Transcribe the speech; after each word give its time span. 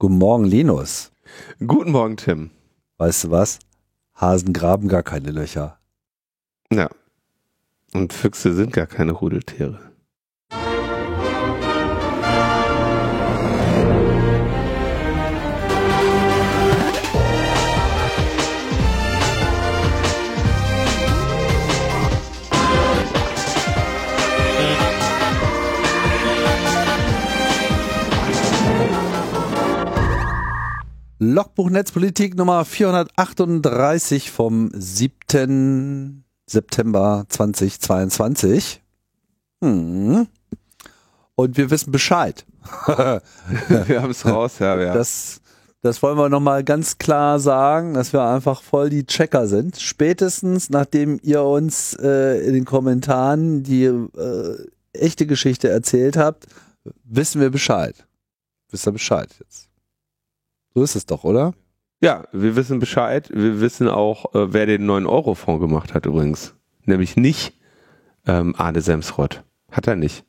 Guten 0.00 0.18
Morgen, 0.18 0.44
Linus. 0.44 1.12
Guten 1.64 1.92
Morgen, 1.92 2.16
Tim. 2.16 2.50
Weißt 2.98 3.24
du 3.24 3.30
was? 3.30 3.60
Hasen 4.16 4.52
graben 4.52 4.88
gar 4.88 5.04
keine 5.04 5.30
Löcher. 5.30 5.78
Ja. 6.72 6.90
Und 7.92 8.12
Füchse 8.12 8.54
sind 8.54 8.72
gar 8.72 8.88
keine 8.88 9.12
Rudeltiere. 9.12 9.93
Logbuch 31.32 31.70
Netzpolitik 31.70 32.36
Nummer 32.36 32.66
438 32.66 34.30
vom 34.30 34.70
7. 34.74 36.22
September 36.44 37.24
2022. 37.30 38.82
Hm. 39.62 40.26
Und 41.34 41.56
wir 41.56 41.70
wissen 41.70 41.92
Bescheid. 41.92 42.44
wir 42.86 44.02
haben 44.02 44.10
es 44.10 44.26
raus, 44.26 44.58
ja, 44.58 44.78
ja. 44.78 44.92
Das, 44.92 45.40
das 45.80 46.02
wollen 46.02 46.18
wir 46.18 46.28
nochmal 46.28 46.62
ganz 46.62 46.98
klar 46.98 47.40
sagen, 47.40 47.94
dass 47.94 48.12
wir 48.12 48.22
einfach 48.22 48.60
voll 48.60 48.90
die 48.90 49.06
Checker 49.06 49.46
sind. 49.46 49.80
Spätestens 49.80 50.68
nachdem 50.68 51.18
ihr 51.22 51.42
uns 51.42 51.94
äh, 52.02 52.46
in 52.46 52.52
den 52.52 52.66
Kommentaren 52.66 53.62
die 53.62 53.84
äh, 53.84 54.66
echte 54.92 55.26
Geschichte 55.26 55.70
erzählt 55.70 56.18
habt, 56.18 56.46
wissen 57.02 57.40
wir 57.40 57.48
Bescheid. 57.48 58.04
Wisst 58.70 58.86
ihr 58.86 58.92
Bescheid 58.92 59.30
jetzt? 59.40 59.70
So 60.74 60.82
ist 60.82 60.96
es 60.96 61.06
doch, 61.06 61.22
oder? 61.22 61.54
Ja, 62.00 62.24
wir 62.32 62.56
wissen 62.56 62.80
Bescheid. 62.80 63.30
Wir 63.32 63.60
wissen 63.60 63.88
auch, 63.88 64.34
äh, 64.34 64.52
wer 64.52 64.66
den 64.66 64.90
9-Euro-Fonds 64.90 65.60
gemacht 65.60 65.94
hat 65.94 66.04
übrigens. 66.04 66.54
Nämlich 66.84 67.16
nicht 67.16 67.54
ähm, 68.26 68.54
Arne 68.58 68.80
Semsrott. 68.80 69.44
Hat 69.70 69.86
er 69.86 69.94
nicht. 69.94 70.24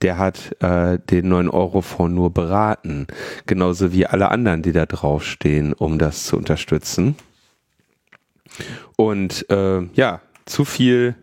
Der 0.00 0.18
hat 0.18 0.56
äh, 0.62 0.98
den 0.98 1.32
9-Euro-Fonds 1.32 2.14
nur 2.14 2.32
beraten. 2.32 3.08
Genauso 3.46 3.92
wie 3.92 4.06
alle 4.06 4.30
anderen, 4.30 4.62
die 4.62 4.72
da 4.72 4.86
draufstehen, 4.86 5.72
um 5.72 5.98
das 5.98 6.26
zu 6.26 6.36
unterstützen. 6.36 7.16
Und 8.96 9.50
äh, 9.50 9.82
ja, 9.94 10.20
zu 10.46 10.64
viel 10.64 11.16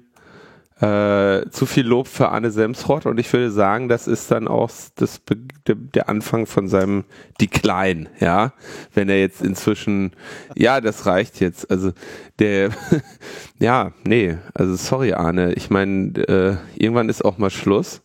äh, 0.81 1.49
zu 1.49 1.65
viel 1.65 1.85
Lob 1.85 2.07
für 2.07 2.29
Arne 2.29 2.51
Semsrott 2.51 3.05
und 3.05 3.19
ich 3.19 3.31
würde 3.33 3.51
sagen, 3.51 3.89
das 3.89 4.07
ist 4.07 4.31
dann 4.31 4.47
auch 4.47 4.71
das, 4.95 5.21
der 5.67 6.07
Anfang 6.07 6.45
von 6.45 6.69
seinem 6.69 7.03
Decline, 7.41 8.09
ja. 8.19 8.53
Wenn 8.93 9.09
er 9.09 9.19
jetzt 9.19 9.41
inzwischen, 9.41 10.11
ja, 10.55 10.79
das 10.79 11.05
reicht 11.05 11.41
jetzt. 11.41 11.69
Also 11.69 11.91
der, 12.39 12.69
ja, 13.59 13.91
nee, 14.05 14.37
also 14.53 14.75
sorry 14.75 15.13
Arne, 15.13 15.53
ich 15.53 15.69
meine, 15.69 16.17
äh, 16.17 16.55
irgendwann 16.75 17.09
ist 17.09 17.25
auch 17.25 17.37
mal 17.37 17.49
Schluss. 17.49 18.01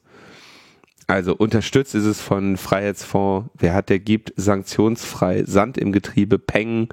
Also 1.06 1.36
unterstützt 1.36 1.95
ist 1.95 2.06
es 2.06 2.20
von 2.20 2.56
Freiheitsfonds, 2.56 3.50
wer 3.58 3.75
hat, 3.75 3.89
der 3.89 3.98
gibt, 3.98 4.33
sanktionsfrei, 4.36 5.45
Sand 5.45 5.78
im 5.78 5.92
Getriebe, 5.92 6.39
Peng, 6.39 6.89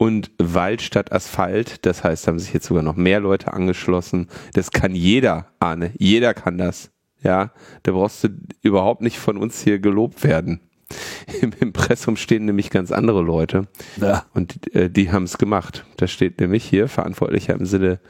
und 0.00 0.30
Wald 0.38 0.80
statt 0.80 1.12
Asphalt. 1.12 1.84
Das 1.84 2.02
heißt, 2.02 2.26
haben 2.26 2.38
sich 2.38 2.54
jetzt 2.54 2.64
sogar 2.64 2.82
noch 2.82 2.96
mehr 2.96 3.20
Leute 3.20 3.52
angeschlossen. 3.52 4.28
Das 4.54 4.70
kann 4.70 4.94
jeder, 4.94 5.48
Arne. 5.58 5.92
Jeder 5.98 6.32
kann 6.32 6.56
das. 6.56 6.90
Ja, 7.22 7.52
da 7.82 7.92
brauchst 7.92 8.24
du 8.24 8.28
überhaupt 8.62 9.02
nicht 9.02 9.18
von 9.18 9.36
uns 9.36 9.60
hier 9.60 9.78
gelobt 9.78 10.24
werden. 10.24 10.60
Im 11.42 11.52
Impressum 11.60 12.16
stehen 12.16 12.46
nämlich 12.46 12.70
ganz 12.70 12.92
andere 12.92 13.20
Leute. 13.20 13.68
Ja. 14.00 14.24
Und 14.32 14.74
äh, 14.74 14.88
die 14.88 15.12
haben 15.12 15.24
es 15.24 15.36
gemacht. 15.36 15.84
Da 15.98 16.06
steht 16.06 16.40
nämlich 16.40 16.64
hier 16.64 16.88
Verantwortlicher 16.88 17.52
im 17.52 17.66
Sinne 17.66 18.00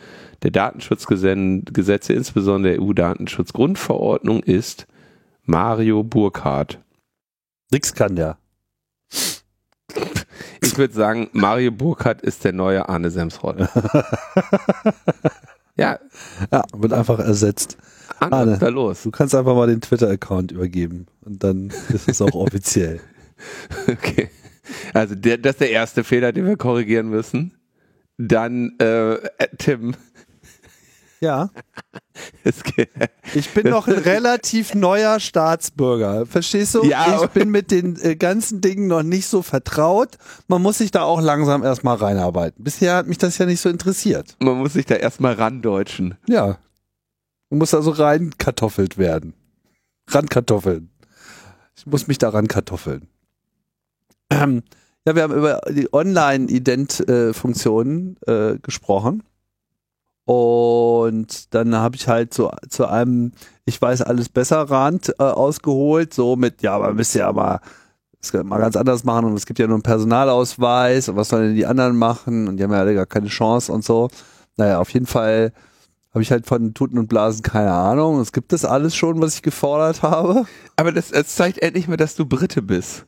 der 0.44 0.52
Datenschutzgesetze, 0.52 2.12
insbesondere 2.12 2.74
der 2.74 2.82
EU-Datenschutzgrundverordnung, 2.82 4.44
ist 4.44 4.86
Mario 5.42 6.04
Burkhardt. 6.04 6.78
Nix 7.72 7.92
kann 7.94 8.14
der. 8.14 8.39
Ich 10.80 10.82
würde 10.82 10.94
sagen, 10.94 11.28
Mario 11.32 11.72
Burkhardt 11.72 12.22
ist 12.22 12.42
der 12.42 12.54
neue 12.54 12.88
Arne 12.88 13.10
Semsrott. 13.10 13.58
ja. 15.76 15.98
Ja, 16.50 16.64
wird 16.74 16.94
einfach 16.94 17.18
ersetzt. 17.18 17.76
Arne, 18.18 18.34
Arne 18.34 18.58
da 18.58 18.68
los. 18.68 19.02
Du 19.02 19.10
kannst 19.10 19.34
einfach 19.34 19.54
mal 19.54 19.66
den 19.66 19.82
Twitter-Account 19.82 20.52
übergeben 20.52 21.04
und 21.20 21.44
dann 21.44 21.70
ist 21.90 22.08
es 22.08 22.22
auch 22.22 22.32
offiziell. 22.32 22.98
Okay. 23.86 24.30
Also 24.94 25.16
der, 25.16 25.36
das 25.36 25.56
ist 25.56 25.60
der 25.60 25.70
erste 25.70 26.02
Fehler, 26.02 26.32
den 26.32 26.46
wir 26.46 26.56
korrigieren 26.56 27.10
müssen. 27.10 27.52
Dann 28.16 28.78
äh, 28.78 29.18
Tim, 29.58 29.94
ja. 31.20 31.50
Ich 33.34 33.50
bin 33.50 33.68
noch 33.70 33.86
ein 33.86 33.94
relativ 33.98 34.74
neuer 34.74 35.20
Staatsbürger. 35.20 36.26
Verstehst 36.26 36.74
du? 36.74 36.82
Ja. 36.84 37.22
Ich 37.22 37.30
bin 37.30 37.50
mit 37.50 37.70
den 37.70 37.96
äh, 38.02 38.16
ganzen 38.16 38.60
Dingen 38.60 38.88
noch 38.88 39.02
nicht 39.02 39.28
so 39.28 39.42
vertraut. 39.42 40.18
Man 40.48 40.60
muss 40.62 40.78
sich 40.78 40.90
da 40.90 41.02
auch 41.02 41.20
langsam 41.20 41.62
erstmal 41.62 41.96
reinarbeiten. 41.96 42.64
Bisher 42.64 42.96
hat 42.96 43.06
mich 43.06 43.18
das 43.18 43.38
ja 43.38 43.46
nicht 43.46 43.60
so 43.60 43.68
interessiert. 43.68 44.34
Man 44.40 44.58
muss 44.58 44.72
sich 44.72 44.86
da 44.86 44.96
erstmal 44.96 45.34
randeutschen. 45.34 46.16
Ja. 46.28 46.58
Man 47.50 47.58
muss 47.58 47.72
also 47.74 47.90
reinkartoffelt 47.90 48.98
werden. 48.98 49.34
Rankartoffeln. 50.08 50.90
Ich 51.76 51.86
muss 51.86 52.08
mich 52.08 52.18
da 52.18 52.30
rankartoffeln. 52.30 53.06
Ähm, 54.30 54.62
ja, 55.06 55.14
wir 55.14 55.22
haben 55.22 55.34
über 55.34 55.60
die 55.70 55.92
Online-Ident-Funktionen 55.92 58.16
äh, 58.26 58.58
gesprochen. 58.62 59.22
Und 60.32 61.52
dann 61.56 61.74
habe 61.74 61.96
ich 61.96 62.06
halt 62.06 62.32
so 62.32 62.52
zu 62.68 62.86
einem 62.86 63.32
Ich 63.64 63.82
weiß 63.82 64.02
alles 64.02 64.28
besser 64.28 64.62
Rand 64.70 65.12
äh, 65.18 65.24
ausgeholt, 65.24 66.14
so 66.14 66.36
mit, 66.36 66.62
ja, 66.62 66.78
man 66.78 66.94
müsste 66.94 67.18
ja 67.18 67.32
mal, 67.32 67.58
das 68.20 68.32
mal 68.44 68.60
ganz 68.60 68.76
anders 68.76 69.02
machen 69.02 69.24
und 69.24 69.34
es 69.34 69.44
gibt 69.44 69.58
ja 69.58 69.66
nur 69.66 69.74
einen 69.74 69.82
Personalausweis 69.82 71.08
und 71.08 71.16
was 71.16 71.30
sollen 71.30 71.48
denn 71.48 71.56
die 71.56 71.66
anderen 71.66 71.96
machen 71.96 72.46
und 72.46 72.58
die 72.58 72.62
haben 72.62 72.70
ja 72.70 72.78
alle 72.78 72.94
gar 72.94 73.06
keine 73.06 73.26
Chance 73.26 73.72
und 73.72 73.84
so. 73.84 74.08
Naja, 74.56 74.78
auf 74.78 74.90
jeden 74.90 75.06
Fall 75.06 75.52
habe 76.14 76.22
ich 76.22 76.30
halt 76.30 76.46
von 76.46 76.74
Tuten 76.74 77.00
und 77.00 77.08
Blasen 77.08 77.42
keine 77.42 77.72
Ahnung. 77.72 78.20
Es 78.20 78.30
gibt 78.30 78.52
das 78.52 78.64
alles 78.64 78.94
schon, 78.94 79.20
was 79.20 79.34
ich 79.34 79.42
gefordert 79.42 80.02
habe. 80.02 80.46
Aber 80.76 80.92
das, 80.92 81.08
das 81.08 81.34
zeigt 81.34 81.58
endlich 81.58 81.88
mal, 81.88 81.96
dass 81.96 82.14
du 82.14 82.24
Brite 82.24 82.62
bist. 82.62 83.04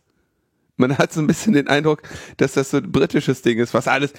Man 0.77 0.97
hat 0.97 1.13
so 1.13 1.21
ein 1.21 1.27
bisschen 1.27 1.53
den 1.53 1.69
Eindruck, 1.69 2.03
dass 2.39 2.55
das 2.55 2.71
so 2.71 2.79
ein 2.79 2.91
britisches 2.91 3.43
Ding 3.43 3.59
ist, 3.59 3.75
was 3.75 3.89
alles 3.89 4.13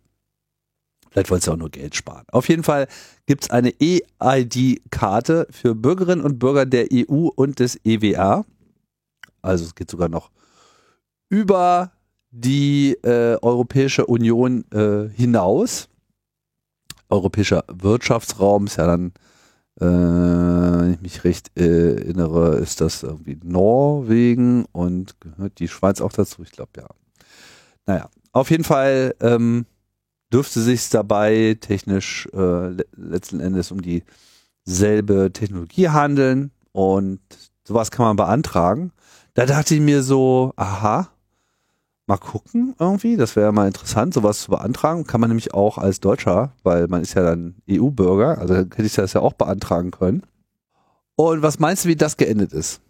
Vielleicht 1.10 1.30
wollen 1.30 1.42
sie 1.42 1.52
auch 1.52 1.58
nur 1.58 1.68
Geld 1.68 1.94
sparen. 1.94 2.24
Auf 2.32 2.48
jeden 2.48 2.62
Fall 2.62 2.86
gibt's 3.26 3.50
eine 3.50 3.74
EID-Karte 3.78 5.48
für 5.50 5.74
Bürgerinnen 5.74 6.24
und 6.24 6.38
Bürger 6.38 6.64
der 6.64 6.86
EU 6.90 7.28
und 7.34 7.58
des 7.58 7.78
EWA. 7.84 8.46
Also 9.42 9.66
es 9.66 9.74
geht 9.74 9.90
sogar 9.90 10.08
noch 10.08 10.30
über 11.28 11.92
die 12.30 12.96
äh, 13.02 13.36
Europäische 13.42 14.06
Union 14.06 14.64
äh, 14.72 15.10
hinaus 15.14 15.89
europäischer 17.10 17.64
Wirtschaftsraum 17.68 18.66
ist 18.66 18.76
ja 18.76 18.86
dann 18.86 19.12
Äh, 19.80 19.84
wenn 19.86 20.92
ich 20.94 21.00
mich 21.00 21.24
recht 21.24 21.50
äh, 21.58 21.94
erinnere, 21.94 22.56
ist 22.56 22.80
das 22.80 23.02
irgendwie 23.02 23.38
Norwegen 23.42 24.66
und 24.72 25.18
gehört 25.20 25.58
die 25.58 25.68
Schweiz 25.68 26.00
auch 26.02 26.12
dazu? 26.12 26.42
Ich 26.42 26.50
glaube 26.52 26.72
ja. 26.76 26.86
Naja, 27.86 28.08
auf 28.32 28.50
jeden 28.50 28.64
Fall 28.64 29.14
ähm, 29.20 29.64
dürfte 30.32 30.60
sich 30.60 30.90
dabei 30.90 31.56
technisch 31.60 32.28
äh, 32.34 32.76
letzten 32.96 33.40
Endes 33.40 33.72
um 33.72 33.80
dieselbe 33.80 35.30
Technologie 35.32 35.88
handeln 35.88 36.50
und 36.72 37.20
sowas 37.64 37.90
kann 37.90 38.04
man 38.06 38.16
beantragen. 38.16 38.92
Da 39.34 39.46
dachte 39.46 39.74
ich 39.74 39.80
mir 39.80 40.02
so, 40.02 40.52
aha, 40.56 41.08
mal 42.10 42.18
gucken 42.18 42.74
irgendwie, 42.78 43.16
das 43.16 43.36
wäre 43.36 43.52
mal 43.52 43.68
interessant, 43.68 44.12
sowas 44.12 44.42
zu 44.42 44.50
beantragen. 44.50 45.06
Kann 45.06 45.20
man 45.20 45.30
nämlich 45.30 45.54
auch 45.54 45.78
als 45.78 46.00
Deutscher, 46.00 46.52
weil 46.64 46.88
man 46.88 47.02
ist 47.02 47.14
ja 47.14 47.22
dann 47.22 47.54
EU-Bürger, 47.70 48.38
also 48.38 48.54
hätte 48.54 48.82
ich 48.82 48.94
das 48.94 49.12
ja 49.12 49.20
auch 49.20 49.32
beantragen 49.32 49.92
können. 49.92 50.24
Und 51.14 51.42
was 51.42 51.60
meinst 51.60 51.84
du, 51.84 51.88
wie 51.88 51.96
das 51.96 52.16
geendet 52.16 52.52
ist? 52.52 52.82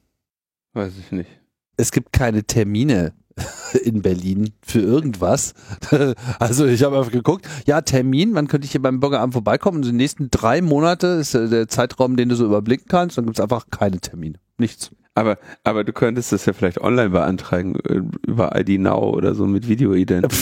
Weiß 0.72 0.92
ich 0.98 1.12
nicht. 1.12 1.28
Es 1.76 1.92
gibt 1.92 2.12
keine 2.12 2.44
Termine 2.44 3.12
in 3.84 4.02
Berlin 4.02 4.52
für 4.62 4.80
irgendwas. 4.80 5.54
Also 6.38 6.64
ich 6.64 6.82
habe 6.82 6.98
einfach 6.98 7.12
geguckt, 7.12 7.46
ja, 7.66 7.82
Termin, 7.82 8.34
wann 8.34 8.48
könnte 8.48 8.64
ich 8.64 8.72
hier 8.72 8.80
beim 8.82 9.00
Bürgeramt 9.00 9.34
vorbeikommen? 9.34 9.78
Und 9.78 9.84
die 9.84 9.92
nächsten 9.92 10.30
drei 10.30 10.62
Monate 10.62 11.06
ist 11.08 11.34
der 11.34 11.68
Zeitraum, 11.68 12.16
den 12.16 12.30
du 12.30 12.36
so 12.36 12.46
überblicken 12.46 12.86
kannst, 12.88 13.18
dann 13.18 13.26
gibt 13.26 13.38
es 13.38 13.42
einfach 13.42 13.66
keine 13.70 14.00
Termine. 14.00 14.38
Nichts. 14.56 14.90
Aber, 15.14 15.38
aber 15.64 15.84
du 15.84 15.92
könntest 15.92 16.32
das 16.32 16.46
ja 16.46 16.52
vielleicht 16.52 16.80
online 16.80 17.10
beantragen, 17.10 17.76
äh, 17.80 18.00
über 18.26 18.58
ID 18.58 18.80
Now 18.80 19.10
oder 19.10 19.34
so 19.34 19.46
mit 19.46 19.68
Videoident. 19.68 20.32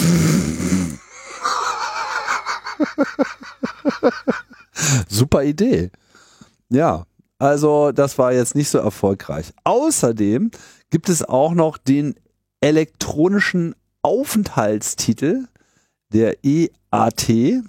Super 5.08 5.44
Idee. 5.44 5.90
Ja, 6.68 7.04
also 7.38 7.92
das 7.92 8.18
war 8.18 8.32
jetzt 8.32 8.54
nicht 8.54 8.68
so 8.68 8.78
erfolgreich. 8.78 9.52
Außerdem 9.64 10.50
gibt 10.90 11.08
es 11.08 11.24
auch 11.24 11.54
noch 11.54 11.78
den 11.78 12.14
elektronischen 12.60 13.74
Aufenthaltstitel 14.02 15.46
der 16.12 16.36
EAT, 16.44 17.62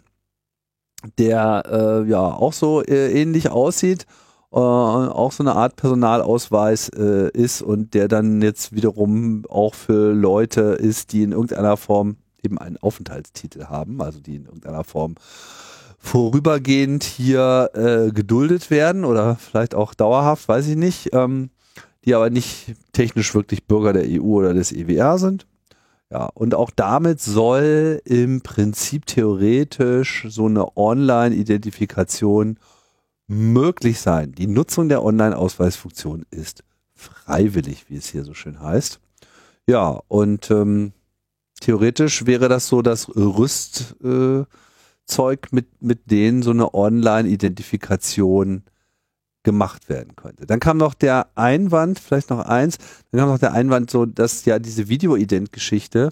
der 1.18 1.63
äh, 1.66 2.10
ja 2.10 2.19
auch 2.19 2.54
so 2.54 2.84
äh, 2.84 3.12
ähnlich 3.12 3.50
aussieht, 3.50 4.06
äh, 4.51 4.56
auch 4.56 5.31
so 5.31 5.44
eine 5.44 5.56
Art 5.56 5.75
Personalausweis 5.75 6.90
äh, 6.90 7.30
ist 7.31 7.62
und 7.62 7.94
der 7.94 8.07
dann 8.07 8.42
jetzt 8.42 8.74
wiederum 8.74 9.46
auch 9.48 9.75
für 9.75 10.13
Leute 10.13 10.62
ist, 10.62 11.13
die 11.13 11.24
in 11.24 11.31
irgendeiner 11.31 11.78
Form 11.78 12.18
eben 12.44 12.57
einen 12.57 12.78
Aufenthaltstitel 12.78 13.66
haben, 13.66 14.01
also 14.01 14.19
die 14.19 14.36
in 14.36 14.46
irgendeiner 14.46 14.84
Form 14.84 15.16
vorübergehend 15.98 17.04
hier 17.04 17.72
äh, 17.74 18.12
geduldet 18.12 18.72
werden 18.72 19.04
oder 19.04 19.36
vielleicht 19.36 19.75
auch 19.75 19.94
dauerhaft, 19.94 20.48
weiß 20.48 20.68
ich 20.68 20.78
nicht. 20.78 21.10
Ähm, 21.13 21.50
die 22.06 22.16
aber 22.16 22.30
nicht 22.30 22.74
technisch 22.94 23.34
wirklich 23.36 23.66
Bürger 23.66 23.94
der 23.94 24.06
EU 24.07 24.38
oder 24.40 24.54
des 24.54 24.72
EWR 24.72 25.18
sind. 25.18 25.46
Ja, 26.12 26.25
und 26.34 26.56
auch 26.56 26.72
damit 26.75 27.22
soll 27.22 28.01
im 28.04 28.42
Prinzip 28.42 29.06
theoretisch 29.06 30.25
so 30.28 30.48
eine 30.48 30.75
Online-Identifikation 30.75 32.57
möglich 33.30 34.02
sein. 34.02 34.34
Die 34.34 34.48
Nutzung 34.48 34.90
der 34.90 35.04
Online-Ausweisfunktion 35.04 36.26
ist 36.31 36.64
freiwillig, 36.96 37.86
wie 37.88 37.96
es 37.96 38.10
hier 38.10 38.24
so 38.24 38.34
schön 38.34 38.60
heißt. 38.60 39.00
Ja, 39.68 40.02
und 40.08 40.50
ähm, 40.50 40.94
theoretisch 41.62 42.26
wäre 42.26 42.50
das 42.50 42.68
so 42.68 42.81
das 42.81 43.08
Rüstzeug, 43.16 43.98
äh, 44.04 44.46
mit, 45.52 45.81
mit 45.81 46.10
denen 46.12 46.42
so 46.42 46.50
eine 46.50 46.74
Online-Identifikation 46.74 48.64
gemacht 49.44 49.90
werden 49.90 50.16
könnte. 50.16 50.46
Dann 50.48 50.60
kam 50.60 50.78
noch 50.78 50.96
der 50.96 51.28
Einwand, 51.36 52.00
vielleicht 52.00 52.32
noch 52.32 52.40
eins, 52.40 52.78
dann 53.12 53.20
kam 53.20 53.30
noch 53.30 53.40
der 53.40 53.54
Einwand 53.54 53.92
so, 53.92 54.06
dass 54.06 54.44
ja 54.46 54.60
diese 54.60 54.90
Videoident-Geschichte 54.90 56.12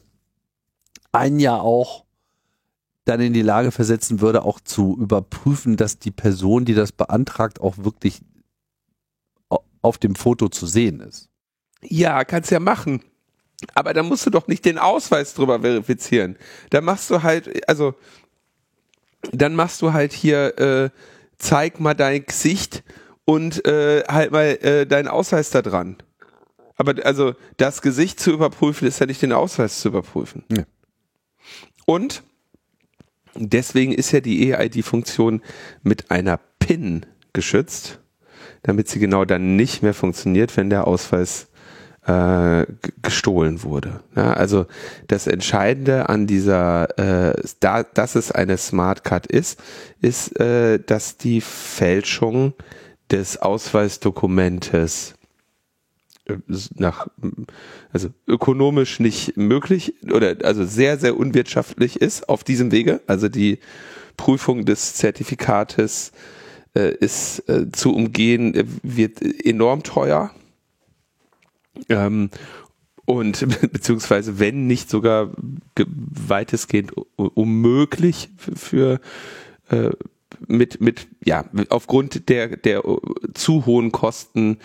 einen 1.12 1.40
ja 1.40 1.56
auch 1.60 2.07
dann 3.08 3.22
in 3.22 3.34
die 3.34 3.42
Lage 3.42 3.72
versetzen 3.72 4.22
würde, 4.22 4.44
auch 4.44 4.60
zu 4.60 4.98
überprüfen, 5.00 5.78
dass 5.78 6.00
die 6.00 6.12
Person, 6.12 6.66
die 6.66 6.74
das 6.74 6.92
beantragt, 6.92 7.62
auch 7.62 7.78
wirklich 7.78 8.22
auf 9.82 9.98
dem 9.98 10.16
Foto 10.16 10.50
zu 10.50 10.66
sehen 10.66 11.00
ist. 11.00 11.30
Ja, 11.82 12.24
kannst 12.26 12.52
ja 12.52 12.60
machen. 12.60 13.02
Aber 13.74 13.94
da 13.94 14.04
musst 14.04 14.26
du 14.26 14.30
doch 14.30 14.48
nicht 14.48 14.66
den 14.66 14.78
Ausweis 14.78 15.34
drüber 15.34 15.62
verifizieren. 15.62 16.38
Da 16.70 16.82
machst 16.82 17.10
du 17.10 17.24
halt, 17.24 17.68
also, 17.68 17.96
dann 19.32 19.56
machst 19.56 19.82
du 19.82 19.94
halt 19.94 20.14
hier, 20.14 20.60
äh, 20.60 20.90
zeig 21.38 21.80
mal 21.80 21.94
dein 21.94 22.26
Gesicht 22.26 22.84
und 23.26 23.66
äh, 23.66 24.04
halt 24.08 24.32
mal 24.32 24.46
äh, 24.62 24.86
deinen 24.86 25.08
Ausweis 25.08 25.50
da 25.50 25.62
dran. 25.62 25.98
Aber 26.76 26.94
also 27.04 27.34
das 27.58 27.82
Gesicht 27.82 28.20
zu 28.20 28.32
überprüfen, 28.32 28.88
ist 28.88 29.00
ja 29.00 29.08
nicht 29.08 29.22
den 29.22 29.34
Ausweis 29.34 29.80
zu 29.80 29.88
überprüfen. 29.88 30.44
Ja. 30.52 30.64
Und 31.86 32.24
deswegen 33.40 33.94
ist 33.94 34.12
ja 34.12 34.20
die 34.20 34.52
EID-Funktion 34.52 35.42
mit 35.84 36.12
einer 36.12 36.40
PIN 36.60 37.06
geschützt, 37.34 38.00
damit 38.64 38.90
sie 38.90 39.00
genau 39.00 39.26
dann 39.26 39.56
nicht 39.56 39.84
mehr 39.84 39.94
funktioniert, 39.94 40.56
wenn 40.58 40.70
der 40.70 40.88
Ausweis 40.88 41.48
äh, 42.08 42.66
gestohlen 43.02 43.64
wurde. 43.64 44.00
Ja, 44.16 44.34
also 44.34 44.66
das 45.08 45.28
Entscheidende 45.28 46.10
an 46.10 46.26
dieser, 46.26 46.98
äh, 46.98 47.34
da, 47.60 47.84
dass 47.84 48.16
es 48.16 48.32
eine 48.32 48.58
Smart 48.58 49.04
Card 49.04 49.28
ist, 49.28 49.62
ist, 50.02 50.40
äh, 50.40 50.80
dass 50.80 51.18
die 51.18 51.42
Fälschung 51.42 52.54
des 53.12 53.38
Ausweisdokumentes 53.38 55.17
nach, 56.76 57.08
also 57.92 58.10
ökonomisch 58.28 59.00
nicht 59.00 59.38
möglich 59.38 59.96
oder 60.12 60.38
also 60.44 60.66
sehr, 60.66 60.98
sehr 60.98 61.18
unwirtschaftlich 61.18 62.02
ist 62.02 62.30
auf 62.30 62.44
diesem 62.44 62.72
Wege. 62.72 63.02
Also 63.08 63.30
die 63.30 63.60
Prüfung 64.18 64.66
des 64.66 64.96
Zertifikates 64.96 66.12
äh, 66.76 66.94
ist 66.96 67.48
äh, 67.50 67.72
zu 67.72 67.94
umgehen, 67.94 68.54
äh, 68.56 68.66
wird 68.84 69.22
enorm 69.46 69.84
teuer. 69.84 70.32
Ähm, 71.90 72.30
und 73.06 73.48
beziehungsweise 73.72 74.40
wenn 74.40 74.68
nicht 74.68 74.90
sogar 74.90 75.32
weitestgehend 75.76 76.92
unmöglich 77.16 78.30
für, 78.38 78.56
für 78.56 79.00
äh, 79.70 79.92
mit, 80.48 80.82
mit, 80.82 81.08
ja, 81.24 81.46
aufgrund 81.70 82.30
der, 82.30 82.58
der 82.58 82.84
zu 83.34 83.66
hohen 83.66 83.92
Kosten 83.92 84.60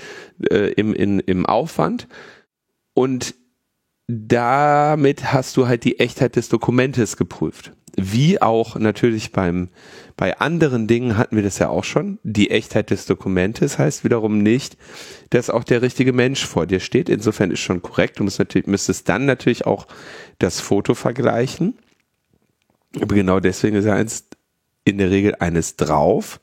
äh, 0.50 0.72
im, 0.72 0.94
in, 0.94 1.20
im 1.20 1.46
Aufwand. 1.46 2.08
Und 2.94 3.34
damit 4.06 5.32
hast 5.32 5.56
du 5.56 5.66
halt 5.66 5.84
die 5.84 5.98
Echtheit 5.98 6.36
des 6.36 6.48
Dokumentes 6.48 7.16
geprüft. 7.16 7.72
Wie 7.96 8.40
auch 8.40 8.76
natürlich 8.76 9.32
beim, 9.32 9.68
bei 10.16 10.38
anderen 10.38 10.86
Dingen 10.86 11.18
hatten 11.18 11.36
wir 11.36 11.42
das 11.42 11.58
ja 11.58 11.68
auch 11.68 11.84
schon. 11.84 12.18
Die 12.22 12.50
Echtheit 12.50 12.90
des 12.90 13.04
Dokumentes 13.04 13.78
heißt 13.78 14.02
wiederum 14.02 14.38
nicht, 14.38 14.78
dass 15.30 15.50
auch 15.50 15.62
der 15.62 15.82
richtige 15.82 16.14
Mensch 16.14 16.44
vor 16.46 16.66
dir 16.66 16.80
steht. 16.80 17.10
Insofern 17.10 17.50
ist 17.50 17.60
schon 17.60 17.82
korrekt. 17.82 18.18
Du 18.18 18.24
musst 18.24 18.38
natürlich, 18.38 18.66
müsstest 18.66 19.08
dann 19.10 19.26
natürlich 19.26 19.66
auch 19.66 19.86
das 20.38 20.60
Foto 20.60 20.94
vergleichen. 20.94 21.78
Aber 22.96 23.14
genau 23.14 23.40
deswegen 23.40 23.76
ist 23.76 23.84
ja 23.84 23.94
eins 23.94 24.26
in 24.84 24.98
der 24.98 25.10
Regel 25.10 25.34
eines 25.36 25.76
drauf. 25.76 26.40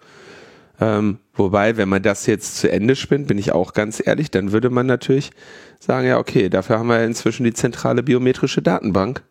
Ähm, 0.81 1.19
wobei, 1.33 1.75
wenn 1.77 1.89
man 1.89 2.01
das 2.01 2.25
jetzt 2.25 2.57
zu 2.57 2.71
Ende 2.71 2.95
spinnt, 2.95 3.27
bin 3.27 3.37
ich 3.37 3.51
auch 3.51 3.73
ganz 3.73 4.01
ehrlich, 4.05 4.31
dann 4.31 4.51
würde 4.51 4.69
man 4.69 4.85
natürlich 4.85 5.31
sagen, 5.79 6.07
ja, 6.07 6.17
okay, 6.17 6.49
dafür 6.49 6.79
haben 6.79 6.87
wir 6.87 7.03
inzwischen 7.03 7.43
die 7.43 7.53
zentrale 7.53 8.01
biometrische 8.01 8.61
Datenbank, 8.61 9.23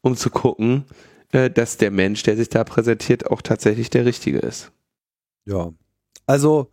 um 0.00 0.16
zu 0.16 0.30
gucken, 0.30 0.84
äh, 1.32 1.50
dass 1.50 1.76
der 1.76 1.90
Mensch, 1.90 2.22
der 2.24 2.36
sich 2.36 2.48
da 2.48 2.64
präsentiert, 2.64 3.30
auch 3.30 3.42
tatsächlich 3.42 3.90
der 3.90 4.06
Richtige 4.06 4.38
ist. 4.38 4.72
Ja. 5.46 5.70
Also 6.26 6.70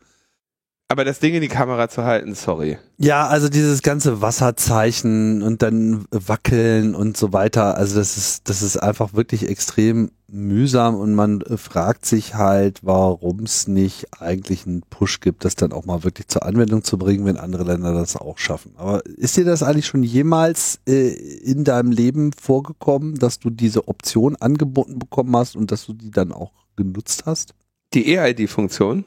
aber 0.87 1.03
das 1.03 1.19
Ding 1.19 1.33
in 1.33 1.41
die 1.41 1.47
Kamera 1.47 1.89
zu 1.89 2.03
halten, 2.03 2.35
sorry. 2.35 2.77
Ja, 2.97 3.27
also 3.27 3.49
dieses 3.49 3.81
ganze 3.81 4.21
Wasserzeichen 4.21 5.41
und 5.41 5.61
dann 5.63 6.05
wackeln 6.11 6.93
und 6.93 7.17
so 7.17 7.33
weiter, 7.33 7.75
also 7.75 7.95
das 7.95 8.17
ist, 8.17 8.49
das 8.49 8.61
ist 8.61 8.77
einfach 8.77 9.13
wirklich 9.13 9.49
extrem 9.49 10.11
mühsam 10.27 10.95
und 10.95 11.15
man 11.15 11.41
fragt 11.57 12.05
sich 12.05 12.35
halt, 12.35 12.79
warum 12.83 13.41
es 13.41 13.67
nicht 13.67 14.07
eigentlich 14.19 14.67
einen 14.67 14.81
Push 14.81 15.21
gibt, 15.21 15.43
das 15.43 15.55
dann 15.55 15.71
auch 15.71 15.85
mal 15.85 16.03
wirklich 16.03 16.27
zur 16.27 16.45
Anwendung 16.45 16.83
zu 16.83 16.97
bringen, 16.97 17.25
wenn 17.25 17.37
andere 17.37 17.63
Länder 17.63 17.93
das 17.93 18.15
auch 18.15 18.37
schaffen. 18.37 18.73
Aber 18.77 19.05
ist 19.05 19.37
dir 19.37 19.45
das 19.45 19.63
eigentlich 19.63 19.87
schon 19.87 20.03
jemals 20.03 20.79
äh, 20.87 21.09
in 21.09 21.63
deinem 21.63 21.91
Leben 21.91 22.31
vorgekommen, 22.31 23.15
dass 23.15 23.39
du 23.39 23.49
diese 23.49 23.87
Option 23.87 24.35
angeboten 24.35 24.99
bekommen 24.99 25.35
hast 25.35 25.55
und 25.55 25.71
dass 25.71 25.85
du 25.85 25.93
die 25.93 26.11
dann 26.11 26.31
auch 26.31 26.51
genutzt 26.75 27.23
hast? 27.25 27.53
Die 27.93 28.15
EID-Funktion? 28.15 29.05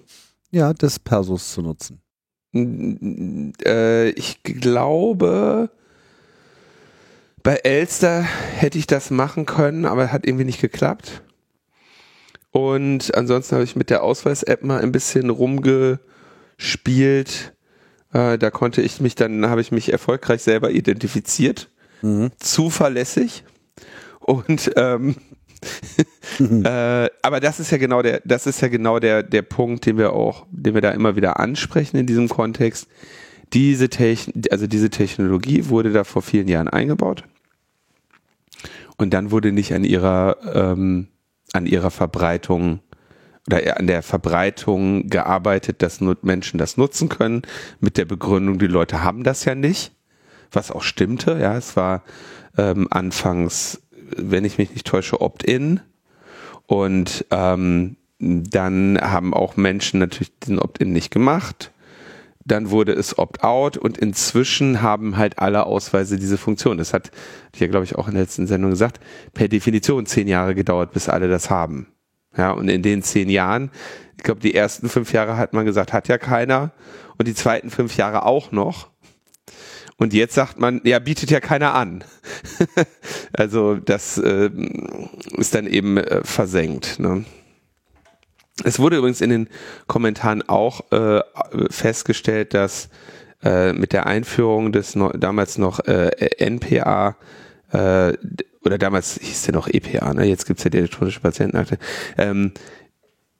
Ja, 0.50 0.72
des 0.72 0.98
Persus 0.98 1.52
zu 1.52 1.62
nutzen? 1.62 2.00
Äh, 2.54 4.10
ich 4.10 4.42
glaube, 4.42 5.70
bei 7.42 7.56
Elster 7.56 8.22
hätte 8.22 8.78
ich 8.78 8.86
das 8.86 9.10
machen 9.10 9.46
können, 9.46 9.84
aber 9.84 10.12
hat 10.12 10.26
irgendwie 10.26 10.44
nicht 10.44 10.60
geklappt. 10.60 11.22
Und 12.50 13.14
ansonsten 13.14 13.54
habe 13.54 13.64
ich 13.64 13.76
mit 13.76 13.90
der 13.90 14.02
Ausweis-App 14.02 14.64
mal 14.64 14.80
ein 14.80 14.92
bisschen 14.92 15.30
rumgespielt. 15.30 17.54
Äh, 18.12 18.38
da 18.38 18.50
konnte 18.50 18.82
ich 18.82 19.00
mich 19.00 19.14
dann, 19.14 19.48
habe 19.48 19.60
ich 19.60 19.70
mich 19.70 19.92
erfolgreich 19.92 20.42
selber 20.42 20.70
identifiziert. 20.70 21.70
Mhm. 22.02 22.30
Zuverlässig. 22.38 23.44
Und 24.20 24.72
ähm, 24.76 25.16
äh, 26.38 27.08
aber 27.22 27.40
das 27.40 27.60
ist 27.60 27.70
ja 27.70 27.78
genau 27.78 28.02
der, 28.02 28.20
das 28.24 28.46
ist 28.46 28.60
ja 28.60 28.68
genau 28.68 28.98
der, 28.98 29.22
der 29.22 29.42
Punkt, 29.42 29.86
den 29.86 29.98
wir 29.98 30.12
auch, 30.12 30.46
den 30.50 30.74
wir 30.74 30.80
da 30.80 30.90
immer 30.90 31.16
wieder 31.16 31.40
ansprechen 31.40 31.96
in 31.96 32.06
diesem 32.06 32.28
Kontext. 32.28 32.86
Diese 33.52 33.88
Techn 33.88 34.42
also 34.50 34.66
diese 34.66 34.90
Technologie 34.90 35.68
wurde 35.68 35.92
da 35.92 36.04
vor 36.04 36.22
vielen 36.22 36.48
Jahren 36.48 36.68
eingebaut. 36.68 37.24
Und 38.96 39.14
dann 39.14 39.30
wurde 39.30 39.52
nicht 39.52 39.72
an 39.72 39.84
ihrer, 39.84 40.36
ähm, 40.52 41.08
an 41.52 41.66
ihrer 41.66 41.90
Verbreitung 41.90 42.80
oder 43.46 43.78
an 43.78 43.86
der 43.86 44.02
Verbreitung 44.02 45.08
gearbeitet, 45.08 45.80
dass 45.80 46.00
Menschen 46.22 46.58
das 46.58 46.76
nutzen 46.76 47.08
können, 47.08 47.42
mit 47.80 47.96
der 47.96 48.04
Begründung, 48.04 48.58
die 48.58 48.66
Leute 48.66 49.02
haben 49.02 49.24
das 49.24 49.46
ja 49.46 49.54
nicht, 49.54 49.92
was 50.52 50.70
auch 50.70 50.82
stimmte. 50.82 51.38
Ja, 51.40 51.56
es 51.56 51.74
war 51.74 52.02
ähm, 52.58 52.88
anfangs, 52.90 53.80
wenn 54.16 54.44
ich 54.44 54.58
mich 54.58 54.70
nicht 54.70 54.86
täusche, 54.86 55.20
Opt-in. 55.20 55.80
Und 56.66 57.24
ähm, 57.30 57.96
dann 58.18 58.98
haben 59.00 59.32
auch 59.32 59.56
Menschen 59.56 60.00
natürlich 60.00 60.38
den 60.40 60.58
Opt-in 60.58 60.92
nicht 60.92 61.10
gemacht 61.10 61.72
dann 62.48 62.70
wurde 62.70 62.92
es 62.92 63.18
Opt-out 63.18 63.76
und 63.76 63.98
inzwischen 63.98 64.82
haben 64.82 65.16
halt 65.16 65.38
alle 65.38 65.66
Ausweise 65.66 66.18
diese 66.18 66.38
Funktion. 66.38 66.78
Das 66.78 66.94
hat, 66.94 67.10
ich 67.54 67.60
ja 67.60 67.66
glaube 67.66 67.84
ich 67.84 67.96
auch 67.96 68.08
in 68.08 68.14
der 68.14 68.22
letzten 68.22 68.46
Sendung 68.46 68.70
gesagt, 68.70 69.00
per 69.34 69.48
Definition 69.48 70.06
zehn 70.06 70.26
Jahre 70.28 70.54
gedauert, 70.54 70.92
bis 70.92 71.08
alle 71.08 71.28
das 71.28 71.50
haben. 71.50 71.88
Ja, 72.36 72.52
und 72.52 72.68
in 72.68 72.82
den 72.82 73.02
zehn 73.02 73.28
Jahren, 73.28 73.70
ich 74.16 74.22
glaube, 74.22 74.40
die 74.40 74.54
ersten 74.54 74.88
fünf 74.88 75.12
Jahre 75.12 75.36
hat 75.36 75.52
man 75.52 75.64
gesagt, 75.64 75.92
hat 75.92 76.08
ja 76.08 76.18
keiner 76.18 76.72
und 77.18 77.28
die 77.28 77.34
zweiten 77.34 77.70
fünf 77.70 77.96
Jahre 77.96 78.24
auch 78.24 78.52
noch. 78.52 78.90
Und 79.98 80.14
jetzt 80.14 80.34
sagt 80.34 80.60
man, 80.60 80.80
ja, 80.84 81.00
bietet 81.00 81.30
ja 81.30 81.40
keiner 81.40 81.74
an. 81.74 82.04
also 83.32 83.74
das 83.74 84.16
äh, 84.16 84.48
ist 85.36 85.54
dann 85.54 85.66
eben 85.66 85.98
äh, 85.98 86.22
versenkt. 86.22 87.00
Ne? 87.00 87.24
Es 88.62 88.78
wurde 88.78 88.96
übrigens 88.96 89.20
in 89.20 89.30
den 89.30 89.48
Kommentaren 89.88 90.48
auch 90.48 90.92
äh, 90.92 91.20
festgestellt, 91.68 92.54
dass 92.54 92.90
äh, 93.42 93.72
mit 93.72 93.92
der 93.92 94.06
Einführung 94.06 94.70
des 94.70 94.94
no 94.94 95.10
damals 95.10 95.58
noch 95.58 95.80
äh, 95.80 96.10
NPA 96.38 97.16
äh, 97.72 98.12
oder 98.64 98.78
damals 98.78 99.18
hieß 99.20 99.42
der 99.42 99.54
noch 99.54 99.68
EPA, 99.68 100.14
ne? 100.14 100.24
jetzt 100.24 100.46
gibt's 100.46 100.64
ja 100.64 100.70
die 100.70 100.78
elektronische 100.78 101.20
Patientenakte, 101.20 101.78
ähm, 102.16 102.52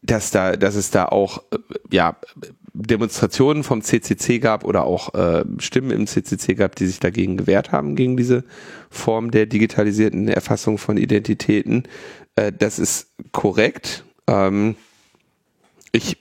dass 0.03 0.31
da, 0.31 0.57
dass 0.57 0.75
es 0.75 0.91
da 0.91 1.07
auch 1.07 1.43
ja 1.91 2.17
Demonstrationen 2.81 3.65
vom 3.65 3.83
CCC 3.83 4.39
gab 4.39 4.65
oder 4.65 4.85
auch 4.85 5.13
äh, 5.15 5.45
Stimmen 5.59 5.91
im 5.91 6.07
CCC 6.07 6.55
gab, 6.55 6.77
die 6.77 6.87
sich 6.87 7.01
dagegen 7.01 7.37
gewehrt 7.37 7.73
haben 7.73 7.97
gegen 7.97 8.17
diese 8.17 8.45
Form 8.89 9.33
der 9.33 9.47
digitalisierten 9.47 10.29
Erfassung 10.29 10.79
von 10.79 10.97
Identitäten. 10.97 11.85
Äh, 12.37 12.53
das 12.57 12.79
ist 12.79 13.09
korrekt. 13.33 14.05
Ähm, 14.29 14.77
ich, 15.91 16.19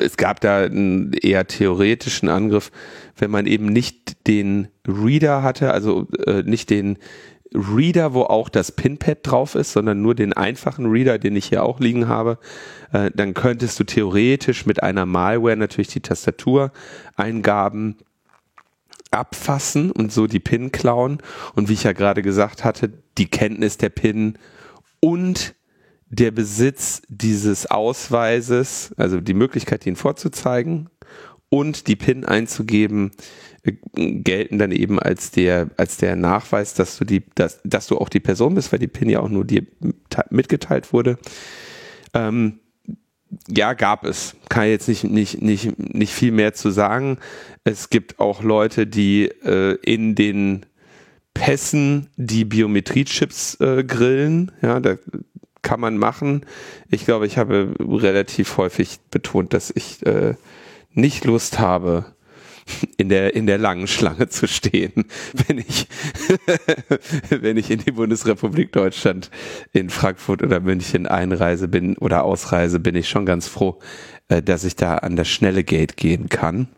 es 0.00 0.16
gab 0.16 0.40
da 0.40 0.64
einen 0.64 1.12
eher 1.12 1.46
theoretischen 1.46 2.28
Angriff, 2.28 2.72
wenn 3.16 3.30
man 3.30 3.46
eben 3.46 3.66
nicht 3.66 4.26
den 4.26 4.68
Reader 4.86 5.42
hatte, 5.42 5.72
also 5.72 6.08
äh, 6.26 6.42
nicht 6.42 6.70
den 6.70 6.98
Reader, 7.54 8.14
wo 8.14 8.22
auch 8.22 8.48
das 8.48 8.72
Pinpad 8.72 9.18
drauf 9.22 9.54
ist, 9.54 9.72
sondern 9.72 10.02
nur 10.02 10.14
den 10.14 10.32
einfachen 10.32 10.86
Reader, 10.86 11.18
den 11.18 11.36
ich 11.36 11.46
hier 11.46 11.62
auch 11.62 11.80
liegen 11.80 12.08
habe, 12.08 12.38
äh, 12.92 13.10
dann 13.14 13.34
könntest 13.34 13.80
du 13.80 13.84
theoretisch 13.84 14.66
mit 14.66 14.82
einer 14.82 15.06
Malware 15.06 15.56
natürlich 15.56 15.88
die 15.88 16.00
Tastatureingaben 16.00 17.96
abfassen 19.10 19.90
und 19.90 20.12
so 20.12 20.26
die 20.26 20.40
PIN 20.40 20.72
klauen. 20.72 21.18
Und 21.54 21.68
wie 21.68 21.74
ich 21.74 21.84
ja 21.84 21.92
gerade 21.92 22.22
gesagt 22.22 22.64
hatte, 22.64 22.92
die 23.16 23.30
Kenntnis 23.30 23.78
der 23.78 23.88
PIN 23.88 24.38
und 25.00 25.54
der 26.10 26.30
Besitz 26.30 27.02
dieses 27.08 27.66
Ausweises, 27.66 28.94
also 28.96 29.20
die 29.20 29.34
Möglichkeit, 29.34 29.86
ihn 29.86 29.96
vorzuzeigen 29.96 30.88
und 31.50 31.86
die 31.86 31.96
PIN 31.96 32.24
einzugeben, 32.24 33.10
gelten 33.72 34.58
dann 34.58 34.72
eben 34.72 34.98
als 34.98 35.30
der, 35.30 35.70
als 35.76 35.96
der 35.96 36.16
Nachweis, 36.16 36.74
dass 36.74 36.98
du 36.98 37.04
die, 37.04 37.22
dass, 37.34 37.60
dass 37.64 37.86
du 37.86 37.98
auch 37.98 38.08
die 38.08 38.20
Person 38.20 38.54
bist, 38.54 38.72
weil 38.72 38.78
die 38.78 38.88
PIN 38.88 39.10
ja 39.10 39.20
auch 39.20 39.28
nur 39.28 39.44
dir 39.44 39.66
mitgeteilt 40.30 40.92
wurde. 40.92 41.18
Ähm, 42.14 42.60
ja, 43.48 43.74
gab 43.74 44.04
es. 44.04 44.36
Kann 44.48 44.68
jetzt 44.68 44.88
nicht, 44.88 45.04
nicht, 45.04 45.42
nicht, 45.42 45.78
nicht 45.78 46.12
viel 46.12 46.32
mehr 46.32 46.54
zu 46.54 46.70
sagen. 46.70 47.18
Es 47.64 47.90
gibt 47.90 48.20
auch 48.20 48.42
Leute, 48.42 48.86
die 48.86 49.24
äh, 49.26 49.76
in 49.82 50.14
den 50.14 50.64
Pässen 51.34 52.08
die 52.16 52.44
Biometriechips 52.44 53.60
äh, 53.60 53.84
grillen. 53.84 54.52
Ja, 54.62 54.80
da 54.80 54.96
kann 55.62 55.80
man 55.80 55.98
machen. 55.98 56.46
Ich 56.90 57.04
glaube, 57.04 57.26
ich 57.26 57.36
habe 57.36 57.74
relativ 57.78 58.56
häufig 58.56 58.98
betont, 59.10 59.52
dass 59.52 59.70
ich 59.70 60.04
äh, 60.06 60.34
nicht 60.92 61.24
Lust 61.24 61.58
habe, 61.58 62.06
in 62.96 63.08
der, 63.08 63.34
in 63.34 63.46
der 63.46 63.58
langen 63.58 63.86
Schlange 63.86 64.28
zu 64.28 64.46
stehen, 64.46 65.04
wenn 65.46 65.58
ich, 65.58 65.88
wenn 67.30 67.56
ich 67.56 67.70
in 67.70 67.80
die 67.80 67.92
Bundesrepublik 67.92 68.72
Deutschland 68.72 69.30
in 69.72 69.90
Frankfurt 69.90 70.42
oder 70.42 70.60
München 70.60 71.06
einreise 71.06 71.68
bin 71.68 71.96
oder 71.96 72.24
ausreise, 72.24 72.80
bin 72.80 72.94
ich 72.94 73.08
schon 73.08 73.26
ganz 73.26 73.48
froh, 73.48 73.78
äh, 74.28 74.42
dass 74.42 74.64
ich 74.64 74.76
da 74.76 74.96
an 74.96 75.16
das 75.16 75.28
schnelle 75.28 75.64
Gate 75.64 75.96
gehen 75.96 76.28
kann. 76.28 76.68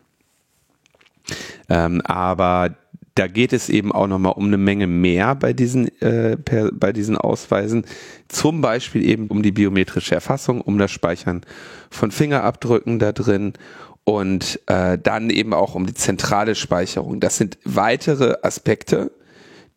Ähm, 1.69 2.01
aber 2.01 2.75
da 3.15 3.27
geht 3.27 3.51
es 3.51 3.69
eben 3.69 3.91
auch 3.91 4.07
nochmal 4.07 4.33
um 4.33 4.45
eine 4.45 4.57
Menge 4.57 4.87
mehr 4.87 5.35
bei 5.35 5.53
diesen, 5.53 5.87
äh, 6.01 6.37
per, 6.37 6.71
bei 6.71 6.93
diesen 6.93 7.17
Ausweisen. 7.17 7.85
Zum 8.29 8.61
Beispiel 8.61 9.03
eben 9.03 9.27
um 9.27 9.43
die 9.43 9.51
biometrische 9.51 10.15
Erfassung, 10.15 10.61
um 10.61 10.77
das 10.77 10.91
Speichern 10.91 11.41
von 11.89 12.11
Fingerabdrücken 12.11 12.99
da 12.99 13.11
drin 13.11 13.53
und 14.03 14.59
äh, 14.67 14.97
dann 14.97 15.29
eben 15.29 15.53
auch 15.53 15.75
um 15.75 15.85
die 15.85 15.93
zentrale 15.93 16.55
Speicherung. 16.55 17.19
Das 17.19 17.37
sind 17.37 17.57
weitere 17.63 18.35
Aspekte, 18.41 19.11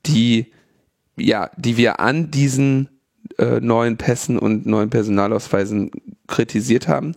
die, 0.06 0.52
ja, 1.16 1.50
die 1.56 1.76
wir 1.76 2.00
an 2.00 2.30
diesen 2.30 2.88
äh, 3.38 3.60
neuen 3.60 3.96
Pässen 3.96 4.38
und 4.38 4.66
neuen 4.66 4.90
Personalausweisen 4.90 5.90
kritisiert 6.26 6.88
haben, 6.88 7.14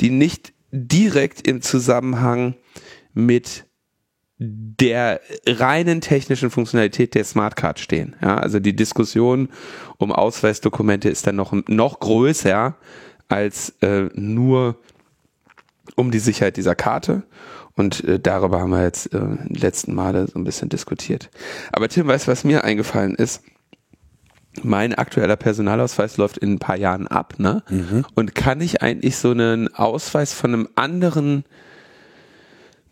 die 0.00 0.10
nicht 0.10 0.52
direkt 0.70 1.46
im 1.46 1.62
Zusammenhang 1.62 2.54
mit 3.12 3.64
der 4.42 5.20
reinen 5.46 6.00
technischen 6.00 6.50
Funktionalität 6.50 7.14
der 7.14 7.24
Smartcard 7.24 7.78
stehen. 7.78 8.16
Ja, 8.22 8.38
also 8.38 8.58
die 8.58 8.74
Diskussion 8.74 9.50
um 9.98 10.12
Ausweisdokumente 10.12 11.10
ist 11.10 11.26
dann 11.26 11.36
noch, 11.36 11.52
noch 11.68 12.00
größer 12.00 12.76
als 13.28 13.70
äh, 13.82 14.08
nur 14.14 14.78
um 15.96 16.10
die 16.10 16.18
Sicherheit 16.18 16.56
dieser 16.56 16.74
Karte. 16.74 17.22
Und 17.74 18.04
äh, 18.04 18.18
darüber 18.18 18.60
haben 18.60 18.70
wir 18.70 18.82
jetzt 18.82 19.14
äh, 19.14 19.20
letzten 19.48 19.94
Male 19.94 20.26
so 20.26 20.38
ein 20.38 20.44
bisschen 20.44 20.68
diskutiert. 20.68 21.30
Aber 21.72 21.88
Tim, 21.88 22.06
weißt 22.06 22.26
du, 22.26 22.32
was 22.32 22.44
mir 22.44 22.64
eingefallen 22.64 23.14
ist? 23.14 23.42
Mein 24.62 24.94
aktueller 24.94 25.36
Personalausweis 25.36 26.16
läuft 26.16 26.38
in 26.38 26.54
ein 26.54 26.58
paar 26.58 26.76
Jahren 26.76 27.06
ab, 27.06 27.34
ne? 27.38 27.62
Mhm. 27.70 28.04
Und 28.14 28.34
kann 28.34 28.60
ich 28.60 28.82
eigentlich 28.82 29.16
so 29.16 29.30
einen 29.30 29.72
Ausweis 29.72 30.34
von 30.34 30.52
einem 30.52 30.68
anderen 30.74 31.44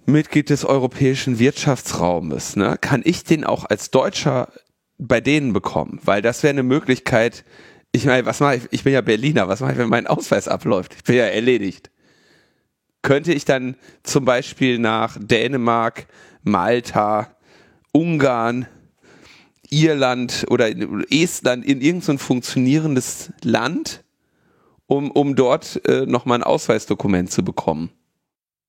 Mitglied 0.08 0.50
des 0.50 0.64
europäischen 0.64 1.38
Wirtschaftsraumes, 1.38 2.56
ne, 2.56 2.76
kann 2.80 3.02
ich 3.04 3.24
den 3.24 3.44
auch 3.44 3.66
als 3.66 3.90
Deutscher 3.90 4.48
bei 4.96 5.20
denen 5.20 5.52
bekommen? 5.52 6.00
Weil 6.02 6.22
das 6.22 6.42
wäre 6.42 6.50
eine 6.50 6.62
Möglichkeit. 6.62 7.44
Ich 7.92 8.06
meine, 8.06 8.26
was 8.26 8.40
mache 8.40 8.56
ich? 8.56 8.62
Ich 8.70 8.84
bin 8.84 8.92
ja 8.92 9.02
Berliner. 9.02 9.48
Was 9.48 9.60
mache 9.60 9.72
ich, 9.72 9.78
wenn 9.78 9.88
mein 9.88 10.06
Ausweis 10.06 10.48
abläuft? 10.48 10.94
Ich 10.96 11.04
bin 11.04 11.16
ja 11.16 11.24
erledigt. 11.24 11.90
Könnte 13.02 13.32
ich 13.32 13.44
dann 13.44 13.76
zum 14.02 14.24
Beispiel 14.24 14.78
nach 14.78 15.16
Dänemark, 15.20 16.06
Malta, 16.42 17.28
Ungarn, 17.92 18.66
Irland 19.70 20.46
oder 20.50 20.68
Estland 21.10 21.64
in 21.64 21.80
irgendein 21.80 22.18
so 22.18 22.24
funktionierendes 22.24 23.32
Land, 23.42 24.04
um, 24.86 25.10
um 25.10 25.36
dort 25.36 25.84
äh, 25.86 26.06
nochmal 26.06 26.38
ein 26.38 26.44
Ausweisdokument 26.44 27.30
zu 27.30 27.44
bekommen? 27.44 27.90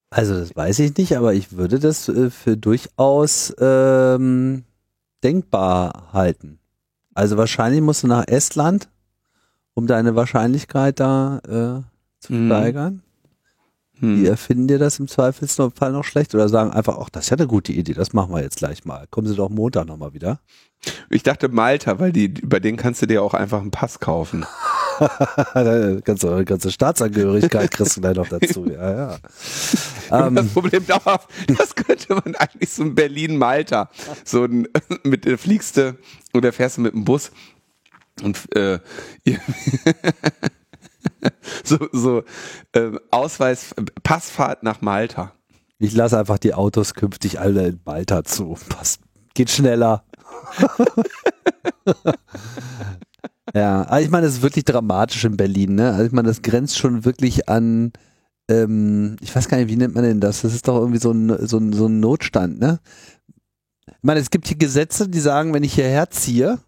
Also 0.09 0.39
das 0.39 0.55
weiß 0.55 0.79
ich 0.79 0.98
nicht, 0.98 1.15
aber 1.17 1.33
ich 1.33 1.53
würde 1.53 1.79
das 1.79 2.09
äh, 2.09 2.29
für 2.29 2.57
durchaus 2.57 3.53
ähm, 3.59 4.63
denkbar 5.24 6.09
halten. 6.13 6.59
Also 7.13 7.38
wahrscheinlich 7.38 7.81
musst 7.81 8.03
du 8.03 8.07
nach 8.07 8.27
Estland, 8.27 8.89
um 9.74 9.88
deine 9.88 10.15
Wahrscheinlichkeit 10.15 11.00
da 11.00 11.39
äh, 11.45 12.21
zu 12.21 12.33
hm. 12.33 12.48
steigern. 12.48 13.03
Hm. 14.00 14.18
Die 14.18 14.27
erfinden 14.27 14.68
dir 14.68 14.79
das 14.79 15.00
im 15.00 15.08
Zweifelsfall 15.08 15.91
noch 15.91 16.03
schlecht 16.03 16.34
oder 16.34 16.50
sagen 16.50 16.72
einfach, 16.72 16.98
ach, 17.00 17.10
das 17.10 17.25
ist 17.25 17.29
ja 17.32 17.38
eine 17.38 17.48
gute 17.48 17.74
Idee, 17.74 17.94
das 17.94 18.13
machen 18.13 18.34
wir 18.34 18.41
jetzt 18.41 18.58
gleich 18.58 18.86
mal. 18.86 19.06
Kommen 19.10 19.27
Sie 19.27 19.36
doch 19.36 19.50
Montag 19.50 19.88
nochmal 19.88 20.13
wieder. 20.13 20.39
Ich 21.10 21.24
dachte 21.24 21.50
Malta, 21.50 22.00
weil 22.00 22.13
die, 22.13 22.34
über 22.39 22.60
den 22.60 22.77
kannst 22.77 23.01
du 23.01 23.06
dir 23.06 23.22
auch 23.22 23.34
einfach 23.34 23.60
einen 23.60 23.72
Pass 23.72 24.00
kaufen. 24.00 24.46
ganze, 26.03 26.46
ganze 26.46 26.72
Staatsangehörigkeit 26.72 27.72
kriegst 27.72 27.98
du 27.98 28.01
gleich 28.01 28.15
noch 28.15 28.27
dazu. 28.27 28.65
Ja, 28.70 28.91
ja. 28.91 29.18
Ähm, 30.12 30.34
das 30.34 30.48
Problem 30.48 30.88
dauerhaft, 30.88 31.29
das 31.56 31.75
könnte 31.75 32.15
man 32.15 32.34
eigentlich 32.34 32.72
so 32.72 32.82
in 32.82 32.96
Berlin-Malta, 32.96 33.91
so 34.25 34.44
ein, 34.44 34.68
mit 35.03 35.25
der 35.25 35.38
fliegst 35.38 35.77
du 35.77 35.96
oder 36.34 36.51
fährst 36.51 36.77
du 36.77 36.82
mit 36.82 36.94
dem 36.94 37.06
Bus 37.06 37.32
und 38.24 38.39
äh, 38.56 38.79
so, 41.64 41.78
so 41.92 42.24
äh, 42.74 42.92
Ausweis, 43.12 43.74
Passfahrt 44.04 44.64
nach 44.64 44.82
Malta. 44.82 45.34
Ich 45.78 45.94
lasse 45.94 46.20
einfach 46.20 46.40
die 46.40 46.54
Autos 46.54 46.94
künftig 46.94 47.40
alle 47.40 47.68
in 47.68 47.80
Malta 47.86 48.24
zu. 48.24 48.58
Passt, 48.68 49.02
geht 49.34 49.50
schneller. 49.50 50.04
ja, 53.54 53.88
aber 53.88 54.02
ich 54.02 54.10
meine, 54.10 54.28
es 54.28 54.36
ist 54.36 54.42
wirklich 54.42 54.66
dramatisch 54.66 55.24
in 55.24 55.38
Berlin, 55.38 55.76
ne? 55.76 55.92
Also 55.92 56.06
ich 56.06 56.12
meine, 56.12 56.28
das 56.28 56.42
grenzt 56.42 56.78
schon 56.78 57.06
wirklich 57.06 57.48
an, 57.48 57.94
ähm, 58.50 59.16
ich 59.22 59.34
weiß 59.34 59.48
gar 59.48 59.58
nicht, 59.58 59.70
wie 59.70 59.78
nennt 59.78 59.96
man 59.96 60.04
denn 60.04 60.20
das? 60.20 60.42
Das 60.42 60.54
ist 60.54 60.68
doch 60.68 60.80
irgendwie 60.80 61.00
so 61.00 61.12
ein, 61.12 61.48
so 61.48 61.58
ein, 61.58 61.72
so 61.72 61.86
ein 61.86 62.00
Notstand, 62.00 62.60
ne? 62.60 62.80
Ich 63.88 64.04
meine, 64.04 64.20
es 64.20 64.32
gibt 64.32 64.48
hier 64.48 64.58
Gesetze, 64.58 65.08
die 65.08 65.20
sagen, 65.20 65.54
wenn 65.54 65.64
ich 65.64 65.74
hierher 65.74 66.10
ziehe, 66.10 66.60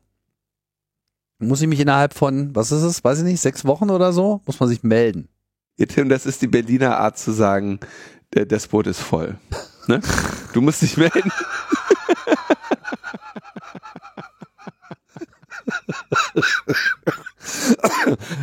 muss 1.48 1.62
ich 1.62 1.68
mich 1.68 1.80
innerhalb 1.80 2.14
von, 2.14 2.56
was 2.56 2.72
ist 2.72 2.84
es, 2.84 3.04
weiß 3.04 3.20
ich 3.20 3.24
nicht, 3.24 3.42
sechs 3.42 3.66
Wochen 3.66 3.90
oder 3.90 4.14
so, 4.14 4.42
muss 4.46 4.60
man 4.60 4.70
sich 4.70 4.84
melden. 4.84 5.28
Ja, 5.78 5.86
Tim, 5.86 6.10
das 6.10 6.26
ist 6.26 6.42
die 6.42 6.48
Berliner 6.48 6.98
Art 6.98 7.18
zu 7.18 7.32
sagen, 7.32 7.80
das 8.32 8.68
Boot 8.68 8.88
ist 8.88 9.02
voll. 9.02 9.38
Ne? 9.88 10.02
Du 10.54 10.62
musst 10.62 10.82
dich 10.82 10.96
melden. 10.98 11.32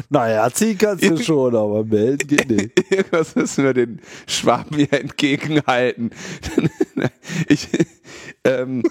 naja, 0.08 0.50
ziehen 0.50 0.78
kannst 0.78 1.04
du 1.04 1.16
schon, 1.22 1.54
aber 1.54 1.84
melden 1.84 2.26
geht 2.26 2.50
nicht. 2.50 2.90
Irgendwas 2.90 3.34
müssen 3.34 3.64
wir 3.64 3.74
den 3.74 4.00
Schwaben 4.26 4.76
hier 4.76 4.92
entgegenhalten. 4.92 6.10
Ich, 7.46 7.68
ähm, 8.42 8.82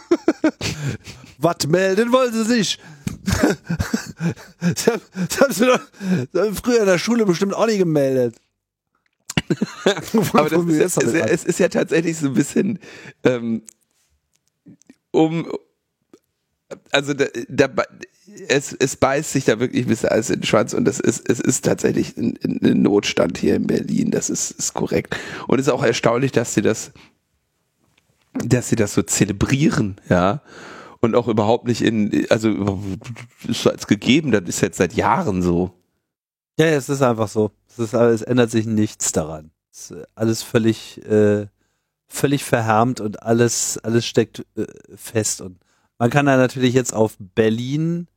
Was 1.37 1.67
melden 1.67 2.11
wollen 2.11 2.33
sie 2.33 2.43
sich? 2.43 2.79
das, 4.61 4.87
haben, 4.87 5.53
sie 5.53 5.65
doch 5.65 5.79
das 6.31 6.47
haben 6.47 6.55
früher 6.55 6.79
in 6.79 6.85
der 6.85 6.97
Schule 6.97 7.25
bestimmt 7.25 7.53
auch 7.53 7.67
nicht 7.67 7.79
gemeldet. 7.79 8.35
aber 10.33 10.49
das 10.49 10.65
ist, 10.65 11.03
ist, 11.03 11.13
es 11.13 11.43
ist 11.45 11.59
ja 11.59 11.69
tatsächlich 11.69 12.17
so 12.17 12.27
ein 12.27 12.33
bisschen 12.33 12.79
ähm, 13.23 13.61
um 15.11 15.47
also 16.91 17.13
da, 17.13 17.25
da, 17.47 17.69
es, 18.49 18.73
es 18.73 18.95
beißt 18.95 19.31
sich 19.31 19.45
da 19.45 19.59
wirklich 19.59 19.85
ein 19.85 19.89
bisschen 19.89 20.09
alles 20.09 20.29
in 20.29 20.41
den 20.41 20.45
Schwanz 20.45 20.73
und 20.73 20.85
das 20.85 20.99
ist, 20.99 21.29
es 21.29 21.39
ist 21.39 21.65
tatsächlich 21.65 22.17
ein, 22.17 22.37
ein 22.43 22.81
Notstand 22.81 23.37
hier 23.37 23.55
in 23.55 23.67
Berlin, 23.67 24.11
das 24.11 24.29
ist, 24.29 24.51
ist 24.51 24.73
korrekt. 24.73 25.15
Und 25.47 25.59
es 25.59 25.67
ist 25.67 25.73
auch 25.73 25.83
erstaunlich, 25.83 26.31
dass 26.31 26.53
sie 26.53 26.61
das, 26.61 26.91
dass 28.33 28.69
sie 28.69 28.75
das 28.75 28.93
so 28.93 29.01
zelebrieren, 29.01 29.95
ja. 30.09 30.41
Und 30.99 31.15
auch 31.15 31.27
überhaupt 31.27 31.67
nicht 31.67 31.81
in, 31.81 32.25
also 32.29 32.79
ist 33.47 33.67
als 33.67 33.87
gegeben, 33.87 34.31
das 34.31 34.43
ist 34.45 34.61
jetzt 34.61 34.77
seit 34.77 34.93
Jahren 34.93 35.41
so. 35.41 35.71
Ja, 36.59 36.65
es 36.67 36.89
ist 36.89 37.01
einfach 37.01 37.27
so. 37.27 37.51
Es 37.67 37.79
ist 37.79 37.93
es 37.93 38.21
ändert 38.23 38.49
sich 38.49 38.65
nichts 38.65 39.11
daran. 39.11 39.51
Es 39.71 39.91
ist 39.91 40.07
alles 40.15 40.41
völlig, 40.41 41.05
äh, 41.05 41.47
völlig 42.07 42.43
verhärmt 42.43 42.99
und 42.99 43.21
alles, 43.21 43.77
alles 43.79 44.05
steckt 44.05 44.45
äh, 44.55 44.65
fest 44.95 45.41
und 45.41 45.59
man 45.99 46.09
kann 46.09 46.27
da 46.27 46.37
natürlich 46.37 46.73
jetzt 46.73 46.93
auf 46.93 47.15
Berlin 47.19 48.07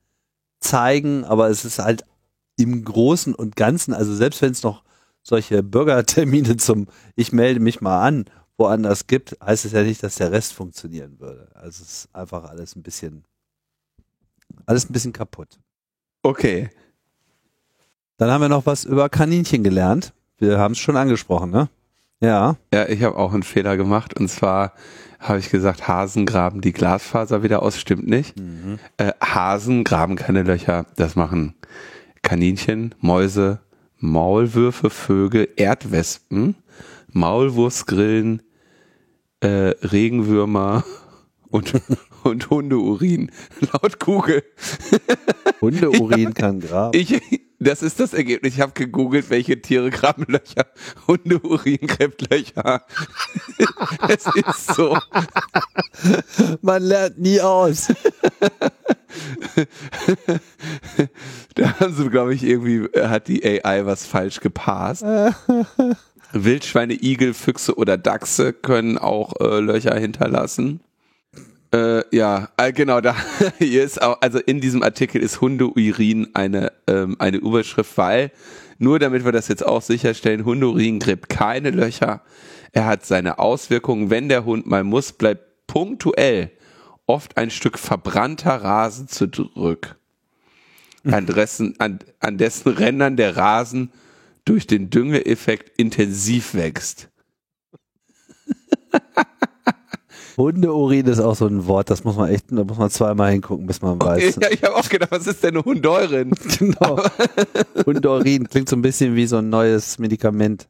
zeigen, 0.61 1.25
aber 1.25 1.49
es 1.49 1.65
ist 1.65 1.79
halt 1.79 2.05
im 2.59 2.85
Großen 2.85 3.35
und 3.35 3.57
Ganzen, 3.57 3.95
also 3.95 4.15
selbst 4.15 4.43
wenn 4.43 4.53
es 4.53 4.63
noch 4.63 4.83
solche 5.23 5.63
Bürgertermine 5.63 6.57
zum 6.57 6.89
Ich 7.17 7.33
melde 7.33 7.61
mich 7.61 7.81
mal 7.81 8.07
an 8.07 8.25
woanders 8.61 9.07
gibt, 9.09 9.37
heißt 9.45 9.65
es 9.65 9.73
ja 9.73 9.83
nicht, 9.83 10.03
dass 10.03 10.15
der 10.17 10.31
Rest 10.31 10.53
funktionieren 10.53 11.19
würde. 11.19 11.49
Also 11.55 11.83
es 11.83 12.05
ist 12.05 12.09
einfach 12.15 12.45
alles 12.45 12.77
ein 12.77 12.83
bisschen, 12.83 13.25
alles 14.67 14.89
ein 14.89 14.93
bisschen 14.93 15.13
kaputt. 15.13 15.59
Okay. 16.23 16.71
Dann 18.19 18.31
haben 18.31 18.43
wir 18.43 18.49
noch 18.49 18.67
was 18.67 18.85
über 18.85 19.09
Kaninchen 19.09 19.65
gelernt. 19.65 20.13
Wir 20.39 20.59
haben 20.59 20.73
es 20.73 20.79
schon 20.79 20.97
angesprochen, 20.97 21.51
ne? 21.51 21.69
Ja. 22.21 22.57
Ja, 22.73 22.87
ich 22.87 23.03
habe 23.03 23.17
auch 23.17 23.33
einen 23.33 23.43
Fehler 23.43 23.79
gemacht 23.79 24.19
und 24.21 24.29
zwar 24.29 24.75
habe 25.19 25.39
ich 25.39 25.51
gesagt, 25.51 25.89
Hasen 25.89 26.27
graben 26.27 26.61
die 26.61 26.73
Glasfaser 26.73 27.43
wieder 27.43 27.63
aus, 27.63 27.79
stimmt 27.79 28.07
nicht. 28.07 28.39
Mhm. 28.39 28.79
Äh, 28.99 29.13
Hasen 29.23 29.85
graben 29.85 30.17
keine 30.17 30.43
Löcher, 30.43 30.87
das 30.97 31.17
machen 31.17 31.55
Kaninchen, 32.23 32.95
Mäuse, 33.01 33.61
Maulwürfe, 33.97 34.91
Vögel, 34.91 35.49
Erdwespen, 35.57 36.57
Maulwurfsgrillen, 37.13 38.43
äh, 39.41 39.75
Regenwürmer 39.83 40.85
und, 41.51 41.75
und 42.23 42.51
Hundeurin. 42.51 43.31
Laut 43.73 43.99
Google. 43.99 44.43
Hundeurin 45.61 46.35
kann 46.35 46.61
graben. 46.61 46.99
Ich, 46.99 47.21
das 47.59 47.83
ist 47.83 48.01
das 48.01 48.15
Ergebnis. 48.15 48.55
Ich 48.55 48.61
habe 48.61 48.73
gegoogelt, 48.73 49.31
welche 49.31 49.61
Tiere 49.61 49.91
graben 49.91 50.25
Löcher. 50.29 50.67
Hundeurin 51.07 51.79
gräbt 51.87 52.31
Löcher. 52.31 52.85
es 54.09 54.27
ist 54.27 54.75
so. 54.75 54.97
Man 56.63 56.83
lernt 56.83 57.19
nie 57.19 57.41
aus. 57.41 57.93
da 61.55 61.81
haben 61.81 61.95
sie, 61.95 62.09
glaube 62.09 62.35
ich, 62.35 62.45
irgendwie, 62.45 62.89
hat 62.99 63.29
die 63.29 63.45
AI 63.45 63.85
was 63.85 64.07
falsch 64.07 64.41
gepasst. 64.41 65.05
Wildschweine, 66.33 66.95
Igel, 66.95 67.35
Füchse 67.35 67.77
oder 67.77 67.97
Dachse 67.97 68.53
können 68.53 68.99
auch 68.99 69.35
äh, 69.41 69.61
Löcher 69.61 69.99
hinterlassen. 69.99 70.81
Äh, 71.73 72.03
ja, 72.15 72.49
äh, 72.57 72.73
genau, 72.73 73.01
da 73.01 73.15
hier 73.59 73.85
ist 73.85 74.03
auch, 74.03 74.21
also 74.21 74.39
in 74.39 74.61
diesem 74.61 74.83
Artikel 74.83 75.23
ist 75.23 75.41
Hundeurin 75.41 76.29
eine, 76.35 76.73
ähm, 76.89 77.17
eine 77.19 77.37
Überschrift, 77.37 77.97
weil, 77.97 78.33
nur 78.79 78.99
damit 78.99 79.25
wir 79.25 79.33
das 79.33 79.49
jetzt 79.49 79.65
auch 79.65 79.83
sicherstellen, 79.83 80.45
Hundeurin 80.45 80.99
gräbt 80.99 81.29
keine 81.29 81.71
Löcher. 81.71 82.23
Er 82.73 82.87
hat 82.87 83.07
seine 83.07 83.39
Auswirkungen, 83.39 84.11
wenn 84.11 84.29
der 84.29 84.45
Hund 84.45 84.67
mal 84.67 84.85
muss, 84.85 85.13
bleibt 85.13 85.67
punktuell 85.67 86.51
oft 87.07 87.37
ein 87.37 87.51
Stück 87.51 87.79
verbrannter 87.79 88.63
Rasen 88.63 89.09
zurück. 89.09 89.97
An 91.05 91.27
dessen, 91.27 91.75
an, 91.79 92.01
an 92.19 92.39
dessen 92.39 92.73
Rändern 92.73 93.17
der 93.17 93.37
Rasen 93.37 93.93
durch 94.51 94.67
den 94.67 94.91
Düngeeffekt 94.91 95.79
intensiv 95.79 96.55
wächst. 96.55 97.09
Hundeurin 100.37 101.07
ist 101.07 101.21
auch 101.21 101.37
so 101.37 101.47
ein 101.47 101.69
Wort, 101.69 101.89
das 101.89 102.03
muss 102.03 102.17
man 102.17 102.31
echt, 102.31 102.47
da 102.51 102.65
muss 102.65 102.79
man 102.79 102.91
zweimal 102.91 103.31
hingucken, 103.31 103.69
bis 103.69 103.81
man 103.81 104.01
weiß. 104.03 104.39
Ja, 104.43 104.51
ich 104.51 104.65
habe 104.65 104.75
auch 104.75 104.89
gedacht, 104.89 105.13
was 105.13 105.29
ist 105.29 105.45
denn 105.45 105.51
eine 105.51 105.65
Hundeurin? 105.65 106.33
genau. 106.59 107.01
Hundeurin 107.87 108.49
klingt 108.49 108.69
so 108.69 108.75
ein 108.75 108.83
bisschen 108.83 109.15
wie 109.15 109.27
so 109.27 109.37
ein 109.37 109.51
neues 109.51 110.01
Medikament. 110.01 110.69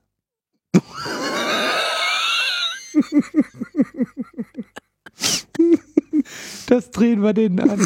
Das 6.66 6.90
drehen 6.90 7.23
wir 7.23 7.33
denen 7.33 7.61
an. 7.61 7.81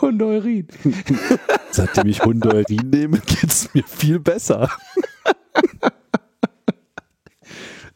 Hundeurin. 0.00 0.68
Seitdem 1.70 2.08
ich 2.08 2.24
Hundeurin 2.24 2.90
nehme, 2.90 3.18
geht 3.20 3.50
es 3.50 3.72
mir 3.74 3.84
viel 3.84 4.18
besser. 4.18 4.70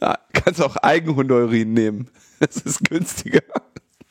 Ja, 0.01 0.19
kannst 0.33 0.61
auch 0.61 0.77
Eigenhundeurin 0.77 1.73
nehmen. 1.73 2.09
Das 2.41 2.57
ist 2.57 2.81
günstiger. 2.89 3.43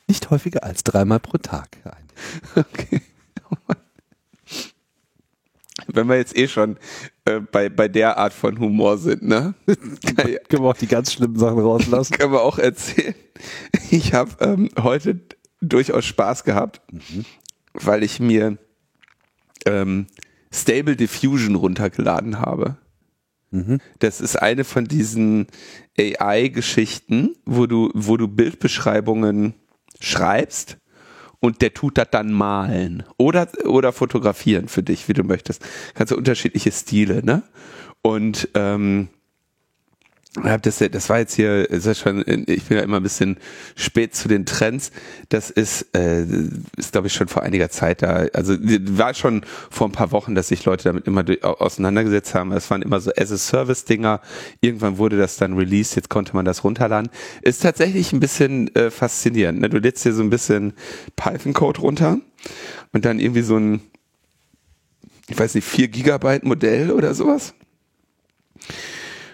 Nicht 0.08 0.30
häufiger 0.30 0.64
als 0.64 0.84
dreimal 0.84 1.20
pro 1.20 1.38
Tag. 1.38 1.70
Okay. 2.56 3.02
Wenn 5.88 6.08
wir 6.08 6.16
jetzt 6.16 6.38
eh 6.38 6.48
schon 6.48 6.78
äh, 7.26 7.40
bei, 7.40 7.70
bei 7.70 7.88
der 7.88 8.18
Art 8.18 8.34
von 8.34 8.60
Humor 8.60 8.98
sind, 8.98 9.24
ne? 9.24 9.54
können 9.66 10.64
wir 10.64 10.70
auch 10.70 10.78
die 10.78 10.88
ganz 10.88 11.14
schlimmen 11.14 11.38
Sachen 11.38 11.60
rauslassen. 11.60 12.14
Können 12.18 12.32
wir 12.32 12.42
auch 12.42 12.58
erzählen. 12.58 13.16
Ich 13.90 14.14
habe 14.14 14.32
ähm, 14.40 14.70
heute 14.82 15.20
durchaus 15.62 16.06
Spaß 16.06 16.44
gehabt, 16.44 16.82
mhm. 16.92 17.26
Weil 17.74 18.04
ich 18.04 18.20
mir 18.20 18.58
ähm, 19.66 20.08
Stable 20.54 20.96
Diffusion 20.96 21.56
runtergeladen 21.56 22.40
habe. 22.40 22.78
Mhm. 23.52 23.80
Das 24.00 24.22
ist 24.22 24.42
eine 24.42 24.64
von 24.64 24.86
diesen 24.86 25.48
AI-Geschichten, 25.98 27.36
wo 27.46 27.68
du, 27.68 27.92
wo 27.94 28.18
du 28.18 28.28
Bildbeschreibungen 28.28 29.54
schreibst 30.00 30.78
und 31.40 31.62
der 31.62 31.74
tut 31.74 31.98
das 31.98 32.08
dann 32.12 32.32
malen 32.32 33.04
oder, 33.18 33.48
oder 33.66 33.92
fotografieren 33.92 34.68
für 34.68 34.84
dich, 34.84 35.08
wie 35.08 35.14
du 35.14 35.24
möchtest. 35.24 35.66
Kannst 35.96 36.12
du 36.12 36.18
unterschiedliche 36.18 36.72
Stile, 36.72 37.26
ne? 37.26 37.44
Und 38.02 38.50
ähm, 38.56 39.10
Das, 40.34 40.78
das 40.78 41.10
war 41.10 41.20
jetzt 41.20 41.36
hier, 41.36 41.70
ist 41.70 41.86
ja 41.86 41.94
schon, 41.94 42.24
ich 42.48 42.64
bin 42.64 42.78
ja 42.78 42.84
immer 42.84 42.98
ein 42.98 43.04
bisschen 43.04 43.38
spät 43.76 44.16
zu 44.16 44.30
den 44.30 44.46
Trends. 44.46 44.92
Das 45.28 45.50
ist, 45.50 45.94
äh, 45.94 46.24
ist 46.78 46.94
glaube 46.94 47.08
ich 47.08 47.14
schon 47.14 47.28
vor 47.28 47.44
einiger 47.44 47.70
Zeit 47.70 48.02
da. 48.02 48.28
Also 48.34 48.56
war 48.58 49.14
schon 49.14 49.42
vor 49.70 49.90
ein 49.90 49.92
paar 49.92 50.14
Wochen, 50.14 50.34
dass 50.34 50.48
sich 50.48 50.64
Leute 50.64 50.86
damit 50.86 51.06
immer 51.06 51.26
auseinandergesetzt 51.42 52.34
haben. 52.34 52.52
Das 52.52 52.72
waren 52.72 52.82
immer 52.82 53.02
so 53.02 53.12
As-a-Service-Dinger. 53.12 54.22
Irgendwann 54.62 54.98
wurde 54.98 55.18
das 55.18 55.36
dann 55.36 55.58
released, 55.58 55.98
jetzt 55.98 56.10
konnte 56.10 56.34
man 56.34 56.46
das 56.46 56.64
runterladen. 56.64 57.10
Ist 57.42 57.62
tatsächlich 57.62 58.14
ein 58.14 58.22
bisschen 58.22 58.74
äh, 58.74 58.90
faszinierend. 58.90 59.60
Ne? 59.60 59.70
Du 59.70 59.80
lädst 59.80 60.04
hier 60.04 60.14
so 60.14 60.24
ein 60.24 60.30
bisschen 60.30 60.72
Python-Code 61.18 61.82
runter 61.82 62.20
und 62.94 63.04
dann 63.04 63.20
irgendwie 63.20 63.42
so 63.42 63.58
ein, 63.58 63.82
ich 65.28 65.38
weiß 65.38 65.56
nicht, 65.56 65.68
4 65.68 65.90
Gigabyte 65.90 66.46
Modell 66.46 66.92
oder 66.92 67.14
sowas. 67.14 67.54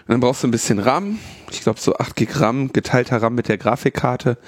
Und 0.08 0.12
dann 0.12 0.20
brauchst 0.20 0.42
du 0.42 0.48
ein 0.48 0.52
bisschen 0.52 0.78
RAM. 0.78 1.18
Ich 1.50 1.60
glaube 1.60 1.78
so 1.78 1.94
8 1.94 2.16
Gig 2.16 2.40
RAM, 2.40 2.72
geteilter 2.72 3.20
RAM 3.20 3.34
mit 3.34 3.48
der 3.48 3.58
Grafikkarte. 3.58 4.38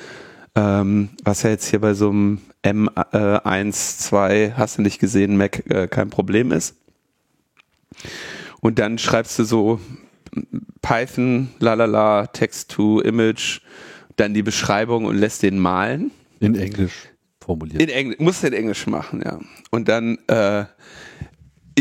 Ähm, 0.54 1.10
was 1.22 1.42
ja 1.42 1.50
jetzt 1.50 1.66
hier 1.66 1.82
bei 1.82 1.92
so 1.92 2.08
einem 2.08 2.40
M1, 2.62 3.98
2, 3.98 4.54
hast 4.56 4.78
du 4.78 4.82
nicht 4.82 4.98
gesehen, 5.00 5.36
Mac 5.36 5.70
äh, 5.70 5.86
kein 5.86 6.08
Problem 6.08 6.50
ist. 6.50 6.76
Und 8.62 8.78
dann 8.78 8.96
schreibst 8.96 9.38
du 9.38 9.44
so 9.44 9.80
Python, 10.80 11.50
lalala, 11.58 12.28
Text 12.28 12.70
to 12.70 13.02
Image, 13.02 13.60
dann 14.16 14.32
die 14.32 14.42
Beschreibung 14.42 15.04
und 15.04 15.18
lässt 15.18 15.42
den 15.42 15.58
malen. 15.58 16.10
In 16.40 16.54
Englisch 16.54 17.10
formuliert. 17.38 17.82
In 17.82 17.90
Englisch, 17.90 18.18
musst 18.18 18.42
du 18.42 18.46
in 18.46 18.54
Englisch 18.54 18.86
machen, 18.86 19.20
ja. 19.22 19.38
Und 19.70 19.88
dann 19.88 20.16
äh, 20.26 20.64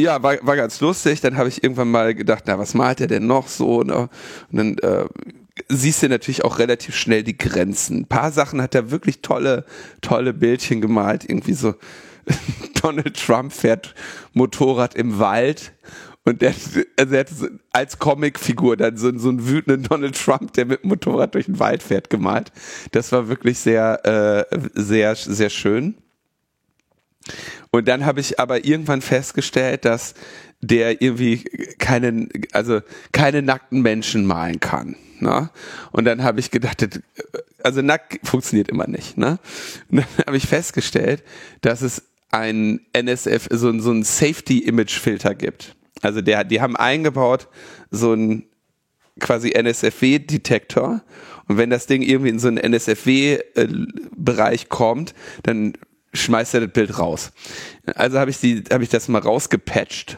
ja, 0.02 0.22
war, 0.24 0.38
war 0.42 0.56
ganz 0.56 0.80
lustig. 0.82 1.22
Dann 1.22 1.38
habe 1.38 1.50
ich 1.50 1.64
irgendwann 1.64 1.92
mal 1.92 2.16
gedacht, 2.16 2.44
na, 2.48 2.58
was 2.58 2.74
malt 2.74 3.02
er 3.02 3.08
denn 3.08 3.28
noch 3.28 3.48
so? 3.48 3.84
Ne? 3.84 4.10
Und 4.52 4.58
dann 4.58 4.78
äh, 4.80 5.06
siehst 5.68 6.04
du 6.04 6.10
natürlich 6.10 6.44
auch 6.44 6.60
relativ 6.60 6.96
schnell 6.96 7.24
die 7.24 7.38
Grenzen. 7.38 8.02
Ein 8.02 8.08
paar 8.08 8.32
Sachen 8.32 8.62
hat 8.62 8.76
er 8.76 8.92
wirklich 8.92 9.22
tolle, 9.22 9.66
tolle 10.02 10.34
Bildchen 10.34 10.82
gemalt. 10.82 11.26
Irgendwie 11.28 11.54
so 11.54 11.76
Donald 12.82 13.18
Trump 13.18 13.54
fährt 13.54 13.94
Motorrad 14.34 14.96
im 14.96 15.20
Wald. 15.20 15.74
Und 16.26 16.42
der, 16.42 16.54
also 16.98 17.14
er 17.16 17.20
hat 17.22 17.30
als 17.72 17.98
Comicfigur 17.98 18.78
dann 18.78 18.98
so, 18.98 19.18
so 19.18 19.30
einen 19.30 19.48
wütenden 19.48 19.84
Donald 19.84 20.16
Trump, 20.16 20.54
der 20.54 20.66
mit 20.66 20.84
dem 20.84 20.90
Motorrad 20.90 21.34
durch 21.34 21.46
den 21.46 21.60
Wald 21.60 21.82
fährt, 21.82 22.10
gemalt. 22.10 22.52
Das 22.92 23.12
war 23.12 23.30
wirklich 23.30 23.58
sehr, 23.60 24.48
äh, 24.52 24.60
sehr, 24.76 25.16
sehr 25.16 25.50
schön. 25.50 25.96
Und 27.72 27.88
dann 27.88 28.06
habe 28.06 28.20
ich 28.20 28.40
aber 28.40 28.66
irgendwann 28.66 29.02
festgestellt, 29.02 29.86
dass 29.86 30.16
der 30.62 31.02
irgendwie 31.02 31.44
keinen, 31.78 32.30
also 32.52 32.82
keine 33.12 33.42
nackten 33.42 33.82
Menschen 33.82 34.26
malen 34.26 34.60
kann. 34.60 34.96
Ne? 35.20 35.50
Und 35.92 36.06
dann 36.06 36.24
habe 36.24 36.40
ich 36.40 36.52
gedacht, 36.52 37.02
also 37.64 37.82
nackt 37.82 38.28
funktioniert 38.28 38.70
immer 38.70 38.88
nicht. 38.88 39.18
Ne? 39.18 39.40
Und 39.90 39.98
dann 39.98 40.06
habe 40.28 40.38
ich 40.38 40.48
festgestellt, 40.48 41.24
dass 41.62 41.82
es 41.82 42.04
ein 42.32 42.82
NSF, 42.94 43.48
so, 43.52 43.78
so 43.80 43.92
ein 43.92 44.04
Safety-Image-Filter 44.04 45.36
gibt. 45.36 45.76
Also 46.02 46.22
der, 46.22 46.44
die 46.44 46.62
haben 46.62 46.76
eingebaut 46.76 47.48
so 47.92 48.14
ein 48.14 48.46
quasi 49.20 49.52
NSFW-Detektor. 49.52 51.02
Und 51.48 51.58
wenn 51.58 51.70
das 51.70 51.86
Ding 51.88 52.02
irgendwie 52.02 52.30
in 52.30 52.40
so 52.40 52.48
einen 52.48 52.58
NSFW-Bereich 52.58 54.70
kommt, 54.70 55.14
dann 55.44 55.74
schmeißt 56.13 56.54
er 56.56 56.62
das 56.62 56.72
Bild 56.72 56.98
raus. 56.98 57.32
Also 57.95 58.19
habe 58.19 58.32
ich 58.32 58.39
die, 58.39 58.63
habe 58.72 58.84
ich 58.84 58.89
das 58.89 59.08
mal 59.08 59.22
rausgepatcht 59.22 60.17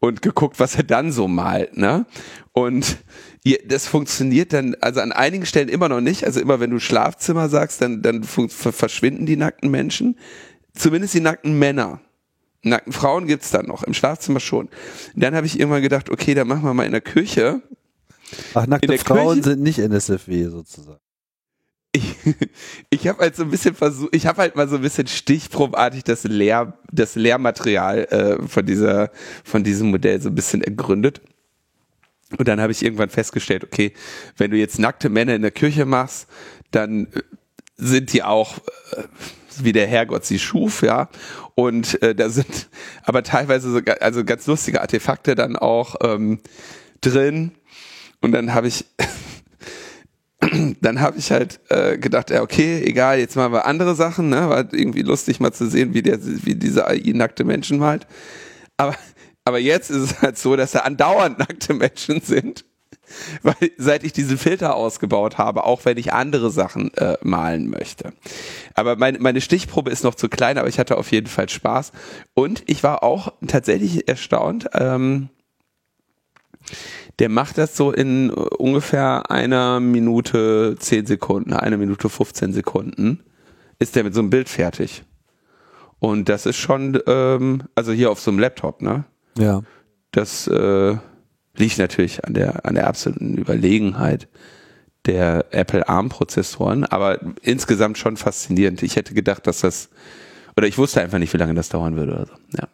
und 0.00 0.22
geguckt, 0.22 0.60
was 0.60 0.76
er 0.76 0.84
dann 0.84 1.12
so 1.12 1.28
malt, 1.28 1.76
ne? 1.76 2.06
Und 2.52 2.98
das 3.66 3.86
funktioniert 3.86 4.52
dann, 4.52 4.74
also 4.80 5.00
an 5.00 5.12
einigen 5.12 5.46
Stellen 5.46 5.68
immer 5.68 5.88
noch 5.88 6.00
nicht. 6.00 6.24
Also 6.24 6.40
immer 6.40 6.60
wenn 6.60 6.70
du 6.70 6.80
Schlafzimmer 6.80 7.48
sagst, 7.48 7.80
dann, 7.80 8.02
dann 8.02 8.24
verschwinden 8.24 9.26
die 9.26 9.36
nackten 9.36 9.70
Menschen. 9.70 10.18
Zumindest 10.74 11.14
die 11.14 11.20
nackten 11.20 11.58
Männer. 11.58 12.00
Nackten 12.62 12.92
Frauen 12.92 13.26
gibt's 13.26 13.50
dann 13.50 13.66
noch, 13.66 13.84
im 13.84 13.94
Schlafzimmer 13.94 14.40
schon. 14.40 14.68
Dann 15.14 15.34
habe 15.34 15.46
ich 15.46 15.58
irgendwann 15.58 15.82
gedacht, 15.82 16.10
okay, 16.10 16.34
dann 16.34 16.48
machen 16.48 16.64
wir 16.64 16.74
mal 16.74 16.84
in 16.86 16.92
der 16.92 17.00
Küche. 17.00 17.62
Ach, 18.54 18.66
nackte 18.66 18.98
Frauen 18.98 19.38
Küche, 19.38 19.50
sind 19.50 19.62
nicht 19.62 19.78
NSFW 19.78 20.48
sozusagen 20.48 20.98
ich, 21.92 22.14
ich 22.90 23.08
habe 23.08 23.20
halt 23.20 23.36
so 23.36 23.42
ein 23.44 23.50
bisschen 23.50 23.74
versucht, 23.74 24.14
ich 24.14 24.26
habe 24.26 24.42
halt 24.42 24.56
mal 24.56 24.68
so 24.68 24.76
ein 24.76 24.82
bisschen 24.82 25.06
stichprobartig 25.06 26.04
das 26.04 26.24
Lehr, 26.24 26.78
das 26.92 27.14
Lehrmaterial 27.14 28.04
äh, 28.04 28.48
von 28.48 28.66
dieser, 28.66 29.10
von 29.44 29.64
diesem 29.64 29.90
Modell 29.90 30.20
so 30.20 30.28
ein 30.28 30.34
bisschen 30.34 30.62
ergründet. 30.62 31.20
Und 32.36 32.46
dann 32.46 32.60
habe 32.60 32.72
ich 32.72 32.84
irgendwann 32.84 33.08
festgestellt, 33.08 33.64
okay, 33.64 33.94
wenn 34.36 34.50
du 34.50 34.58
jetzt 34.58 34.78
nackte 34.78 35.08
Männer 35.08 35.34
in 35.34 35.42
der 35.42 35.50
Kirche 35.50 35.86
machst, 35.86 36.28
dann 36.70 37.06
äh, 37.06 37.22
sind 37.76 38.12
die 38.12 38.22
auch 38.22 38.58
äh, 38.92 39.04
wie 39.64 39.72
der 39.72 39.86
Herrgott 39.86 40.24
sie 40.24 40.38
schuf, 40.38 40.82
ja. 40.82 41.08
Und 41.54 42.00
äh, 42.02 42.14
da 42.14 42.28
sind 42.28 42.68
aber 43.04 43.22
teilweise 43.22 43.70
so, 43.70 43.80
also 44.00 44.24
ganz 44.24 44.46
lustige 44.46 44.80
Artefakte 44.80 45.34
dann 45.34 45.56
auch 45.56 45.96
ähm, 46.02 46.40
drin. 47.00 47.52
Und 48.20 48.32
dann 48.32 48.54
habe 48.54 48.68
ich 48.68 48.84
dann 50.80 51.00
habe 51.00 51.18
ich 51.18 51.30
halt 51.30 51.60
äh, 51.68 51.98
gedacht, 51.98 52.30
ja, 52.30 52.42
okay, 52.42 52.82
egal, 52.84 53.18
jetzt 53.18 53.36
machen 53.36 53.52
wir 53.52 53.66
andere 53.66 53.94
Sachen, 53.94 54.28
ne? 54.28 54.48
War 54.48 54.72
irgendwie 54.72 55.02
lustig 55.02 55.40
mal 55.40 55.52
zu 55.52 55.68
sehen, 55.68 55.94
wie 55.94 56.02
der, 56.02 56.18
wie 56.22 56.54
diese 56.54 56.86
AI 56.86 57.12
nackte 57.14 57.44
Menschen 57.44 57.78
malt. 57.78 58.06
Aber, 58.76 58.94
aber 59.44 59.58
jetzt 59.58 59.90
ist 59.90 60.02
es 60.02 60.22
halt 60.22 60.38
so, 60.38 60.54
dass 60.56 60.72
da 60.72 60.80
andauernd 60.80 61.38
nackte 61.38 61.74
Menschen 61.74 62.20
sind. 62.20 62.64
Weil 63.42 63.72
seit 63.76 64.04
ich 64.04 64.12
diesen 64.12 64.38
Filter 64.38 64.74
ausgebaut 64.74 65.38
habe, 65.38 65.64
auch 65.64 65.84
wenn 65.84 65.96
ich 65.96 66.12
andere 66.12 66.50
Sachen 66.50 66.92
äh, 66.94 67.16
malen 67.22 67.68
möchte. 67.68 68.12
Aber 68.74 68.96
mein, 68.96 69.16
meine 69.20 69.40
Stichprobe 69.40 69.90
ist 69.90 70.04
noch 70.04 70.14
zu 70.14 70.28
klein, 70.28 70.58
aber 70.58 70.68
ich 70.68 70.78
hatte 70.78 70.98
auf 70.98 71.10
jeden 71.10 71.26
Fall 71.26 71.48
Spaß. 71.48 71.92
Und 72.34 72.62
ich 72.66 72.82
war 72.82 73.02
auch 73.02 73.32
tatsächlich 73.46 74.08
erstaunt. 74.08 74.68
Ähm, 74.74 75.30
der 77.18 77.28
macht 77.28 77.58
das 77.58 77.76
so 77.76 77.92
in 77.92 78.30
ungefähr 78.30 79.30
einer 79.30 79.80
Minute 79.80 80.76
zehn 80.78 81.06
Sekunden, 81.06 81.52
eine 81.52 81.76
Minute 81.76 82.08
15 82.08 82.52
Sekunden 82.52 83.24
ist 83.78 83.96
der 83.96 84.04
mit 84.04 84.14
so 84.14 84.20
einem 84.20 84.30
Bild 84.30 84.48
fertig. 84.48 85.04
Und 86.00 86.28
das 86.28 86.46
ist 86.46 86.56
schon, 86.56 87.00
ähm, 87.06 87.64
also 87.74 87.92
hier 87.92 88.10
auf 88.10 88.20
so 88.20 88.30
einem 88.30 88.40
Laptop, 88.40 88.82
ne? 88.82 89.04
Ja. 89.36 89.62
Das 90.10 90.46
äh, 90.46 90.96
liegt 91.56 91.78
natürlich 91.78 92.24
an 92.24 92.34
der, 92.34 92.64
an 92.64 92.74
der 92.74 92.86
absoluten 92.86 93.36
Überlegenheit 93.36 94.28
der 95.06 95.46
Apple 95.50 95.88
ARM-Prozessoren, 95.88 96.84
aber 96.84 97.20
insgesamt 97.42 97.98
schon 97.98 98.16
faszinierend. 98.16 98.82
Ich 98.82 98.96
hätte 98.96 99.14
gedacht, 99.14 99.46
dass 99.46 99.60
das, 99.60 99.90
oder 100.56 100.66
ich 100.66 100.78
wusste 100.78 101.00
einfach 101.00 101.18
nicht, 101.18 101.32
wie 101.32 101.38
lange 101.38 101.54
das 101.54 101.68
dauern 101.68 101.96
würde. 101.96 102.16
Also, 102.16 102.32
ja. 102.56 102.68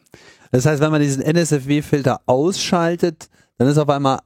Das 0.50 0.66
heißt, 0.66 0.82
wenn 0.82 0.90
man 0.90 1.00
diesen 1.00 1.22
NSFW-Filter 1.22 2.20
ausschaltet, 2.26 3.28
dann 3.58 3.68
ist 3.68 3.78
auf 3.78 3.88
einmal 3.88 4.20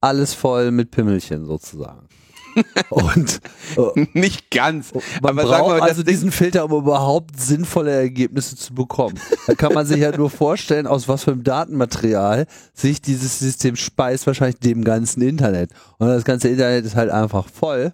alles 0.00 0.34
voll 0.34 0.70
mit 0.70 0.90
Pimmelchen 0.90 1.44
sozusagen. 1.44 2.08
Und 2.90 3.40
äh, 3.76 4.06
nicht 4.14 4.50
ganz. 4.50 4.92
Man 5.22 5.38
aber 5.38 5.44
braucht 5.44 5.78
mal, 5.78 5.80
also 5.80 6.02
diesen 6.02 6.32
Filter, 6.32 6.64
um 6.64 6.72
überhaupt 6.72 7.38
sinnvolle 7.38 7.92
Ergebnisse 7.92 8.56
zu 8.56 8.74
bekommen. 8.74 9.18
Da 9.46 9.54
kann 9.54 9.74
man 9.74 9.86
sich 9.86 9.98
ja 9.98 10.16
nur 10.16 10.30
vorstellen, 10.30 10.86
aus 10.86 11.08
was 11.08 11.24
für 11.24 11.32
einem 11.32 11.44
Datenmaterial 11.44 12.46
sich 12.74 13.00
dieses 13.00 13.38
System 13.38 13.76
speist, 13.76 14.26
wahrscheinlich 14.26 14.58
dem 14.58 14.82
ganzen 14.82 15.22
Internet. 15.22 15.70
Und 15.98 16.08
das 16.08 16.24
ganze 16.24 16.48
Internet 16.48 16.84
ist 16.84 16.96
halt 16.96 17.10
einfach 17.10 17.48
voll 17.48 17.92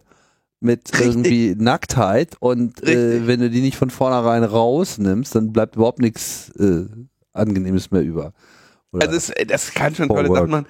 mit 0.60 0.92
Richtig. 0.92 1.06
irgendwie 1.06 1.54
Nacktheit 1.56 2.36
und 2.40 2.82
äh, 2.84 3.26
wenn 3.26 3.40
du 3.40 3.50
die 3.50 3.60
nicht 3.60 3.76
von 3.76 3.90
vornherein 3.90 4.44
rausnimmst, 4.44 5.34
dann 5.34 5.52
bleibt 5.52 5.76
überhaupt 5.76 6.00
nichts 6.00 6.50
äh, 6.58 6.86
Angenehmes 7.32 7.90
mehr 7.90 8.02
über. 8.02 8.32
Oder 8.92 9.08
also 9.08 9.14
das, 9.14 9.32
das 9.46 9.74
kann 9.74 9.94
schon 9.94 10.08
tolle 10.08 10.28
Sachen 10.28 10.50
machen. 10.50 10.66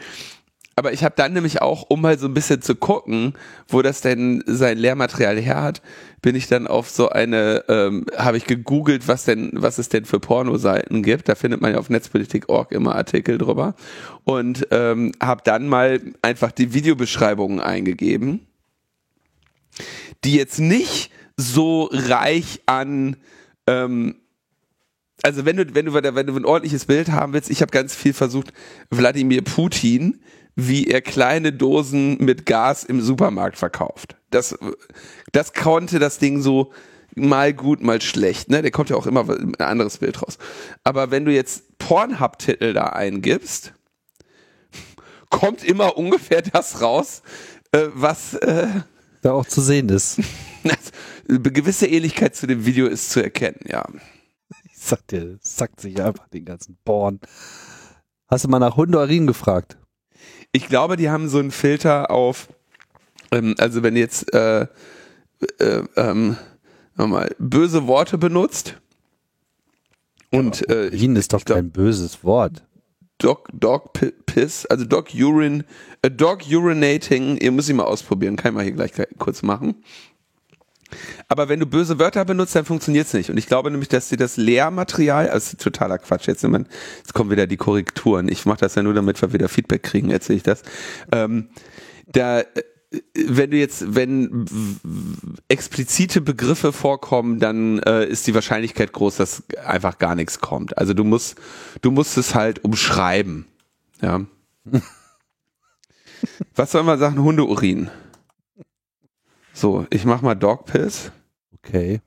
Aber 0.76 0.92
ich 0.92 1.04
habe 1.04 1.14
dann 1.16 1.32
nämlich 1.32 1.62
auch, 1.62 1.84
um 1.88 2.00
mal 2.00 2.18
so 2.18 2.26
ein 2.26 2.34
bisschen 2.34 2.60
zu 2.60 2.74
gucken, 2.74 3.34
wo 3.68 3.80
das 3.82 4.00
denn 4.00 4.42
sein 4.46 4.76
Lehrmaterial 4.76 5.38
her 5.38 5.62
hat, 5.62 5.82
bin 6.20 6.34
ich 6.34 6.48
dann 6.48 6.66
auf 6.66 6.90
so 6.90 7.10
eine, 7.10 7.64
ähm, 7.68 8.06
habe 8.16 8.36
ich 8.36 8.46
gegoogelt, 8.46 9.06
was 9.06 9.24
denn, 9.24 9.50
was 9.54 9.78
es 9.78 9.88
denn 9.88 10.04
für 10.04 10.18
Pornoseiten 10.18 11.02
gibt. 11.02 11.28
Da 11.28 11.36
findet 11.36 11.60
man 11.60 11.72
ja 11.72 11.78
auf 11.78 11.90
netzpolitik.org 11.90 12.72
immer 12.72 12.96
Artikel 12.96 13.38
drüber. 13.38 13.74
Und 14.24 14.66
ähm, 14.72 15.12
habe 15.22 15.42
dann 15.44 15.68
mal 15.68 16.00
einfach 16.22 16.50
die 16.50 16.74
Videobeschreibungen 16.74 17.60
eingegeben, 17.60 18.46
die 20.24 20.34
jetzt 20.34 20.58
nicht 20.58 21.12
so 21.36 21.88
reich 21.92 22.62
an 22.66 23.16
ähm, 23.66 24.16
also 25.22 25.46
wenn 25.46 25.56
du, 25.56 25.74
wenn 25.74 25.86
du, 25.86 25.94
wenn 25.94 26.26
du 26.26 26.36
ein 26.36 26.44
ordentliches 26.44 26.84
Bild 26.84 27.10
haben 27.10 27.32
willst, 27.32 27.50
ich 27.50 27.62
habe 27.62 27.70
ganz 27.70 27.94
viel 27.94 28.12
versucht, 28.12 28.52
Wladimir 28.90 29.42
Putin 29.42 30.20
wie 30.56 30.86
er 30.86 31.02
kleine 31.02 31.52
Dosen 31.52 32.16
mit 32.18 32.46
Gas 32.46 32.84
im 32.84 33.00
Supermarkt 33.00 33.58
verkauft. 33.58 34.16
Das, 34.30 34.56
das 35.32 35.52
konnte 35.52 35.98
das 35.98 36.18
Ding 36.18 36.40
so 36.40 36.72
mal 37.14 37.52
gut, 37.52 37.82
mal 37.82 38.00
schlecht. 38.00 38.50
Ne? 38.50 38.62
Der 38.62 38.70
kommt 38.70 38.90
ja 38.90 38.96
auch 38.96 39.06
immer 39.06 39.28
ein 39.28 39.54
anderes 39.56 39.98
Bild 39.98 40.22
raus. 40.22 40.38
Aber 40.82 41.10
wenn 41.10 41.24
du 41.24 41.32
jetzt 41.32 41.78
Pornhub-Titel 41.78 42.72
da 42.72 42.86
eingibst, 42.86 43.72
kommt 45.30 45.64
immer 45.64 45.96
ungefähr 45.96 46.42
das 46.42 46.80
raus, 46.80 47.22
äh, 47.72 47.88
was 47.92 48.34
äh, 48.34 48.68
da 49.22 49.32
auch 49.32 49.46
zu 49.46 49.60
sehen 49.60 49.88
ist. 49.88 50.20
eine 51.28 51.40
gewisse 51.40 51.86
Ähnlichkeit 51.86 52.36
zu 52.36 52.46
dem 52.46 52.64
Video 52.66 52.86
ist 52.86 53.10
zu 53.10 53.22
erkennen, 53.22 53.60
ja. 53.66 53.84
Ich 54.64 54.78
sag 54.78 55.06
dir, 55.08 55.38
sackt 55.40 55.80
sich 55.80 56.00
einfach 56.02 56.28
den 56.28 56.44
ganzen 56.44 56.78
Born. 56.84 57.20
Hast 58.28 58.44
du 58.44 58.48
mal 58.48 58.58
nach 58.58 58.76
Hundeurin 58.76 59.26
gefragt? 59.26 59.78
Ich 60.56 60.68
glaube, 60.68 60.96
die 60.96 61.10
haben 61.10 61.28
so 61.28 61.40
einen 61.40 61.50
Filter 61.50 62.12
auf, 62.12 62.46
ähm, 63.32 63.56
also 63.58 63.82
wenn 63.82 63.96
jetzt 63.96 64.32
äh, 64.32 64.68
äh, 65.58 65.82
ähm, 65.96 66.36
mal, 66.94 67.34
böse 67.40 67.88
Worte 67.88 68.18
benutzt 68.18 68.76
und 70.30 70.70
äh, 70.70 70.90
Urin 70.90 71.16
ist 71.16 71.32
doch 71.32 71.44
glaub, 71.44 71.56
kein 71.56 71.72
böses 71.72 72.22
Wort. 72.22 72.62
Dog, 73.18 73.48
Dog 73.52 73.94
Piss, 74.26 74.64
also 74.66 74.84
Dog 74.84 75.08
Urine, 75.12 75.64
a 76.02 76.08
Dog 76.08 76.42
Urinating, 76.48 77.36
ihr 77.38 77.50
müsst 77.50 77.68
ihn 77.68 77.76
mal 77.76 77.84
ausprobieren, 77.84 78.36
kann 78.36 78.52
ich 78.52 78.54
mal 78.54 78.62
hier 78.62 78.74
gleich 78.74 78.92
kurz 79.18 79.42
machen. 79.42 79.82
Aber 81.28 81.48
wenn 81.48 81.60
du 81.60 81.66
böse 81.66 81.98
Wörter 81.98 82.24
benutzt, 82.24 82.54
dann 82.54 82.64
funktioniert 82.64 83.06
es 83.06 83.14
nicht. 83.14 83.30
Und 83.30 83.36
ich 83.36 83.46
glaube 83.46 83.70
nämlich, 83.70 83.88
dass 83.88 84.08
sie 84.08 84.16
das 84.16 84.36
Lehrmaterial, 84.36 85.28
also 85.28 85.56
totaler 85.56 85.98
Quatsch, 85.98 86.26
jetzt, 86.26 86.42
jetzt 86.42 87.14
kommen 87.14 87.30
wieder 87.30 87.46
die 87.46 87.56
Korrekturen. 87.56 88.28
Ich 88.28 88.46
mache 88.46 88.58
das 88.58 88.74
ja 88.74 88.82
nur, 88.82 88.94
damit 88.94 89.20
wir 89.20 89.32
wieder 89.32 89.48
Feedback 89.48 89.82
kriegen, 89.82 90.10
erzähle 90.10 90.36
ich 90.36 90.42
das. 90.42 90.62
Ähm, 91.12 91.48
da, 92.06 92.42
wenn 93.14 93.50
du 93.50 93.56
jetzt, 93.56 93.94
wenn 93.94 94.46
explizite 95.48 96.20
Begriffe 96.20 96.72
vorkommen, 96.72 97.40
dann 97.40 97.78
äh, 97.80 98.06
ist 98.06 98.26
die 98.26 98.34
Wahrscheinlichkeit 98.34 98.92
groß, 98.92 99.16
dass 99.16 99.42
einfach 99.64 99.98
gar 99.98 100.14
nichts 100.14 100.40
kommt. 100.40 100.78
Also 100.78 100.94
du 100.94 101.04
musst, 101.04 101.36
du 101.82 101.90
musst 101.90 102.16
es 102.18 102.34
halt 102.34 102.64
umschreiben. 102.64 103.46
Ja. 104.00 104.24
Was 106.54 106.72
soll 106.72 106.84
man 106.84 106.98
sagen? 106.98 107.22
Hundeurin. 107.22 107.90
So, 109.54 109.86
ich 109.90 110.04
mach 110.04 110.20
mal 110.20 110.34
Dog 110.34 110.66
Piss. 110.66 111.12
Okay. 111.58 112.00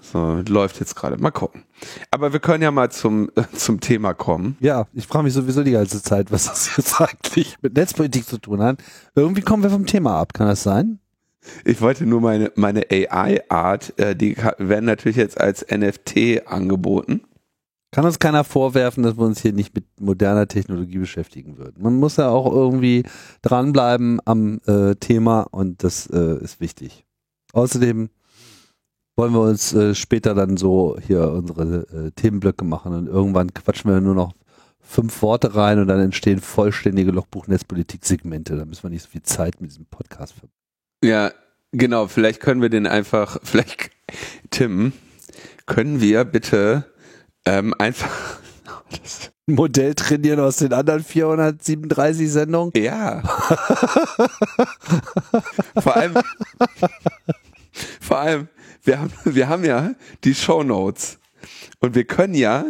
So, 0.00 0.42
läuft 0.48 0.80
jetzt 0.80 0.96
gerade. 0.96 1.18
Mal 1.18 1.30
gucken. 1.30 1.64
Aber 2.10 2.32
wir 2.32 2.40
können 2.40 2.62
ja 2.62 2.70
mal 2.70 2.90
zum, 2.90 3.30
äh, 3.36 3.42
zum 3.54 3.80
Thema 3.80 4.14
kommen. 4.14 4.56
Ja, 4.60 4.86
ich 4.94 5.06
frage 5.06 5.24
mich 5.24 5.34
sowieso 5.34 5.62
die 5.62 5.72
ganze 5.72 6.02
Zeit, 6.02 6.32
was 6.32 6.46
das 6.46 6.70
jetzt 6.76 7.00
eigentlich 7.00 7.56
mit 7.60 7.76
Netzpolitik 7.76 8.26
zu 8.26 8.38
tun 8.38 8.62
hat. 8.62 8.78
Irgendwie 9.14 9.42
kommen 9.42 9.62
wir 9.62 9.70
vom 9.70 9.86
Thema 9.86 10.18
ab, 10.18 10.32
kann 10.32 10.48
das 10.48 10.62
sein? 10.62 10.98
Ich 11.64 11.80
wollte 11.80 12.06
nur 12.06 12.20
meine, 12.20 12.50
meine 12.56 12.86
AI-Art, 12.90 13.98
äh, 13.98 14.16
die 14.16 14.36
werden 14.58 14.86
natürlich 14.86 15.16
jetzt 15.16 15.38
als 15.40 15.66
NFT 15.70 16.46
angeboten. 16.46 17.20
Kann 17.96 18.04
uns 18.04 18.18
keiner 18.18 18.44
vorwerfen, 18.44 19.02
dass 19.04 19.16
wir 19.16 19.24
uns 19.24 19.40
hier 19.40 19.54
nicht 19.54 19.74
mit 19.74 19.86
moderner 19.98 20.46
Technologie 20.46 20.98
beschäftigen 20.98 21.56
würden. 21.56 21.82
Man 21.82 21.94
muss 21.94 22.18
ja 22.18 22.28
auch 22.28 22.44
irgendwie 22.44 23.04
dranbleiben 23.40 24.20
am 24.26 24.60
äh, 24.66 24.96
Thema 24.96 25.46
und 25.50 25.82
das 25.82 26.06
äh, 26.08 26.36
ist 26.44 26.60
wichtig. 26.60 27.06
Außerdem 27.54 28.10
wollen 29.16 29.32
wir 29.32 29.40
uns 29.40 29.72
äh, 29.72 29.94
später 29.94 30.34
dann 30.34 30.58
so 30.58 30.98
hier 31.06 31.26
unsere 31.30 31.86
äh, 31.88 32.10
Themenblöcke 32.10 32.66
machen 32.66 32.92
und 32.92 33.06
irgendwann 33.06 33.54
quatschen 33.54 33.90
wir 33.90 33.98
nur 34.02 34.14
noch 34.14 34.34
fünf 34.78 35.22
Worte 35.22 35.54
rein 35.54 35.78
und 35.78 35.88
dann 35.88 36.00
entstehen 36.00 36.40
vollständige 36.40 37.12
Lochbuch-Netzpolitik-Segmente. 37.12 38.56
Da 38.56 38.66
müssen 38.66 38.82
wir 38.82 38.90
nicht 38.90 39.04
so 39.04 39.08
viel 39.08 39.22
Zeit 39.22 39.62
mit 39.62 39.70
diesem 39.70 39.86
Podcast 39.86 40.34
verbringen. 40.34 40.52
Ja, 41.02 41.32
genau. 41.72 42.08
Vielleicht 42.08 42.40
können 42.40 42.60
wir 42.60 42.68
den 42.68 42.86
einfach, 42.86 43.38
vielleicht, 43.42 43.90
Tim, 44.50 44.92
können 45.64 46.02
wir 46.02 46.26
bitte 46.26 46.84
ähm, 47.46 47.74
einfach 47.78 48.40
Modell 49.46 49.94
trainieren 49.94 50.40
aus 50.40 50.56
den 50.56 50.72
anderen 50.72 51.04
437 51.04 52.30
Sendungen? 52.30 52.72
Ja. 52.76 53.22
vor 55.80 55.96
allem, 55.96 56.14
vor 58.00 58.18
allem, 58.18 58.48
wir 58.82 58.98
haben, 59.00 59.12
wir 59.24 59.48
haben 59.48 59.64
ja 59.64 59.92
die 60.24 60.34
Show 60.34 60.64
Notes 60.64 61.18
und 61.78 61.94
wir 61.94 62.04
können 62.04 62.34
ja, 62.34 62.64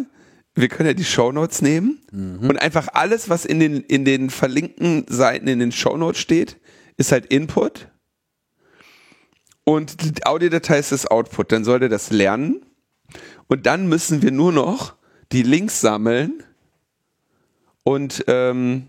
wir 0.55 0.69
können 0.69 0.89
ja 0.89 0.95
die 0.95 1.05
Show 1.05 1.33
Notes 1.33 1.63
nehmen 1.63 2.03
mhm. 2.13 2.51
und 2.51 2.59
einfach 2.61 2.89
alles, 2.93 3.31
was 3.31 3.47
in 3.47 3.59
den, 3.59 3.83
in 3.83 4.05
den 4.05 4.29
verlinkten 4.29 5.07
Seiten 5.09 5.49
in 5.49 5.59
den 5.59 5.73
Show 5.73 5.97
Notes 5.97 6.21
steht, 6.21 6.59
ist 6.99 7.11
halt 7.11 7.27
Input 7.27 7.89
und 9.65 10.03
die 10.03 10.27
Audiodatei 10.27 10.79
ist 10.79 10.93
das 10.93 11.07
Output. 11.07 11.53
Dann 11.53 11.65
soll 11.65 11.81
der 11.81 11.89
das 11.89 12.11
lernen 12.11 12.66
und 13.49 13.67
dann 13.67 13.89
müssen 13.89 14.23
wir 14.23 14.33
nur 14.33 14.53
noch 14.53 14.95
die 15.33 15.43
Links 15.43 15.81
sammeln 15.81 16.43
und 17.83 18.25
ähm, 18.27 18.89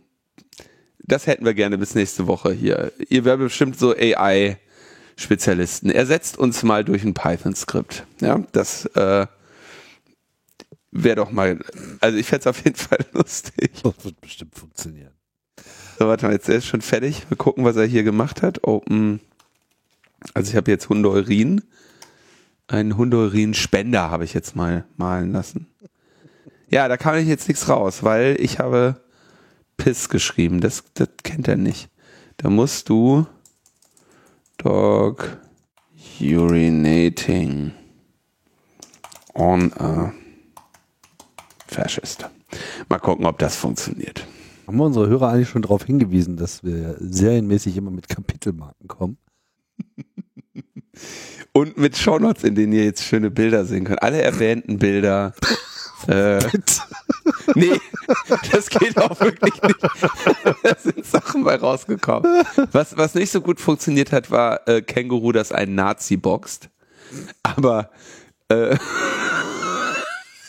das 1.00 1.26
hätten 1.28 1.46
wir 1.46 1.54
gerne 1.54 1.78
bis 1.78 1.96
nächste 1.96 2.28
Woche 2.28 2.52
hier. 2.52 2.92
Ihr 3.10 3.24
werdet 3.26 3.48
bestimmt 3.48 3.80
so 3.80 3.96
AI-Spezialisten. 3.96 5.90
Ersetzt 5.90 6.38
uns 6.38 6.64
mal 6.64 6.84
durch 6.84 7.04
ein 7.04 7.14
Python-Skript. 7.14 8.06
Ja, 8.20 8.44
das 8.52 8.86
äh, 8.88 9.26
wäre 10.92 11.16
doch 11.16 11.32
mal, 11.32 11.60
also 12.02 12.18
ich 12.18 12.28
fände 12.28 12.42
es 12.42 12.48
auf 12.48 12.64
jeden 12.64 12.76
Fall 12.76 13.00
lustig. 13.14 13.72
Das 13.84 14.04
wird 14.04 14.20
bestimmt 14.20 14.56
funktionieren. 14.56 15.14
So, 15.98 16.08
warte 16.08 16.26
mal, 16.26 16.34
jetzt 16.34 16.50
ist 16.50 16.66
schon 16.66 16.82
fertig. 16.82 17.24
Wir 17.30 17.38
gucken, 17.38 17.64
was 17.64 17.76
er 17.76 17.86
hier 17.86 18.04
gemacht 18.04 18.42
hat. 18.42 18.64
Open. 18.64 19.20
Also 20.34 20.52
ich 20.52 20.56
habe 20.56 20.70
jetzt 20.70 20.90
Hundeurin 20.90 21.64
einen 22.68 22.98
Hundeurin-Spender 22.98 24.10
habe 24.10 24.26
ich 24.26 24.34
jetzt 24.34 24.56
mal 24.56 24.86
malen 24.98 25.32
lassen. 25.32 25.68
Ja, 26.70 26.88
da 26.88 26.98
kam 26.98 27.16
ich 27.16 27.28
jetzt 27.28 27.48
nichts 27.48 27.70
raus, 27.70 28.04
weil 28.04 28.36
ich 28.40 28.60
habe 28.60 29.02
Piss 29.78 30.10
geschrieben. 30.10 30.60
Das, 30.60 30.84
das 30.94 31.10
kennt 31.24 31.48
er 31.48 31.56
nicht. 31.56 31.90
Da 32.38 32.50
musst 32.50 32.90
du 32.90 33.26
Dog 34.58 35.38
urinating 36.20 37.72
on 39.34 39.72
a 39.74 40.12
fascist. 41.68 42.30
Mal 42.90 43.00
gucken, 43.00 43.26
ob 43.26 43.38
das 43.40 43.56
funktioniert. 43.56 44.26
Haben 44.66 44.78
wir 44.78 44.86
unsere 44.86 45.08
Hörer 45.08 45.30
eigentlich 45.30 45.50
schon 45.50 45.62
darauf 45.62 45.84
hingewiesen, 45.84 46.36
dass 46.36 46.64
wir 46.64 46.98
serienmäßig 47.00 47.78
immer 47.78 47.92
mit 47.92 48.10
Kapitelmarken 48.10 48.88
kommen? 48.88 49.18
Und 51.54 51.78
mit 51.78 51.98
Shownotes, 51.98 52.44
in 52.44 52.56
denen 52.56 52.74
ihr 52.74 52.86
jetzt 52.86 53.04
schöne 53.04 53.32
Bilder 53.32 53.66
sehen 53.66 53.86
könnt. 53.86 54.04
Alle 54.04 54.22
erwähnten 54.22 54.78
Bilder. 54.78 55.34
äh, 56.08 56.40
nee, 57.56 57.80
das 58.52 58.70
geht 58.70 58.98
auch 58.98 59.20
wirklich 59.20 59.60
nicht. 59.64 59.78
da 60.64 60.76
sind 60.78 61.06
Sachen 61.06 61.44
bei 61.44 61.56
rausgekommen. 61.56 62.44
Was, 62.72 62.96
was 62.98 63.16
nicht 63.16 63.32
so 63.32 63.42
gut 63.42 63.60
funktioniert 63.60 64.12
hat, 64.12 64.30
war 64.30 64.68
äh, 64.68 64.82
Känguru, 64.82 65.32
das 65.32 65.52
einen 65.52 65.74
Nazi 65.74 66.18
boxt. 66.18 66.70
Aber 67.42 67.90
äh, 68.50 68.78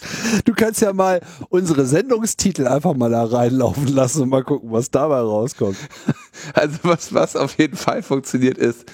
Du 0.45 0.55
kannst 0.55 0.81
ja 0.81 0.93
mal 0.93 1.21
unsere 1.49 1.87
Sendungstitel 1.87 2.67
einfach 2.67 2.95
mal 2.95 3.11
da 3.11 3.25
reinlaufen 3.25 3.89
lassen 3.89 4.23
und 4.23 4.29
mal 4.31 4.45
gucken, 4.45 4.71
was 4.73 4.91
dabei 4.91 5.21
rauskommt. 5.21 5.77
Also 6.55 6.79
was, 6.83 7.13
was 7.13 7.37
auf 7.37 7.59
jeden 7.59 7.77
Fall 7.77 8.03
funktioniert 8.03 8.59
ist, 8.59 8.85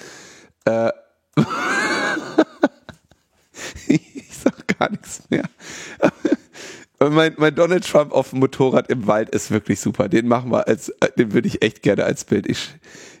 äh, 0.65 0.89
ich 3.87 4.29
sag 4.31 4.67
gar 4.79 4.89
nichts 4.89 5.23
mehr. 5.29 5.43
mein, 6.99 7.35
mein 7.37 7.55
Donald 7.55 7.87
Trump 7.87 8.11
auf 8.11 8.31
dem 8.31 8.39
Motorrad 8.39 8.89
im 8.89 9.07
Wald 9.07 9.29
ist 9.29 9.51
wirklich 9.51 9.79
super. 9.79 10.09
Den 10.09 10.27
machen 10.27 10.51
wir 10.51 10.67
als, 10.67 10.93
den 11.17 11.33
würde 11.33 11.47
ich 11.47 11.61
echt 11.61 11.81
gerne 11.81 12.05
als 12.05 12.25
Bild. 12.25 12.47
Ich, 12.47 12.69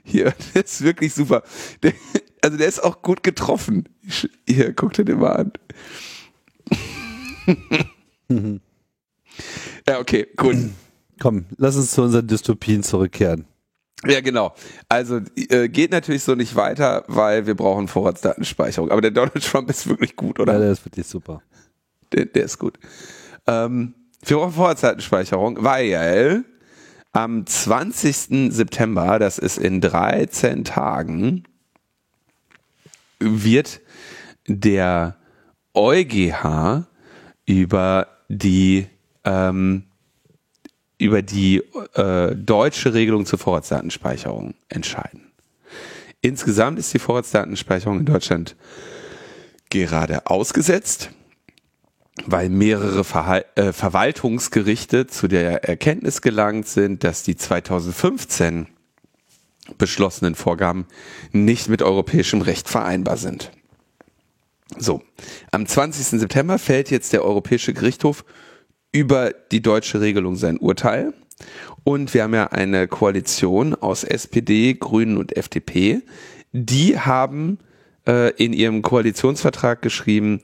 hier, 0.03 0.33
der 0.53 0.65
ist 0.65 0.81
wirklich 0.81 1.13
super. 1.13 1.43
Der, 1.83 1.93
also 2.41 2.57
der 2.57 2.67
ist 2.67 2.83
auch 2.83 3.01
gut 3.01 3.23
getroffen. 3.23 3.89
Ich, 4.01 4.29
hier, 4.47 4.73
guck 4.73 4.93
dir 4.93 5.05
den 5.05 5.19
mal 5.19 5.33
an. 5.33 5.51
ja, 9.87 9.99
okay, 9.99 10.27
gut. 10.35 10.55
Komm, 11.19 11.45
lass 11.57 11.75
uns 11.75 11.91
zu 11.91 12.01
unseren 12.01 12.27
Dystopien 12.27 12.83
zurückkehren. 12.83 13.45
Ja, 14.03 14.21
genau. 14.21 14.53
Also 14.89 15.21
äh, 15.35 15.69
geht 15.69 15.91
natürlich 15.91 16.23
so 16.23 16.35
nicht 16.35 16.55
weiter, 16.55 17.03
weil 17.07 17.47
wir 17.47 17.55
brauchen 17.55 17.87
Vorratsdatenspeicherung. 17.87 18.91
Aber 18.91 19.01
der 19.01 19.11
Donald 19.11 19.43
Trump 19.43 19.69
ist 19.69 19.87
wirklich 19.87 20.15
gut, 20.15 20.39
oder? 20.39 20.53
Ja, 20.53 20.59
der 20.59 20.71
ist 20.71 20.85
wirklich 20.85 21.07
super. 21.07 21.41
Der, 22.11 22.25
der 22.25 22.43
ist 22.43 22.59
gut. 22.59 22.77
Ähm, 23.47 23.93
wir 24.25 24.37
brauchen 24.37 24.53
Vorratsdatenspeicherung, 24.53 25.63
weil 25.63 26.43
am 27.13 27.45
20. 27.45 28.53
September, 28.53 29.19
das 29.19 29.37
ist 29.37 29.57
in 29.57 29.79
13 29.79 30.65
Tagen, 30.65 31.43
wird 33.19 33.79
der 34.47 35.15
EuGH 35.73 36.85
über 37.45 38.07
die 38.27 38.87
ähm, 39.23 39.83
über 40.97 41.21
die 41.21 41.63
äh, 41.93 42.35
deutsche 42.35 42.93
Regelung 42.93 43.25
zur 43.25 43.39
Vorratsdatenspeicherung 43.39 44.55
entscheiden. 44.69 45.31
Insgesamt 46.21 46.79
ist 46.79 46.93
die 46.93 46.99
Vorratsdatenspeicherung 46.99 47.99
in 47.99 48.05
Deutschland 48.05 48.55
gerade 49.69 50.25
ausgesetzt. 50.25 51.09
weil 52.25 52.47
mehrere 52.47 53.03
Verhal 53.03 53.43
äh, 53.55 53.73
Verwaltungsgerichte 53.73 55.05
zu 55.05 55.27
der 55.27 55.65
Erkenntnis 55.65 56.21
gelangt 56.21 56.65
sind, 56.65 57.03
dass 57.03 57.23
die 57.23 57.35
2015 57.35 58.67
beschlossenen 59.77 60.35
Vorgaben 60.35 60.87
nicht 61.33 61.67
mit 61.67 61.81
europäischem 61.81 62.41
Recht 62.41 62.69
vereinbar 62.69 63.17
sind. 63.17 63.51
So, 64.77 65.01
am 65.51 65.67
20. 65.67 66.19
September 66.19 66.57
fällt 66.57 66.89
jetzt 66.89 67.13
der 67.13 67.23
Europäische 67.23 67.73
Gerichtshof 67.73 68.23
über 68.95 69.33
die 69.51 69.61
deutsche 69.61 69.99
Regelung 69.99 70.37
sein 70.37 70.57
Urteil. 70.57 71.13
Und 71.83 72.13
wir 72.13 72.23
haben 72.23 72.33
ja 72.33 72.47
eine 72.47 72.87
Koalition 72.87 73.75
aus 73.75 74.05
SPD, 74.05 74.73
Grünen 74.73 75.17
und 75.17 75.35
FDP. 75.35 76.01
Die 76.53 76.97
haben 76.97 77.59
äh, 78.07 78.31
in 78.41 78.53
ihrem 78.53 78.81
Koalitionsvertrag 78.81 79.81
geschrieben, 79.81 80.39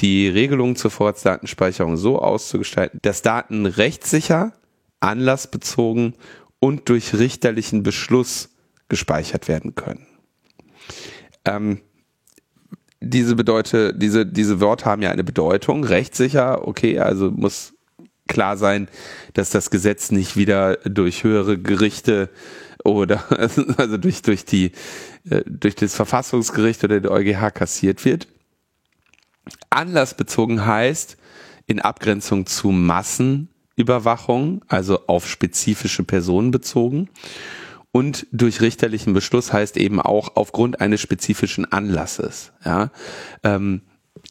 die 0.00 0.28
Regelung 0.28 0.76
zur 0.76 0.90
Vorratsdatenspeicherung 0.90 1.98
so 1.98 2.18
auszugestalten, 2.18 3.00
dass 3.02 3.20
Daten 3.20 3.66
rechtssicher, 3.66 4.54
anlassbezogen 5.00 6.14
und 6.58 6.88
durch 6.88 7.12
richterlichen 7.12 7.82
Beschluss 7.82 8.48
gespeichert 8.88 9.46
werden 9.46 9.74
können. 9.74 10.06
Ähm, 11.44 11.80
diese 13.02 13.36
bedeute, 13.36 13.92
diese, 13.94 14.24
diese 14.24 14.58
Wörter 14.62 14.86
haben 14.86 15.02
ja 15.02 15.10
eine 15.10 15.24
Bedeutung, 15.24 15.84
rechtssicher, 15.84 16.66
okay, 16.66 16.98
also 16.98 17.30
muss 17.30 17.74
klar 18.30 18.56
sein, 18.56 18.88
dass 19.34 19.50
das 19.50 19.70
Gesetz 19.70 20.10
nicht 20.10 20.36
wieder 20.36 20.76
durch 20.78 21.24
höhere 21.24 21.58
Gerichte 21.58 22.30
oder 22.84 23.24
also 23.76 23.96
durch, 23.96 24.22
durch 24.22 24.44
die, 24.44 24.72
äh, 25.28 25.42
durch 25.46 25.74
das 25.74 25.94
Verfassungsgericht 25.94 26.82
oder 26.84 27.00
der 27.00 27.10
EuGH 27.10 27.50
kassiert 27.52 28.04
wird. 28.04 28.26
Anlassbezogen 29.68 30.64
heißt, 30.64 31.16
in 31.66 31.80
Abgrenzung 31.80 32.46
zu 32.46 32.70
Massenüberwachung, 32.70 34.64
also 34.68 35.06
auf 35.06 35.28
spezifische 35.28 36.04
Personen 36.04 36.50
bezogen. 36.50 37.08
Und 37.92 38.26
durch 38.30 38.60
richterlichen 38.60 39.14
Beschluss 39.14 39.52
heißt 39.52 39.76
eben 39.76 40.00
auch 40.00 40.36
aufgrund 40.36 40.80
eines 40.80 41.00
spezifischen 41.00 41.70
Anlasses. 41.70 42.52
Ja, 42.64 42.90
ähm, 43.42 43.82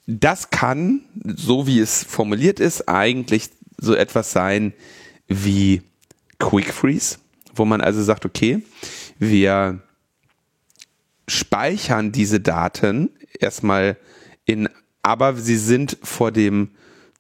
das 0.08 0.50
kann, 0.50 1.02
so 1.24 1.68
wie 1.68 1.80
es 1.80 2.04
formuliert 2.04 2.60
ist, 2.60 2.88
eigentlich 2.88 3.50
so 3.80 3.96
etwas 3.96 4.32
sein 4.32 4.74
wie 5.28 5.82
Quick 6.40 6.74
Freeze, 6.74 7.18
wo 7.54 7.66
man 7.66 7.82
also 7.82 8.02
sagt, 8.02 8.26
okay, 8.26 8.64
wir 9.18 9.80
speichern 11.28 12.12
diese 12.12 12.40
Daten 12.40 13.12
erstmal 13.40 13.98
in, 14.46 14.70
aber 15.04 15.36
sie 15.36 15.58
sind 15.58 15.98
vor 16.02 16.32
dem 16.32 16.72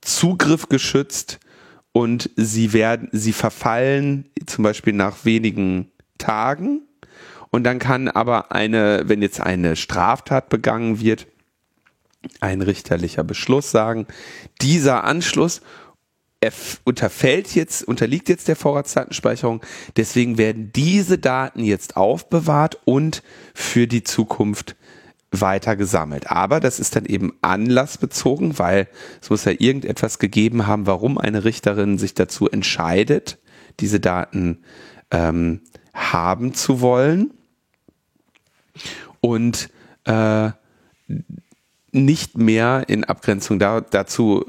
Zugriff 0.02 0.70
geschützt 0.70 1.40
und 1.92 2.30
sie 2.36 2.74
werden, 2.74 3.10
sie 3.12 3.34
verfallen 3.34 4.30
zum 4.46 4.64
Beispiel 4.64 4.94
nach 4.94 5.26
wenigen 5.26 5.92
Tagen. 6.18 6.84
Und 7.52 7.64
dann 7.64 7.80
kann 7.80 8.08
aber 8.08 8.52
eine, 8.52 9.04
wenn 9.06 9.22
jetzt 9.22 9.42
eine 9.42 9.76
Straftat 9.76 10.50
begangen 10.50 11.00
wird, 11.00 11.28
ein 12.42 12.62
richterlicher 12.62 13.24
Beschluss 13.24 13.72
sagen, 13.72 14.06
dieser 14.62 15.04
Anschluss 15.04 15.62
er 16.42 16.54
unterfällt 16.86 17.54
jetzt, 17.54 17.84
unterliegt 17.84 18.30
jetzt 18.30 18.48
der 18.48 18.56
Vorratsdatenspeicherung. 18.56 19.62
Deswegen 19.98 20.38
werden 20.38 20.72
diese 20.74 21.18
Daten 21.18 21.64
jetzt 21.64 21.98
aufbewahrt 21.98 22.80
und 22.86 23.24
für 23.54 23.88
die 23.88 24.04
Zukunft 24.04 24.76
weiter 25.32 25.76
gesammelt. 25.76 26.32
Aber 26.32 26.60
das 26.60 26.80
ist 26.80 26.96
dann 26.96 27.06
eben 27.06 27.34
anlassbezogen, 27.42 28.58
weil 28.58 28.88
es 29.22 29.30
muss 29.30 29.46
ja 29.46 29.52
irgendetwas 29.52 30.18
gegeben 30.18 30.66
haben, 30.66 30.88
warum 30.88 31.18
eine 31.18 31.44
Richterin 31.44 31.98
sich 31.98 32.14
dazu 32.14 32.50
entscheidet, 32.50 33.38
diese 33.80 34.00
Daten 34.00 34.64
ähm, 35.12 35.62
haben 35.94 36.54
zu 36.54 36.82
wollen. 36.82 37.32
Und 39.20 39.70
äh, 40.06 40.52
nicht 41.92 42.38
mehr 42.38 42.86
in 42.88 43.04
Abgrenzung 43.04 43.60
da, 43.60 43.82
dazu 43.82 44.46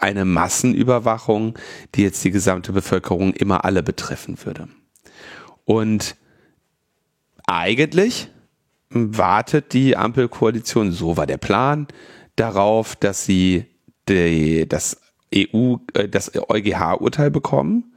eine 0.00 0.24
Massenüberwachung, 0.24 1.58
die 1.94 2.02
jetzt 2.02 2.22
die 2.24 2.30
gesamte 2.30 2.72
Bevölkerung 2.72 3.32
immer 3.32 3.64
alle 3.64 3.82
betreffen 3.82 4.36
würde. 4.44 4.68
Und 5.64 6.16
eigentlich 7.46 8.28
wartet 8.90 9.72
die 9.72 9.96
Ampelkoalition, 9.96 10.92
so 10.92 11.16
war 11.16 11.26
der 11.26 11.38
Plan, 11.38 11.86
darauf, 12.36 12.96
dass 12.96 13.24
sie 13.24 13.66
die, 14.08 14.66
das 14.68 15.00
EU, 15.34 15.76
äh, 15.94 16.08
das 16.08 16.32
EuGH-Urteil 16.34 17.30
bekommen, 17.30 17.92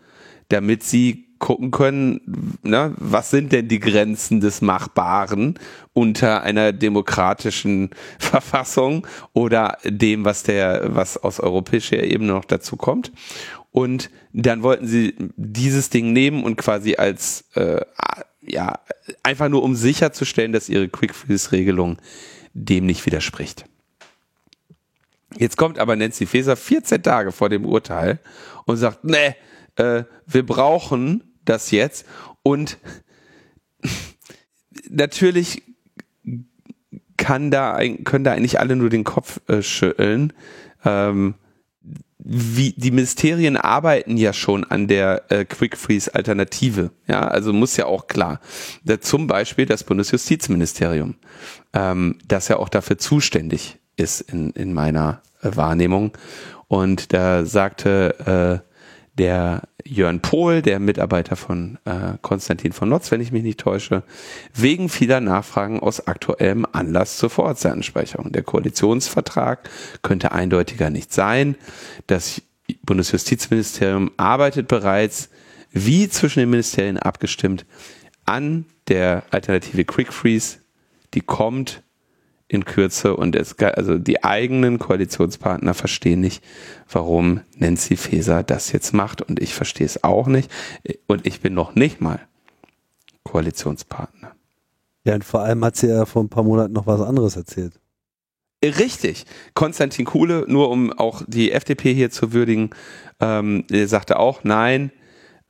damit 0.49 0.83
sie 0.83 1.30
gucken 1.41 1.71
können, 1.71 2.21
ne, 2.63 2.93
was 2.97 3.31
sind 3.31 3.51
denn 3.51 3.67
die 3.67 3.79
Grenzen 3.79 4.39
des 4.39 4.61
Machbaren 4.61 5.59
unter 5.91 6.43
einer 6.43 6.71
demokratischen 6.71 7.89
Verfassung 8.19 9.05
oder 9.33 9.77
dem, 9.83 10.23
was 10.23 10.43
der, 10.43 10.95
was 10.95 11.17
aus 11.17 11.41
europäischer 11.41 12.01
Ebene 12.01 12.31
noch 12.31 12.45
dazu 12.45 12.77
kommt. 12.77 13.11
Und 13.71 14.09
dann 14.31 14.63
wollten 14.63 14.87
sie 14.87 15.15
dieses 15.35 15.89
Ding 15.89 16.13
nehmen 16.13 16.43
und 16.43 16.55
quasi 16.57 16.95
als 16.95 17.45
äh, 17.55 17.81
ja 18.41 18.79
einfach 19.23 19.49
nur 19.49 19.63
um 19.63 19.75
sicherzustellen, 19.75 20.53
dass 20.53 20.69
ihre 20.69 20.89
Quick 20.89 21.15
Freeze 21.15 21.51
Regelung 21.51 21.97
dem 22.53 22.85
nicht 22.85 23.05
widerspricht. 23.05 23.65
Jetzt 25.37 25.57
kommt 25.57 25.79
aber 25.79 25.95
Nancy 25.95 26.25
Faeser 26.25 26.55
14 26.55 27.01
Tage 27.01 27.31
vor 27.31 27.49
dem 27.49 27.65
Urteil 27.65 28.19
und 28.65 28.77
sagt, 28.77 29.05
nee, 29.05 29.35
äh, 29.77 30.03
wir 30.27 30.45
brauchen 30.45 31.30
das 31.45 31.71
jetzt. 31.71 32.05
Und 32.43 32.77
natürlich 34.89 35.63
kann 37.17 37.51
da, 37.51 37.79
können 38.03 38.23
da 38.23 38.31
eigentlich 38.31 38.59
alle 38.59 38.75
nur 38.75 38.89
den 38.89 39.03
Kopf 39.03 39.39
äh, 39.47 39.61
schütteln. 39.61 40.33
Ähm, 40.83 41.35
wie 42.23 42.73
die 42.73 42.91
Ministerien 42.91 43.57
arbeiten 43.57 44.15
ja 44.15 44.31
schon 44.31 44.63
an 44.63 44.87
der 44.87 45.23
äh, 45.29 45.43
Quick 45.45 45.75
Freeze 45.75 46.13
Alternative. 46.13 46.91
Ja, 47.07 47.27
also 47.27 47.51
muss 47.51 47.77
ja 47.77 47.85
auch 47.85 48.07
klar. 48.07 48.39
Da 48.83 49.01
zum 49.01 49.27
Beispiel 49.27 49.65
das 49.65 49.83
Bundesjustizministerium, 49.83 51.15
ähm, 51.73 52.19
das 52.27 52.47
ja 52.47 52.57
auch 52.57 52.69
dafür 52.69 52.97
zuständig 52.97 53.79
ist 53.97 54.21
in, 54.21 54.51
in 54.51 54.73
meiner 54.73 55.21
äh, 55.41 55.55
Wahrnehmung. 55.55 56.11
Und 56.67 57.11
da 57.13 57.45
sagte 57.45 58.61
äh, 58.63 58.70
der 59.21 59.61
Jörn 59.85 60.19
Pohl, 60.19 60.63
der 60.63 60.79
Mitarbeiter 60.79 61.35
von 61.35 61.77
äh, 61.85 62.13
Konstantin 62.23 62.71
von 62.71 62.89
Notz, 62.89 63.11
wenn 63.11 63.21
ich 63.21 63.31
mich 63.31 63.43
nicht 63.43 63.59
täusche, 63.59 64.01
wegen 64.51 64.89
vieler 64.89 65.21
Nachfragen 65.21 65.79
aus 65.79 66.07
aktuellem 66.07 66.65
Anlass 66.71 67.17
zur 67.17 67.29
Vorratsdatenspeicherung. 67.29 68.31
Der 68.31 68.41
Koalitionsvertrag 68.41 69.69
könnte 70.01 70.31
eindeutiger 70.31 70.89
nicht 70.89 71.13
sein. 71.13 71.55
Das 72.07 72.41
Bundesjustizministerium 72.81 74.09
arbeitet 74.17 74.67
bereits, 74.67 75.29
wie 75.69 76.09
zwischen 76.09 76.39
den 76.39 76.49
Ministerien 76.49 76.97
abgestimmt, 76.97 77.67
an 78.25 78.65
der 78.87 79.21
Alternative 79.29 79.85
Quick 79.85 80.11
Freeze. 80.13 80.57
Die 81.13 81.21
kommt 81.21 81.83
in 82.51 82.65
Kürze 82.65 83.15
und 83.15 83.33
es, 83.37 83.57
also 83.59 83.97
die 83.97 84.25
eigenen 84.25 84.77
Koalitionspartner 84.77 85.73
verstehen 85.73 86.19
nicht, 86.19 86.43
warum 86.91 87.39
Nancy 87.55 87.95
Faeser 87.95 88.43
das 88.43 88.73
jetzt 88.73 88.93
macht 88.93 89.21
und 89.21 89.41
ich 89.41 89.53
verstehe 89.53 89.85
es 89.85 90.03
auch 90.03 90.27
nicht 90.27 90.51
und 91.07 91.25
ich 91.25 91.39
bin 91.39 91.53
noch 91.53 91.75
nicht 91.75 92.01
mal 92.01 92.19
Koalitionspartner. 93.23 94.33
Ja, 95.05 95.15
und 95.15 95.23
vor 95.23 95.39
allem 95.41 95.63
hat 95.63 95.77
sie 95.77 95.87
ja 95.87 96.05
vor 96.05 96.23
ein 96.23 96.29
paar 96.29 96.43
Monaten 96.43 96.73
noch 96.73 96.87
was 96.87 96.99
anderes 96.99 97.37
erzählt. 97.37 97.79
Richtig. 98.63 99.25
Konstantin 99.53 100.03
Kuhle, 100.03 100.43
nur 100.47 100.69
um 100.69 100.91
auch 100.91 101.23
die 101.25 101.53
FDP 101.53 101.93
hier 101.93 102.11
zu 102.11 102.33
würdigen, 102.33 102.71
ähm, 103.21 103.63
sagte 103.69 104.19
auch, 104.19 104.43
nein, 104.43 104.91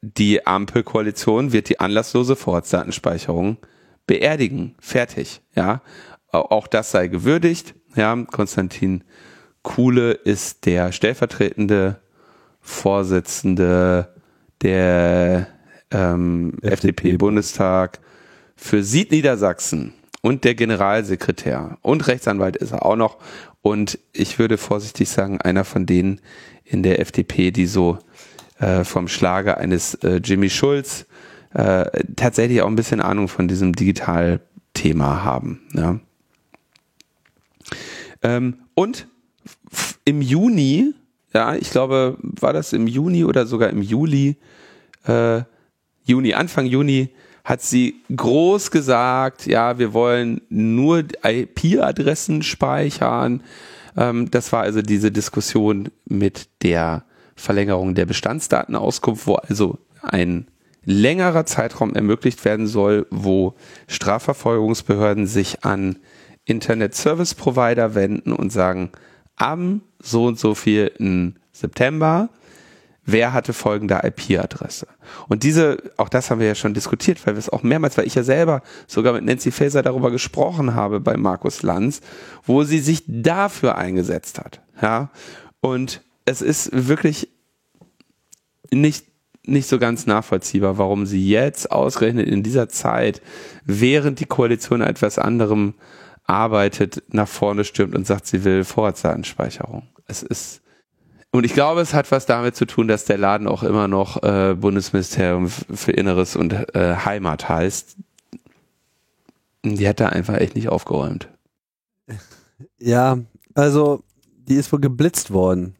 die 0.02 0.46
Ampelkoalition 0.46 1.52
wird 1.52 1.68
die 1.68 1.80
anlasslose 1.80 2.36
Vorratsdatenspeicherung 2.36 3.58
beerdigen. 4.06 4.76
Fertig. 4.80 5.42
Ja. 5.56 5.82
Auch 6.32 6.67
das 6.67 6.91
sei 6.91 7.08
gewürdigt. 7.08 7.76
Ja, 7.96 8.15
Konstantin 8.32 9.04
Kuhle 9.63 10.12
ist 10.12 10.65
der 10.65 10.91
stellvertretende 10.91 12.00
Vorsitzende 12.62 14.13
der 14.62 15.48
ähm, 15.91 16.54
FDP-Bundestag 16.62 17.99
für 18.55 18.84
Südniedersachsen 18.84 19.93
und 20.22 20.43
der 20.43 20.55
Generalsekretär 20.55 21.78
und 21.82 22.08
Rechtsanwalt 22.08 22.55
ist 22.55 22.72
er 22.72 22.86
auch 22.86 22.95
noch. 22.95 23.18
Und 23.62 23.99
ich 24.14 24.39
würde 24.39 24.58
vorsichtig 24.58 25.10
sagen, 25.10 25.41
einer 25.41 25.66
von 25.66 25.86
denen 25.86 26.22
in 26.64 26.84
der 26.84 26.99
FDP, 26.99 27.51
die 27.51 27.66
so 27.66 27.99
äh, 28.60 28.84
vom 28.84 29.08
Schlage 29.08 29.58
eines 29.58 29.95
äh, 29.95 30.22
Jimmy 30.24 30.49
Schulz 30.49 31.05
äh, 31.53 31.86
tatsächlich 32.16 32.62
auch 32.62 32.68
ein 32.68 32.76
bisschen 32.76 33.01
Ahnung 33.01 33.28
von 33.28 33.47
diesem 33.47 33.74
Digitalthema 33.74 35.24
haben. 35.24 35.62
Ja. 35.74 35.99
Ähm, 38.24 38.59
und 38.76 39.07
im 40.05 40.22
Juni 40.22 40.93
ja, 41.34 41.55
ich 41.55 41.72
glaube, 41.72 42.17
war 42.22 42.53
das 42.53 42.74
im 42.74 42.88
Juni 42.88 43.24
oder 43.24 43.45
sogar 43.45 43.69
im 43.69 43.82
Juli, 43.82 44.36
äh, 45.07 45.41
Juni, 46.03 46.34
Anfang 46.34 46.65
Juni, 46.65 47.09
hat 47.43 47.61
sie 47.61 47.95
groß 48.15 48.69
gesagt, 48.72 49.45
ja, 49.47 49.80
wir 49.80 49.93
wollen 49.93 50.41
nur 50.49 51.03
IP-Adressen 51.24 52.43
speichern. 52.43 53.41
Ähm, 53.97 54.30
das 54.30 54.51
war 54.51 54.63
also 54.63 54.82
diese 54.82 55.11
Diskussion 55.11 55.89
mit 56.05 56.49
der 56.63 57.03
Verlängerung 57.36 57.95
der 57.95 58.05
Bestandsdatenauskunft, 58.05 59.26
wo 59.26 59.36
also 59.36 59.80
ein 60.01 60.47
längerer 60.84 61.45
Zeitraum 61.45 61.95
ermöglicht 61.95 62.43
werden 62.43 62.67
soll, 62.67 63.07
wo 63.09 63.53
Strafverfolgungsbehörden 63.88 65.28
sich 65.28 65.63
an 65.63 65.97
Internet 66.52 66.93
Service 66.93 67.34
Provider 67.34 67.95
wenden 67.95 68.34
und 68.34 68.52
sagen, 68.52 68.91
am 69.38 69.82
so 69.99 70.26
und 70.26 70.38
so 70.38 70.54
viel 70.54 71.34
September, 71.54 72.30
wer 73.06 73.34
hatte 73.34 73.54
folgende 73.54 74.02
IP-Adresse. 74.04 74.88
Und 75.30 75.43
diese, 75.43 75.78
auch 75.95 76.10
das 76.10 76.30
haben 76.30 76.41
wir 76.41 76.47
ja 76.47 76.56
schon 76.56 76.74
diskutiert, 76.74 77.26
weil 77.26 77.36
wir 77.36 77.39
es 77.39 77.49
auch 77.49 77.64
mehrmals, 77.64 77.97
weil 77.97 78.06
ich 78.06 78.16
ja 78.16 78.24
selber 78.24 78.62
sogar 78.86 79.14
mit 79.14 79.24
Nancy 79.24 79.52
Faeser 79.52 79.82
darüber 79.82 80.12
gesprochen 80.12 80.76
habe 80.76 80.99
bei 80.99 81.16
Markus 81.16 81.64
Lanz, 81.64 82.02
wo 82.43 82.64
sie 82.64 82.80
sich 82.80 83.04
dafür 83.08 83.78
eingesetzt 83.78 84.38
hat. 84.38 84.62
Ja, 84.82 85.10
und 85.62 86.02
es 86.26 86.41
ist 86.41 86.70
wirklich 86.74 87.30
nicht 88.72 89.06
nicht 89.43 89.68
so 89.68 89.80
ganz 89.80 90.06
nachvollziehbar, 90.06 90.78
warum 90.78 91.08
sie 91.08 91.28
jetzt 91.28 91.72
ausgerechnet 91.72 92.28
in 92.28 92.43
dieser 92.43 92.70
Zeit, 92.70 93.24
während 93.66 94.20
die 94.20 94.28
Koalition 94.28 94.82
etwas 94.82 95.18
anderem 95.18 95.74
arbeitet, 96.32 97.03
nach 97.13 97.27
vorne 97.27 97.63
stürmt 97.63 97.95
und 97.95 98.07
sagt, 98.07 98.27
sie 98.27 98.43
will 98.43 98.63
Vorratsdatenspeicherung. 98.63 99.88
Es 100.07 100.23
ist 100.23 100.61
und 101.34 101.45
ich 101.45 101.53
glaube, 101.53 101.79
es 101.79 101.93
hat 101.93 102.11
was 102.11 102.25
damit 102.25 102.57
zu 102.57 102.65
tun, 102.65 102.89
dass 102.89 103.05
der 103.05 103.17
Laden 103.17 103.47
auch 103.47 103.63
immer 103.63 103.88
noch 103.88 104.21
äh, 104.21 104.53
Bundesministerium 104.53 105.47
für 105.47 105.93
Inneres 105.93 106.36
und 106.36 106.75
äh, 106.75 106.95
Heimat 107.05 107.47
heißt. 107.47 107.95
Die 109.63 109.88
hat 109.88 110.01
da 110.01 110.09
einfach 110.09 110.36
echt 110.36 110.55
nicht 110.55 110.67
aufgeräumt. 110.67 111.29
Ja, 112.79 113.19
also 113.53 114.03
die 114.36 114.55
ist 114.55 114.73
wohl 114.73 114.82
geblitzt 114.82 115.32
worden. 115.32 115.75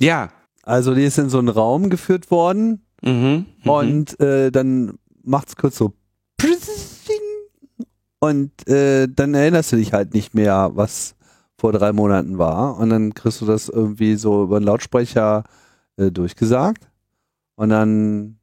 Ja. 0.00 0.30
Also 0.64 0.96
die 0.96 1.04
ist 1.04 1.18
in 1.18 1.28
so 1.28 1.38
einen 1.38 1.48
Raum 1.48 1.88
geführt 1.88 2.32
worden 2.32 2.86
Mhm, 3.02 3.46
mhm. 3.62 3.70
und 3.70 4.20
äh, 4.20 4.50
dann 4.50 4.98
macht's 5.22 5.56
kurz 5.56 5.76
so 5.76 5.92
und 8.26 8.68
äh, 8.68 9.08
dann 9.08 9.34
erinnerst 9.34 9.72
du 9.72 9.76
dich 9.76 9.92
halt 9.92 10.14
nicht 10.14 10.34
mehr, 10.34 10.70
was 10.74 11.14
vor 11.58 11.72
drei 11.72 11.92
Monaten 11.92 12.38
war 12.38 12.76
und 12.78 12.90
dann 12.90 13.14
kriegst 13.14 13.40
du 13.40 13.46
das 13.46 13.68
irgendwie 13.68 14.16
so 14.16 14.44
über 14.44 14.60
den 14.60 14.66
Lautsprecher 14.66 15.44
äh, 15.96 16.10
durchgesagt 16.10 16.88
und 17.56 17.70
dann 17.70 18.38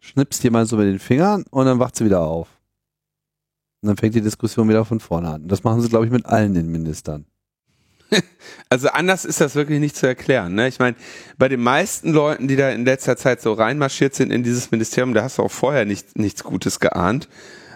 schnippst 0.00 0.44
jemand 0.44 0.68
so 0.68 0.76
mit 0.76 0.86
den 0.86 0.98
Fingern 0.98 1.44
und 1.50 1.66
dann 1.66 1.78
wacht 1.78 1.96
sie 1.96 2.04
wieder 2.04 2.20
auf. 2.20 2.48
Und 3.80 3.88
dann 3.88 3.96
fängt 3.96 4.14
die 4.14 4.20
Diskussion 4.20 4.68
wieder 4.68 4.84
von 4.84 5.00
vorne 5.00 5.28
an. 5.28 5.48
Das 5.48 5.64
machen 5.64 5.80
sie, 5.80 5.88
glaube 5.88 6.06
ich, 6.06 6.12
mit 6.12 6.26
allen 6.26 6.54
den 6.54 6.70
Ministern. 6.70 7.26
Also 8.70 8.88
anders 8.88 9.24
ist 9.24 9.40
das 9.40 9.54
wirklich 9.54 9.78
nicht 9.78 9.94
zu 9.94 10.06
erklären. 10.06 10.54
Ne? 10.54 10.68
Ich 10.68 10.78
meine, 10.78 10.96
bei 11.38 11.48
den 11.48 11.60
meisten 11.62 12.12
Leuten, 12.12 12.48
die 12.48 12.56
da 12.56 12.70
in 12.70 12.84
letzter 12.84 13.16
Zeit 13.16 13.40
so 13.40 13.52
reinmarschiert 13.52 14.14
sind 14.14 14.32
in 14.32 14.42
dieses 14.42 14.70
Ministerium, 14.70 15.14
da 15.14 15.22
hast 15.22 15.38
du 15.38 15.42
auch 15.42 15.50
vorher 15.50 15.84
nicht, 15.84 16.18
nichts 16.18 16.42
Gutes 16.42 16.80
geahnt. 16.80 17.28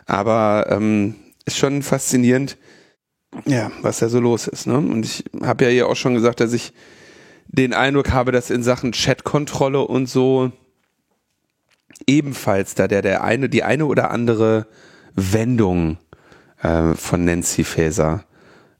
Aber 0.08 0.66
ähm, 0.70 1.14
ist 1.44 1.58
schon 1.58 1.82
faszinierend, 1.82 2.56
ja, 3.44 3.70
was 3.82 3.98
da 3.98 4.08
so 4.08 4.18
los 4.18 4.48
ist. 4.48 4.66
Ne? 4.66 4.78
Und 4.78 5.04
ich 5.04 5.24
habe 5.42 5.64
ja 5.64 5.70
hier 5.70 5.88
auch 5.88 5.96
schon 5.96 6.14
gesagt, 6.14 6.40
dass 6.40 6.52
ich 6.52 6.72
den 7.46 7.74
Eindruck 7.74 8.10
habe, 8.10 8.32
dass 8.32 8.50
in 8.50 8.62
Sachen 8.62 8.92
Chatkontrolle 8.92 9.80
und 9.80 10.08
so 10.08 10.50
ebenfalls 12.06 12.74
da 12.74 12.88
der, 12.88 13.02
der 13.02 13.22
eine, 13.22 13.48
die 13.48 13.62
eine 13.62 13.86
oder 13.86 14.10
andere 14.10 14.66
Wendung 15.14 15.98
äh, 16.62 16.94
von 16.94 17.24
Nancy 17.24 17.64
Faeser 17.64 18.24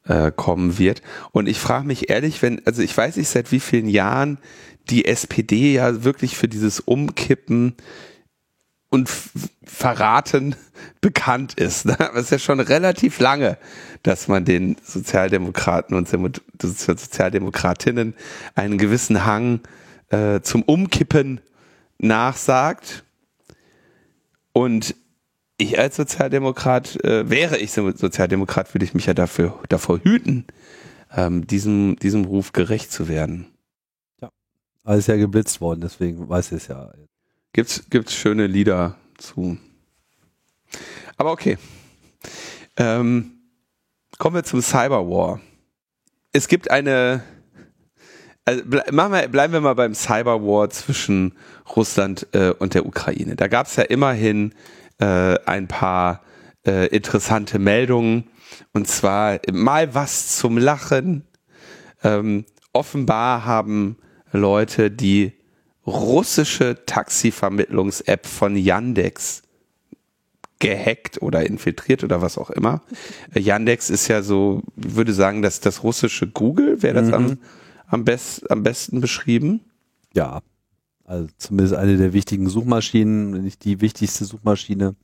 äh, 0.06 0.32
kommen 0.34 0.78
wird. 0.78 1.02
Und 1.32 1.46
ich 1.46 1.58
frage 1.58 1.86
mich 1.86 2.08
ehrlich, 2.08 2.40
wenn, 2.40 2.64
also 2.66 2.82
ich 2.82 2.96
weiß 2.96 3.16
nicht 3.16 3.28
seit 3.28 3.52
wie 3.52 3.60
vielen 3.60 3.88
Jahren 3.88 4.38
die 4.88 5.04
SPD 5.04 5.74
ja 5.74 6.04
wirklich 6.04 6.36
für 6.36 6.48
dieses 6.48 6.80
Umkippen 6.80 7.74
und 8.90 9.08
Verraten 9.64 10.54
bekannt 11.00 11.54
ist. 11.54 11.86
Ne? 11.86 11.96
Das 11.98 12.24
ist 12.24 12.30
ja 12.30 12.38
schon 12.38 12.60
relativ 12.60 13.20
lange, 13.20 13.58
dass 14.02 14.28
man 14.28 14.44
den 14.44 14.76
Sozialdemokraten 14.82 15.96
und 15.96 16.08
Sozialdemokratinnen 16.08 18.14
einen 18.54 18.78
gewissen 18.78 19.24
Hang 19.24 19.60
äh, 20.10 20.40
zum 20.40 20.62
Umkippen 20.62 21.40
nachsagt. 21.98 23.04
Und 24.52 24.94
ich 25.58 25.78
als 25.78 25.96
Sozialdemokrat, 25.96 27.04
äh, 27.04 27.28
wäre 27.28 27.58
ich 27.58 27.72
Sozialdemokrat, 27.72 28.74
würde 28.74 28.84
ich 28.84 28.94
mich 28.94 29.06
ja 29.06 29.14
dafür, 29.14 29.58
davor 29.68 30.00
hüten, 30.02 30.46
ähm, 31.14 31.46
diesem, 31.46 31.96
diesem 31.96 32.24
Ruf 32.24 32.52
gerecht 32.52 32.92
zu 32.92 33.08
werden. 33.08 33.46
Ja. 34.20 34.30
Ist 34.94 35.08
ja 35.08 35.16
geblitzt 35.16 35.60
worden, 35.60 35.80
deswegen 35.80 36.28
weiß 36.28 36.52
ich 36.52 36.62
es 36.62 36.68
ja. 36.68 36.92
Gibt's, 37.52 37.84
gibt's 37.90 38.14
schöne 38.14 38.46
Lieder 38.46 38.96
zu. 39.16 39.58
Aber 41.16 41.32
okay. 41.32 41.58
Ähm, 42.76 43.32
kommen 44.18 44.36
wir 44.36 44.44
zum 44.44 44.62
Cyberwar. 44.62 45.40
Es 46.32 46.48
gibt 46.48 46.70
eine, 46.70 47.24
also 48.44 48.64
ble 48.64 48.84
wir, 48.90 49.28
bleiben 49.28 49.52
wir 49.52 49.60
mal 49.60 49.74
beim 49.74 49.94
Cyberwar 49.94 50.70
zwischen 50.70 51.36
Russland 51.74 52.26
äh, 52.32 52.50
und 52.50 52.74
der 52.74 52.86
Ukraine. 52.86 53.34
Da 53.34 53.48
gab 53.48 53.66
es 53.66 53.76
ja 53.76 53.84
immerhin 53.84 54.54
äh, 54.98 55.38
ein 55.46 55.66
paar 55.68 56.22
äh, 56.66 56.86
interessante 56.88 57.58
Meldungen. 57.58 58.30
Und 58.72 58.88
zwar 58.88 59.40
mal 59.50 59.94
was 59.94 60.36
zum 60.36 60.58
Lachen. 60.58 61.24
Ähm, 62.04 62.44
offenbar 62.72 63.44
haben 63.44 63.96
Leute 64.32 64.90
die 64.90 65.37
russische 65.88 66.84
Taxivermittlungs-App 66.86 68.26
von 68.26 68.56
Yandex 68.56 69.42
gehackt 70.58 71.22
oder 71.22 71.46
infiltriert 71.46 72.04
oder 72.04 72.20
was 72.20 72.38
auch 72.38 72.50
immer. 72.50 72.82
Äh, 73.34 73.40
Yandex 73.40 73.90
ist 73.90 74.08
ja 74.08 74.22
so, 74.22 74.62
ich 74.76 74.94
würde 74.96 75.12
sagen, 75.12 75.42
dass 75.42 75.60
das 75.60 75.82
russische 75.82 76.26
Google, 76.26 76.82
wäre 76.82 76.94
das 76.94 77.08
mhm. 77.08 77.14
am, 77.14 77.38
am, 77.86 78.04
best, 78.04 78.50
am 78.50 78.62
besten 78.62 79.00
beschrieben? 79.00 79.60
Ja, 80.14 80.42
also 81.04 81.28
zumindest 81.38 81.74
eine 81.74 81.96
der 81.96 82.12
wichtigen 82.12 82.48
Suchmaschinen, 82.48 83.42
nicht 83.42 83.64
die 83.64 83.80
wichtigste 83.80 84.24
Suchmaschine. 84.24 84.94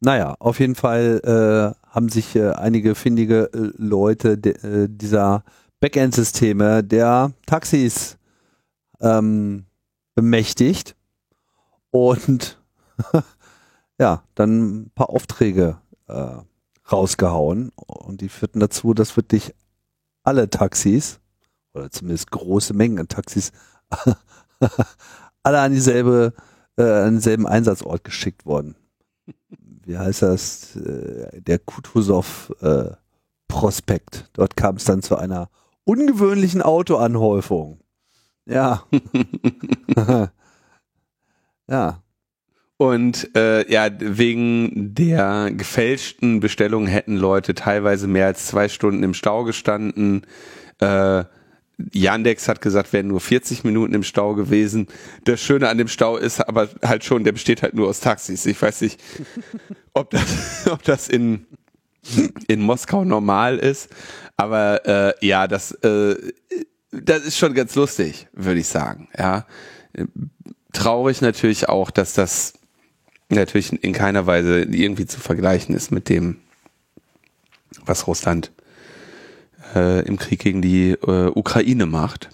Naja, 0.00 0.34
auf 0.38 0.60
jeden 0.60 0.74
Fall 0.74 1.20
äh, 1.24 1.88
haben 1.88 2.08
sich 2.08 2.34
äh, 2.36 2.50
einige 2.50 2.94
findige 2.94 3.50
äh, 3.54 3.70
Leute 3.76 4.36
de, 4.36 4.52
äh, 4.54 4.88
dieser 4.90 5.44
Backend-Systeme 5.80 6.82
der 6.82 7.32
Taxis 7.46 8.18
ähm, 9.00 9.66
bemächtigt 10.14 10.96
und 11.90 12.62
ja, 13.98 14.22
dann 14.34 14.82
ein 14.84 14.90
paar 14.94 15.10
Aufträge 15.10 15.78
äh, 16.08 16.36
rausgehauen 16.90 17.70
und 17.76 18.20
die 18.20 18.28
führten 18.28 18.60
dazu, 18.60 18.94
dass 18.94 19.16
wirklich 19.16 19.54
alle 20.22 20.50
Taxis 20.50 21.20
oder 21.72 21.90
zumindest 21.90 22.30
große 22.30 22.74
Mengen 22.74 23.00
an 23.00 23.08
Taxis 23.08 23.52
alle 25.42 25.60
an 25.60 25.72
dieselbe, 25.72 26.32
äh, 26.76 26.82
an 26.82 27.14
denselben 27.14 27.46
Einsatzort 27.46 28.04
geschickt 28.04 28.46
worden. 28.46 28.76
Wie 29.58 29.98
heißt 29.98 30.22
das? 30.22 30.76
Äh, 30.76 31.40
der 31.40 31.58
Kutuzov 31.58 32.52
äh, 32.60 32.90
Prospekt. 33.48 34.30
Dort 34.32 34.56
kam 34.56 34.76
es 34.76 34.84
dann 34.84 35.02
zu 35.02 35.16
einer 35.16 35.48
ungewöhnlichen 35.84 36.62
Autoanhäufung. 36.62 37.80
Ja. 38.46 38.84
ja. 41.68 42.02
Und 42.76 43.36
äh, 43.36 43.70
ja, 43.70 43.88
wegen 43.98 44.94
der 44.94 45.50
gefälschten 45.52 46.40
Bestellung 46.40 46.86
hätten 46.86 47.16
Leute 47.16 47.54
teilweise 47.54 48.08
mehr 48.08 48.26
als 48.26 48.46
zwei 48.46 48.68
Stunden 48.68 49.02
im 49.02 49.14
Stau 49.14 49.44
gestanden. 49.44 50.26
Äh, 50.80 51.24
Yandex 51.92 52.48
hat 52.48 52.60
gesagt, 52.60 52.92
wären 52.92 53.08
nur 53.08 53.20
40 53.20 53.64
Minuten 53.64 53.94
im 53.94 54.02
Stau 54.02 54.34
gewesen. 54.34 54.88
Das 55.24 55.40
Schöne 55.40 55.68
an 55.68 55.78
dem 55.78 55.88
Stau 55.88 56.16
ist 56.16 56.40
aber 56.40 56.68
halt 56.84 57.04
schon, 57.04 57.24
der 57.24 57.32
besteht 57.32 57.62
halt 57.62 57.74
nur 57.74 57.88
aus 57.88 58.00
Taxis. 58.00 58.46
Ich 58.46 58.60
weiß 58.60 58.82
nicht, 58.82 59.00
ob 59.92 60.10
das, 60.10 60.66
ob 60.70 60.82
das 60.82 61.08
in, 61.08 61.46
in 62.48 62.60
Moskau 62.60 63.04
normal 63.04 63.58
ist. 63.58 63.88
Aber 64.36 64.84
äh, 64.86 65.26
ja, 65.26 65.46
das, 65.46 65.72
äh, 65.82 66.16
das 67.02 67.24
ist 67.24 67.38
schon 67.38 67.54
ganz 67.54 67.74
lustig, 67.74 68.28
würde 68.32 68.60
ich 68.60 68.68
sagen. 68.68 69.08
Ja. 69.18 69.46
Traurig 70.72 71.20
natürlich 71.20 71.68
auch, 71.68 71.90
dass 71.90 72.14
das 72.14 72.54
natürlich 73.28 73.72
in 73.72 73.92
keiner 73.92 74.26
Weise 74.26 74.62
irgendwie 74.62 75.06
zu 75.06 75.20
vergleichen 75.20 75.74
ist 75.74 75.90
mit 75.90 76.08
dem, 76.08 76.38
was 77.84 78.06
Russland 78.06 78.52
äh, 79.74 80.06
im 80.06 80.18
Krieg 80.18 80.40
gegen 80.40 80.62
die 80.62 80.90
äh, 80.90 81.30
Ukraine 81.34 81.86
macht. 81.86 82.30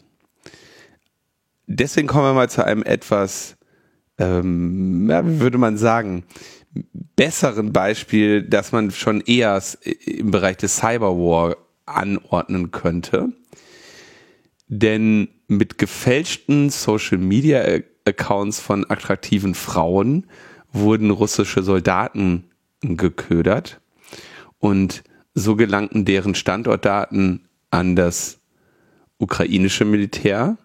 deswegen 1.67 2.09
kommen 2.09 2.25
wir 2.25 2.35
mal 2.35 2.51
zu 2.51 2.65
einem 2.65 2.83
etwas, 2.83 3.57
ähm, 4.19 5.09
ja, 5.09 5.23
würde 5.25 5.59
man 5.59 5.77
sagen, 5.77 6.25
besseren 7.17 7.73
Beispiel, 7.73 8.43
dass 8.43 8.73
man 8.73 8.91
schon 8.91 9.21
eher 9.21 9.63
im 10.05 10.31
Bereich 10.31 10.57
des 10.57 10.77
Cyberwar 10.77 11.57
anordnen 11.87 12.71
könnte. 12.71 13.33
Denn 14.73 15.29
mit 15.49 15.79
gefälschten 15.79 16.71
Social 16.71 17.19
Media 17.19 17.61
Accounts 18.05 18.61
von 18.61 18.89
attraktiven 18.89 19.57
Frauen 19.57 20.29
wurden 20.73 21.11
russische 21.11 21.65
Soldaten 21.65 22.45
geködert 22.81 23.81
und 24.61 25.03
so 25.35 25.57
gelangten 25.57 26.05
deren 26.05 26.37
Standortdaten 26.37 27.49
an 27.71 27.97
das 27.97 28.39
ukrainische 29.19 29.85
Militär 29.85 30.57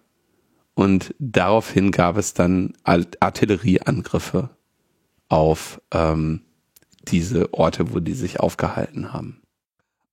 und 0.74 1.12
daraufhin 1.18 1.90
gab 1.90 2.16
es 2.16 2.32
dann 2.32 2.74
Artillerieangriffe 2.84 4.50
auf 5.28 5.80
ähm, 5.92 6.42
diese 7.08 7.52
Orte, 7.52 7.92
wo 7.92 7.98
die 7.98 8.14
sich 8.14 8.38
aufgehalten 8.38 9.12
haben. 9.12 9.42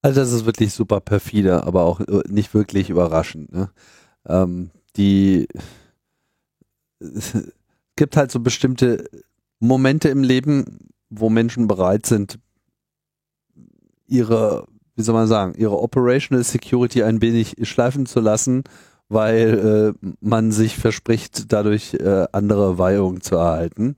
Also 0.03 0.19
das 0.19 0.33
ist 0.33 0.45
wirklich 0.45 0.73
super 0.73 0.99
perfide, 0.99 1.63
aber 1.63 1.83
auch 1.83 2.01
äh, 2.01 2.21
nicht 2.27 2.53
wirklich 2.53 2.89
überraschend. 2.89 3.51
Ne? 3.51 3.69
Ähm, 4.27 4.69
die 4.95 5.47
es 6.99 7.37
gibt 7.95 8.17
halt 8.17 8.31
so 8.31 8.39
bestimmte 8.39 9.09
Momente 9.59 10.09
im 10.09 10.23
Leben, 10.23 10.89
wo 11.09 11.29
Menschen 11.29 11.67
bereit 11.67 12.05
sind, 12.05 12.39
ihre, 14.07 14.67
wie 14.95 15.03
soll 15.03 15.15
man 15.15 15.27
sagen, 15.27 15.53
ihre 15.55 15.79
Operational 15.79 16.43
Security 16.43 17.03
ein 17.03 17.21
wenig 17.21 17.55
schleifen 17.63 18.05
zu 18.05 18.19
lassen, 18.19 18.63
weil 19.09 19.95
äh, 20.03 20.07
man 20.19 20.51
sich 20.51 20.77
verspricht, 20.77 21.51
dadurch 21.51 21.93
äh, 21.95 22.25
andere 22.31 22.77
Weihungen 22.77 23.21
zu 23.21 23.35
erhalten. 23.35 23.95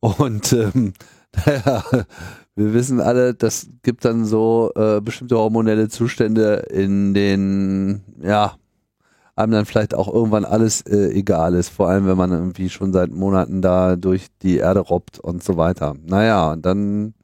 Und 0.00 0.52
ähm, 0.52 0.94
naja, 1.46 1.84
wir 2.56 2.74
wissen 2.74 3.00
alle, 3.00 3.34
das 3.34 3.68
gibt 3.82 4.04
dann 4.04 4.24
so 4.24 4.70
äh, 4.74 5.00
bestimmte 5.00 5.36
hormonelle 5.38 5.88
Zustände, 5.88 6.66
in 6.70 7.14
denen, 7.14 8.02
ja, 8.22 8.54
einem 9.36 9.52
dann 9.52 9.64
vielleicht 9.64 9.94
auch 9.94 10.12
irgendwann 10.12 10.44
alles 10.44 10.82
äh, 10.82 11.10
egal 11.12 11.54
ist, 11.54 11.70
vor 11.70 11.88
allem 11.88 12.06
wenn 12.06 12.16
man 12.16 12.30
irgendwie 12.32 12.68
schon 12.68 12.92
seit 12.92 13.10
Monaten 13.10 13.62
da 13.62 13.96
durch 13.96 14.26
die 14.42 14.58
Erde 14.58 14.80
robbt 14.80 15.18
und 15.18 15.42
so 15.42 15.56
weiter. 15.56 15.94
Naja, 16.04 16.52
und 16.52 16.66
dann 16.66 17.14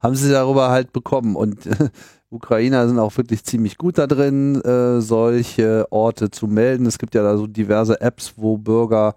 haben 0.00 0.14
sie 0.14 0.30
darüber 0.30 0.70
halt 0.70 0.92
bekommen 0.92 1.36
und 1.36 1.68
Ukrainer 2.30 2.88
sind 2.88 2.98
auch 2.98 3.16
wirklich 3.16 3.44
ziemlich 3.44 3.76
gut 3.76 3.98
da 3.98 4.06
drin, 4.06 4.60
äh, 4.62 5.00
solche 5.00 5.86
Orte 5.90 6.30
zu 6.30 6.46
melden. 6.46 6.86
Es 6.86 6.98
gibt 6.98 7.14
ja 7.14 7.22
da 7.22 7.36
so 7.36 7.46
diverse 7.46 8.00
Apps, 8.00 8.34
wo 8.36 8.56
Bürger 8.56 9.14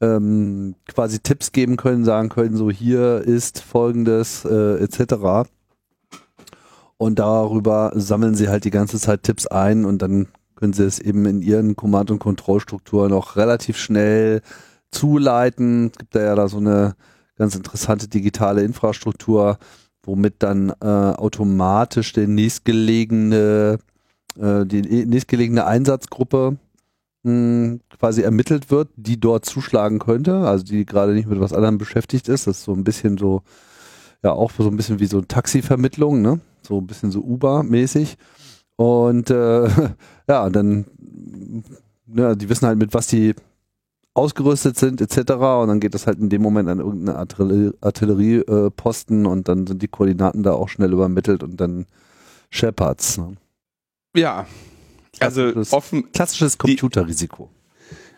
ähm, 0.00 0.74
quasi 0.86 1.18
Tipps 1.20 1.52
geben 1.52 1.76
können, 1.76 2.04
sagen 2.04 2.28
können, 2.28 2.56
so 2.56 2.70
hier 2.70 3.18
ist 3.18 3.60
folgendes 3.60 4.44
äh, 4.44 4.82
etc. 4.82 5.48
Und 6.96 7.18
darüber 7.18 7.92
sammeln 7.94 8.34
sie 8.34 8.48
halt 8.48 8.64
die 8.64 8.70
ganze 8.70 8.98
Zeit 8.98 9.22
Tipps 9.22 9.46
ein 9.46 9.84
und 9.84 10.02
dann 10.02 10.28
können 10.56 10.72
sie 10.72 10.84
es 10.84 10.98
eben 10.98 11.24
in 11.26 11.42
ihren 11.42 11.76
Command- 11.76 12.10
und 12.10 12.18
Kontrollstrukturen 12.18 13.10
noch 13.10 13.36
relativ 13.36 13.76
schnell 13.76 14.42
zuleiten. 14.90 15.90
Es 15.92 15.98
gibt 15.98 16.14
da 16.14 16.20
ja 16.20 16.34
da 16.34 16.48
so 16.48 16.58
eine 16.58 16.96
ganz 17.36 17.54
interessante 17.54 18.08
digitale 18.08 18.62
Infrastruktur, 18.62 19.58
womit 20.02 20.42
dann 20.42 20.70
äh, 20.80 20.86
automatisch 20.86 22.12
der 22.12 22.26
nächstgelegene, 22.26 23.78
äh, 24.36 24.66
die 24.66 25.06
nächstgelegene 25.06 25.64
Einsatzgruppe 25.64 26.56
quasi 27.24 28.22
ermittelt 28.22 28.70
wird, 28.70 28.88
die 28.96 29.18
dort 29.18 29.44
zuschlagen 29.44 29.98
könnte, 29.98 30.46
also 30.46 30.64
die 30.64 30.86
gerade 30.86 31.12
nicht 31.12 31.28
mit 31.28 31.40
was 31.40 31.52
anderem 31.52 31.78
beschäftigt 31.78 32.28
ist. 32.28 32.46
Das 32.46 32.58
ist 32.58 32.64
so 32.64 32.72
ein 32.72 32.84
bisschen 32.84 33.18
so, 33.18 33.42
ja 34.22 34.32
auch 34.32 34.52
so 34.56 34.68
ein 34.68 34.76
bisschen 34.76 35.00
wie 35.00 35.06
so 35.06 35.20
Taxivermittlung, 35.20 36.22
ne? 36.22 36.40
So 36.62 36.78
ein 36.78 36.86
bisschen 36.86 37.10
so 37.10 37.20
Uber-mäßig. 37.20 38.16
Und 38.76 39.30
äh, 39.30 39.68
ja, 40.28 40.50
dann, 40.50 40.86
ja, 42.06 42.34
die 42.34 42.48
wissen 42.48 42.66
halt 42.66 42.78
mit 42.78 42.94
was 42.94 43.08
die 43.08 43.34
ausgerüstet 44.14 44.76
sind 44.76 45.00
etc. 45.00 45.32
Und 45.32 45.68
dann 45.68 45.80
geht 45.80 45.94
das 45.94 46.06
halt 46.06 46.18
in 46.18 46.28
dem 46.28 46.42
Moment 46.42 46.68
an 46.68 46.80
irgendeine 46.80 47.18
Artillerieposten 47.18 49.24
äh, 49.24 49.28
und 49.28 49.48
dann 49.48 49.66
sind 49.66 49.82
die 49.82 49.88
Koordinaten 49.88 50.42
da 50.42 50.52
auch 50.52 50.68
schnell 50.68 50.92
übermittelt 50.92 51.42
und 51.42 51.60
dann 51.60 51.86
Shepards. 52.50 53.18
Ne? 53.18 53.36
Ja, 54.16 54.46
also 55.20 55.52
offen 55.70 56.12
klassisches 56.12 56.58
Computerrisiko. 56.58 57.50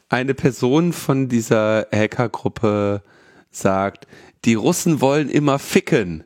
Eine 0.09 0.34
Person 0.34 0.93
von 0.93 1.28
dieser 1.28 1.86
Hackergruppe 1.93 3.03
sagt, 3.51 4.07
die 4.45 4.55
Russen 4.55 5.01
wollen 5.01 5.28
immer 5.28 5.59
ficken. 5.59 6.24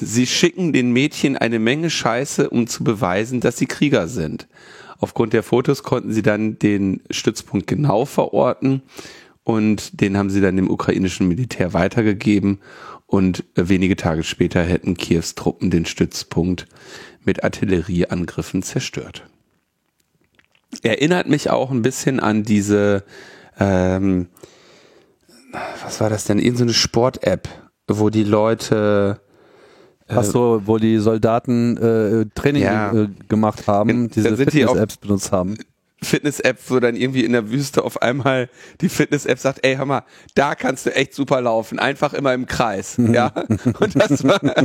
Sie 0.00 0.26
schicken 0.26 0.72
den 0.72 0.92
Mädchen 0.92 1.36
eine 1.36 1.58
Menge 1.58 1.90
Scheiße, 1.90 2.48
um 2.48 2.66
zu 2.66 2.84
beweisen, 2.84 3.40
dass 3.40 3.58
sie 3.58 3.66
Krieger 3.66 4.08
sind. 4.08 4.46
Aufgrund 4.98 5.32
der 5.32 5.42
Fotos 5.42 5.82
konnten 5.82 6.12
sie 6.12 6.22
dann 6.22 6.58
den 6.58 7.02
Stützpunkt 7.10 7.66
genau 7.66 8.04
verorten 8.04 8.82
und 9.42 10.00
den 10.00 10.16
haben 10.16 10.30
sie 10.30 10.40
dann 10.40 10.56
dem 10.56 10.70
ukrainischen 10.70 11.28
Militär 11.28 11.72
weitergegeben 11.72 12.60
und 13.06 13.44
wenige 13.54 13.96
Tage 13.96 14.22
später 14.22 14.62
hätten 14.62 14.96
Kiews 14.96 15.34
Truppen 15.34 15.70
den 15.70 15.84
Stützpunkt 15.84 16.66
mit 17.24 17.44
Artillerieangriffen 17.44 18.62
zerstört. 18.62 19.24
Erinnert 20.82 21.28
mich 21.28 21.50
auch 21.50 21.70
ein 21.70 21.82
bisschen 21.82 22.20
an 22.20 22.42
diese, 22.42 23.04
ähm, 23.58 24.28
was 25.82 26.00
war 26.00 26.10
das 26.10 26.24
denn, 26.24 26.38
irgendeine 26.38 26.70
so 26.70 26.78
Sport-App, 26.78 27.48
wo 27.88 28.10
die 28.10 28.24
Leute 28.24 29.20
Ach 30.06 30.22
so, 30.22 30.62
wo 30.66 30.78
die 30.78 30.98
Soldaten 30.98 31.76
äh, 31.78 32.26
Training 32.34 32.62
ja. 32.62 32.92
äh, 32.92 33.08
gemacht 33.28 33.66
haben, 33.66 34.10
diese 34.10 34.36
Fitness-Apps 34.36 34.98
benutzt 34.98 35.32
haben. 35.32 35.56
Fitness-App, 36.04 36.58
wo 36.68 36.80
dann 36.80 36.96
irgendwie 36.96 37.24
in 37.24 37.32
der 37.32 37.50
Wüste 37.50 37.84
auf 37.84 38.02
einmal 38.02 38.48
die 38.80 38.88
Fitness-App 38.88 39.38
sagt, 39.38 39.60
ey, 39.62 39.76
hör 39.76 39.86
mal, 39.86 40.02
da 40.34 40.54
kannst 40.54 40.86
du 40.86 40.94
echt 40.94 41.14
super 41.14 41.40
laufen, 41.40 41.78
einfach 41.78 42.14
immer 42.14 42.34
im 42.34 42.46
Kreis, 42.46 42.96
ja. 42.98 43.28
Und 43.80 43.96
das, 44.00 44.24
war, 44.24 44.40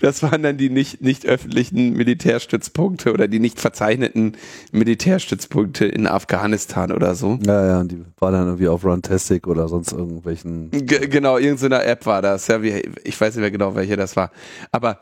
das 0.00 0.22
waren 0.22 0.42
dann 0.42 0.56
die 0.56 0.70
nicht, 0.70 1.00
nicht 1.00 1.26
öffentlichen 1.26 1.94
Militärstützpunkte 1.94 3.12
oder 3.12 3.28
die 3.28 3.40
nicht 3.40 3.60
verzeichneten 3.60 4.36
Militärstützpunkte 4.72 5.86
in 5.86 6.06
Afghanistan 6.06 6.92
oder 6.92 7.14
so. 7.14 7.38
Ja, 7.46 7.66
ja, 7.66 7.80
und 7.80 7.92
die 7.92 8.04
war 8.18 8.32
dann 8.32 8.46
irgendwie 8.46 8.68
auf 8.68 8.84
Runtastic 8.84 9.46
oder 9.46 9.68
sonst 9.68 9.92
irgendwelchen. 9.92 10.70
G 10.70 11.06
genau, 11.06 11.38
irgendeiner 11.38 11.84
App 11.84 12.06
war 12.06 12.22
das, 12.22 12.46
ja, 12.48 12.62
wie, 12.62 12.82
ich 13.04 13.20
weiß 13.20 13.34
nicht 13.34 13.40
mehr 13.40 13.50
genau, 13.50 13.74
welche 13.74 13.96
das 13.96 14.16
war. 14.16 14.30
Aber 14.72 15.00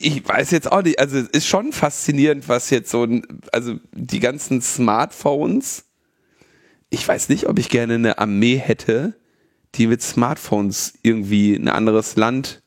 ich 0.00 0.26
weiß 0.26 0.50
jetzt 0.50 0.70
auch 0.70 0.82
nicht, 0.82 0.98
also 0.98 1.18
es 1.18 1.28
ist 1.28 1.46
schon 1.46 1.72
faszinierend, 1.72 2.48
was 2.48 2.70
jetzt 2.70 2.90
so, 2.90 3.06
also 3.52 3.76
die 3.92 4.20
ganzen 4.20 4.62
Smartphones, 4.62 5.84
ich 6.90 7.06
weiß 7.06 7.28
nicht, 7.28 7.48
ob 7.48 7.58
ich 7.58 7.68
gerne 7.68 7.94
eine 7.94 8.18
Armee 8.18 8.56
hätte, 8.56 9.14
die 9.74 9.86
mit 9.86 10.02
Smartphones 10.02 10.94
irgendwie 11.02 11.54
ein 11.54 11.68
anderes 11.68 12.16
Land, 12.16 12.62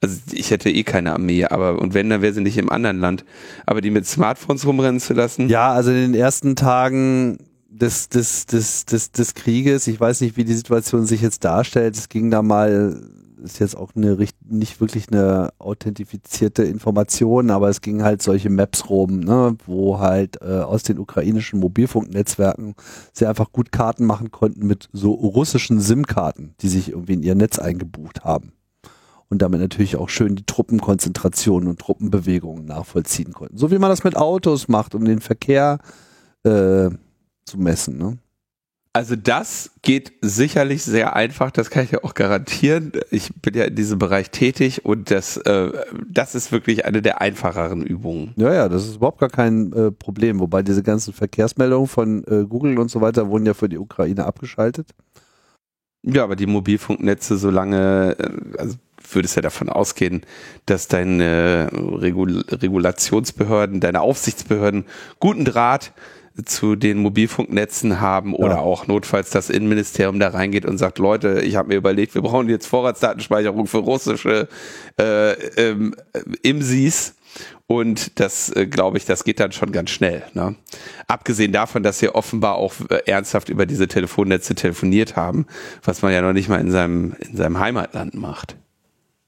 also 0.00 0.18
ich 0.32 0.50
hätte 0.50 0.70
eh 0.70 0.82
keine 0.82 1.12
Armee, 1.12 1.44
aber 1.44 1.80
und 1.80 1.94
wenn, 1.94 2.10
dann 2.10 2.22
wäre 2.22 2.32
sie 2.32 2.40
nicht 2.40 2.58
im 2.58 2.70
anderen 2.70 2.98
Land, 2.98 3.24
aber 3.66 3.80
die 3.80 3.90
mit 3.90 4.06
Smartphones 4.06 4.66
rumrennen 4.66 5.00
zu 5.00 5.14
lassen. 5.14 5.48
Ja, 5.48 5.72
also 5.72 5.90
in 5.90 5.96
den 5.96 6.14
ersten 6.14 6.56
Tagen 6.56 7.38
des, 7.68 8.08
des, 8.08 8.46
des, 8.46 8.84
des, 8.84 9.12
des 9.12 9.34
Krieges, 9.34 9.86
ich 9.86 10.00
weiß 10.00 10.20
nicht, 10.20 10.36
wie 10.36 10.44
die 10.44 10.54
Situation 10.54 11.06
sich 11.06 11.22
jetzt 11.22 11.44
darstellt, 11.44 11.96
es 11.96 12.08
ging 12.08 12.30
da 12.30 12.42
mal 12.42 13.00
ist 13.42 13.58
jetzt 13.58 13.76
auch 13.76 13.94
eine, 13.94 14.16
nicht 14.48 14.80
wirklich 14.80 15.08
eine 15.10 15.52
authentifizierte 15.58 16.62
Information, 16.64 17.50
aber 17.50 17.68
es 17.68 17.80
ging 17.80 18.02
halt 18.02 18.22
solche 18.22 18.50
Maps 18.50 18.88
rum, 18.88 19.20
ne, 19.20 19.56
wo 19.66 19.98
halt 19.98 20.40
äh, 20.42 20.60
aus 20.60 20.82
den 20.82 20.98
ukrainischen 20.98 21.60
Mobilfunknetzwerken 21.60 22.74
sie 23.12 23.26
einfach 23.26 23.52
gut 23.52 23.72
Karten 23.72 24.06
machen 24.06 24.30
konnten 24.30 24.66
mit 24.66 24.88
so 24.92 25.12
russischen 25.12 25.80
SIM-Karten, 25.80 26.54
die 26.60 26.68
sich 26.68 26.90
irgendwie 26.90 27.14
in 27.14 27.22
ihr 27.22 27.34
Netz 27.34 27.58
eingebucht 27.58 28.24
haben. 28.24 28.52
Und 29.28 29.40
damit 29.40 29.60
natürlich 29.60 29.96
auch 29.96 30.10
schön 30.10 30.36
die 30.36 30.44
Truppenkonzentrationen 30.44 31.68
und 31.68 31.80
Truppenbewegungen 31.80 32.66
nachvollziehen 32.66 33.32
konnten. 33.32 33.56
So 33.56 33.70
wie 33.70 33.78
man 33.78 33.88
das 33.88 34.04
mit 34.04 34.16
Autos 34.16 34.68
macht, 34.68 34.94
um 34.94 35.06
den 35.06 35.20
Verkehr 35.20 35.78
äh, 36.44 36.90
zu 37.46 37.58
messen. 37.58 37.96
Ne? 37.96 38.18
Also 38.94 39.16
das 39.16 39.70
geht 39.80 40.12
sicherlich 40.20 40.82
sehr 40.82 41.16
einfach, 41.16 41.50
das 41.50 41.70
kann 41.70 41.84
ich 41.84 41.92
ja 41.92 42.04
auch 42.04 42.12
garantieren. 42.12 42.92
Ich 43.10 43.32
bin 43.40 43.54
ja 43.54 43.64
in 43.64 43.74
diesem 43.74 43.98
Bereich 43.98 44.30
tätig 44.30 44.84
und 44.84 45.10
das, 45.10 45.38
äh, 45.38 45.72
das 46.06 46.34
ist 46.34 46.52
wirklich 46.52 46.84
eine 46.84 47.00
der 47.00 47.22
einfacheren 47.22 47.82
Übungen. 47.86 48.34
Ja, 48.36 48.52
ja, 48.52 48.68
das 48.68 48.86
ist 48.86 48.96
überhaupt 48.96 49.18
gar 49.18 49.30
kein 49.30 49.72
äh, 49.72 49.90
Problem. 49.90 50.40
Wobei 50.40 50.62
diese 50.62 50.82
ganzen 50.82 51.14
Verkehrsmeldungen 51.14 51.88
von 51.88 52.22
äh, 52.24 52.44
Google 52.44 52.78
und 52.78 52.90
so 52.90 53.00
weiter 53.00 53.30
wurden 53.30 53.46
ja 53.46 53.54
für 53.54 53.70
die 53.70 53.78
Ukraine 53.78 54.26
abgeschaltet. 54.26 54.90
Ja, 56.02 56.24
aber 56.24 56.36
die 56.36 56.46
Mobilfunknetze, 56.46 57.38
solange, 57.38 58.16
äh, 58.18 58.58
also 58.58 58.76
würde 59.10 59.26
es 59.26 59.34
ja 59.34 59.42
davon 59.42 59.70
ausgehen, 59.70 60.22
dass 60.66 60.88
deine 60.88 61.70
Regul 61.72 62.44
Regulationsbehörden, 62.48 63.80
deine 63.80 64.02
Aufsichtsbehörden 64.02 64.84
guten 65.18 65.44
Draht 65.44 65.92
zu 66.44 66.76
den 66.76 66.98
Mobilfunknetzen 66.98 68.00
haben 68.00 68.34
oder 68.34 68.54
ja. 68.54 68.60
auch 68.60 68.86
notfalls 68.86 69.30
das 69.30 69.50
Innenministerium 69.50 70.18
da 70.18 70.28
reingeht 70.28 70.64
und 70.64 70.78
sagt, 70.78 70.98
Leute, 70.98 71.42
ich 71.42 71.56
habe 71.56 71.68
mir 71.68 71.76
überlegt, 71.76 72.14
wir 72.14 72.22
brauchen 72.22 72.48
jetzt 72.48 72.66
Vorratsdatenspeicherung 72.66 73.66
für 73.66 73.78
russische 73.78 74.48
äh, 74.98 75.32
ähm, 75.56 75.94
IMSIs. 76.42 77.14
Und 77.66 78.20
das, 78.20 78.54
äh, 78.54 78.66
glaube 78.66 78.98
ich, 78.98 79.06
das 79.06 79.24
geht 79.24 79.40
dann 79.40 79.52
schon 79.52 79.72
ganz 79.72 79.90
schnell. 79.90 80.22
Ne? 80.34 80.56
Abgesehen 81.06 81.52
davon, 81.52 81.82
dass 81.82 81.98
sie 81.98 82.10
offenbar 82.10 82.56
auch 82.56 82.74
äh, 82.90 83.00
ernsthaft 83.06 83.48
über 83.48 83.64
diese 83.64 83.88
Telefonnetze 83.88 84.54
telefoniert 84.54 85.16
haben, 85.16 85.46
was 85.82 86.02
man 86.02 86.12
ja 86.12 86.20
noch 86.20 86.34
nicht 86.34 86.50
mal 86.50 86.60
in 86.60 86.70
seinem, 86.70 87.14
in 87.20 87.36
seinem 87.36 87.58
Heimatland 87.58 88.12
macht. 88.14 88.56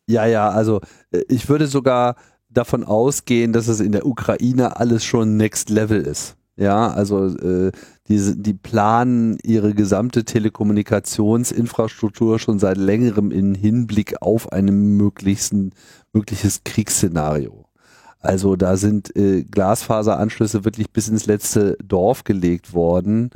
Ja, 0.07 0.26
ja, 0.26 0.50
also 0.50 0.80
äh, 1.12 1.22
ich 1.28 1.48
würde 1.48 1.66
sogar 1.66 2.16
davon 2.50 2.84
ausgehen, 2.84 3.52
dass 3.52 3.68
es 3.68 3.80
in 3.80 3.92
der 3.92 4.07
Ukraine 4.07 4.76
alles 4.76 5.05
schon 5.05 5.36
Next 5.36 5.70
Level 5.70 6.00
ist. 6.02 6.36
Ja, 6.57 6.88
also 6.88 7.36
äh, 7.36 7.72
die, 8.07 8.40
die 8.40 8.55
planen 8.55 9.38
ihre 9.42 9.74
gesamte 9.74 10.24
Telekommunikationsinfrastruktur 10.24 12.38
schon 12.38 12.61
seit 12.61 12.76
längerem 12.76 13.32
in 13.32 13.57
Hinblick 13.57 14.22
auf 14.22 14.52
ein 14.52 14.66
mögliches 14.96 15.72
Kriegsszenario. 16.64 17.64
Also 18.20 18.55
da 18.57 18.76
sind 18.76 19.16
äh, 19.16 19.42
Glasfaseranschlüsse 19.44 20.64
wirklich 20.64 20.90
bis 20.92 21.09
ins 21.09 21.26
letzte 21.26 21.76
Dorf 21.84 22.24
gelegt 22.24 22.72
worden, 22.72 23.30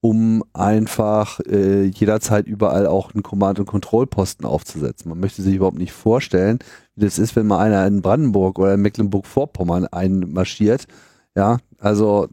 um 0.00 0.44
einfach 0.52 1.40
äh, 1.48 1.84
jederzeit 1.84 2.46
überall 2.46 2.86
auch 2.86 3.14
einen 3.14 3.22
Command- 3.22 3.58
und 3.60 3.66
Kontrollposten 3.66 4.44
aufzusetzen. 4.44 5.08
Man 5.08 5.20
möchte 5.20 5.40
sich 5.42 5.54
überhaupt 5.54 5.78
nicht 5.78 5.92
vorstellen, 5.92 6.58
wie 6.96 7.04
das 7.04 7.18
ist, 7.18 7.36
wenn 7.36 7.46
mal 7.46 7.60
einer 7.60 7.86
in 7.86 8.02
Brandenburg 8.02 8.58
oder 8.58 8.74
in 8.74 8.82
Mecklenburg-Vorpommern 8.82 9.86
einmarschiert. 9.86 10.86
Ja, 11.34 11.58
also 11.78 12.28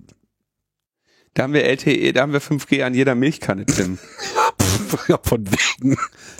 da 1.33 1.43
haben 1.43 1.53
wir 1.53 1.63
LTE, 1.63 2.13
da 2.13 2.21
haben 2.21 2.33
wir 2.33 2.41
5G 2.41 2.83
an 2.83 2.93
jeder 2.93 3.15
Milchkanne, 3.15 3.65
Tim. 3.65 3.97
ja, 5.07 5.17
von 5.23 5.45
wegen. 5.49 5.97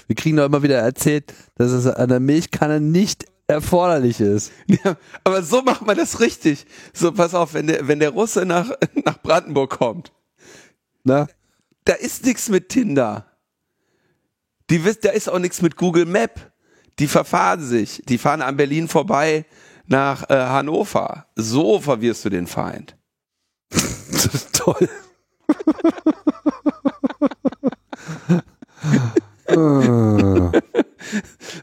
Wir 0.08 0.16
kriegen 0.16 0.38
doch 0.38 0.46
immer 0.46 0.64
wieder 0.64 0.78
erzählt, 0.78 1.34
dass 1.56 1.72
es 1.72 1.88
an 1.88 2.10
der 2.10 2.20
Milchkanne 2.20 2.82
nicht 2.82 3.26
erforderlich 3.48 4.20
ist. 4.20 4.52
Ja, 4.68 4.98
aber 5.24 5.44
so 5.44 5.62
macht 5.62 5.86
man 5.86 5.98
das 5.98 6.20
richtig. 6.20 6.66
So, 6.94 7.12
pass 7.12 7.34
auf, 7.34 7.54
wenn 7.54 7.68
der, 7.68 7.88
wenn 7.88 8.00
der 8.00 8.12
Russe 8.12 8.46
nach, 8.46 8.72
nach 9.06 9.22
Brandenburg 9.22 9.72
kommt, 9.78 10.12
na? 11.04 11.28
da 11.86 11.94
ist 11.94 12.26
nichts 12.26 12.50
mit 12.50 12.70
Tinder. 12.70 13.26
Die, 14.70 14.82
da 15.02 15.10
ist 15.10 15.30
auch 15.30 15.40
nichts 15.40 15.62
mit 15.62 15.76
Google 15.76 16.06
Map. 16.06 16.52
Die 17.00 17.08
verfahren 17.08 17.64
sich. 17.64 18.02
Die 18.08 18.18
fahren 18.18 18.42
an 18.42 18.58
Berlin 18.58 18.88
vorbei 18.88 19.46
nach 19.86 20.30
äh, 20.30 20.36
Hannover. 20.36 21.28
So 21.36 21.80
verwirrst 21.80 22.24
du 22.26 22.30
den 22.30 22.48
Feind. 22.48 22.96
Toll. 24.54 24.90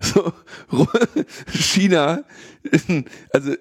so, 0.01 0.33
China, 1.53 2.25
also 3.33 3.55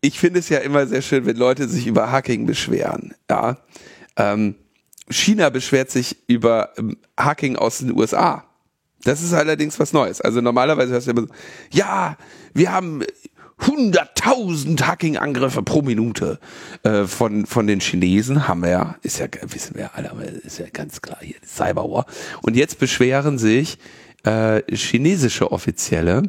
ich 0.00 0.18
finde 0.18 0.40
es 0.40 0.48
ja 0.48 0.58
immer 0.58 0.86
sehr 0.86 1.02
schön, 1.02 1.26
wenn 1.26 1.36
Leute 1.36 1.68
sich 1.68 1.86
über 1.86 2.10
Hacking 2.10 2.46
beschweren. 2.46 3.14
Ja, 3.28 3.58
ähm, 4.16 4.54
China 5.10 5.50
beschwert 5.50 5.90
sich 5.90 6.16
über 6.26 6.72
ähm, 6.76 6.96
Hacking 7.18 7.56
aus 7.56 7.78
den 7.78 7.96
USA. 7.96 8.44
Das 9.04 9.22
ist 9.22 9.32
allerdings 9.32 9.78
was 9.78 9.92
Neues. 9.92 10.20
Also 10.20 10.40
normalerweise 10.40 10.92
hörst 10.92 11.06
du 11.06 11.12
immer 11.12 11.22
so, 11.22 11.28
ja, 11.70 12.16
wir 12.52 12.72
haben 12.72 13.02
100.000 13.60 14.82
Hacking-Angriffe 14.82 15.62
pro 15.62 15.82
Minute 15.82 16.38
äh, 16.84 17.04
von, 17.04 17.46
von 17.46 17.66
den 17.66 17.80
Chinesen 17.80 18.46
haben 18.46 18.62
wir 18.62 18.70
ja, 18.70 18.96
ist 19.02 19.18
ja, 19.18 19.26
wissen 19.48 19.76
wir 19.76 19.94
alle, 19.94 20.10
ist 20.44 20.58
ja 20.58 20.66
ganz 20.72 21.02
klar 21.02 21.18
hier, 21.20 21.36
Cyberwar. 21.44 22.06
Und 22.42 22.56
jetzt 22.56 22.78
beschweren 22.78 23.38
sich 23.38 23.78
äh, 24.24 24.62
chinesische 24.74 25.50
Offizielle, 25.50 26.22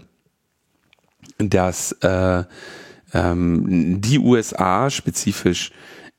dass 1.38 1.91
äh, 2.01 2.43
ähm, 3.13 4.01
die 4.01 4.19
USA, 4.19 4.89
spezifisch 4.89 5.71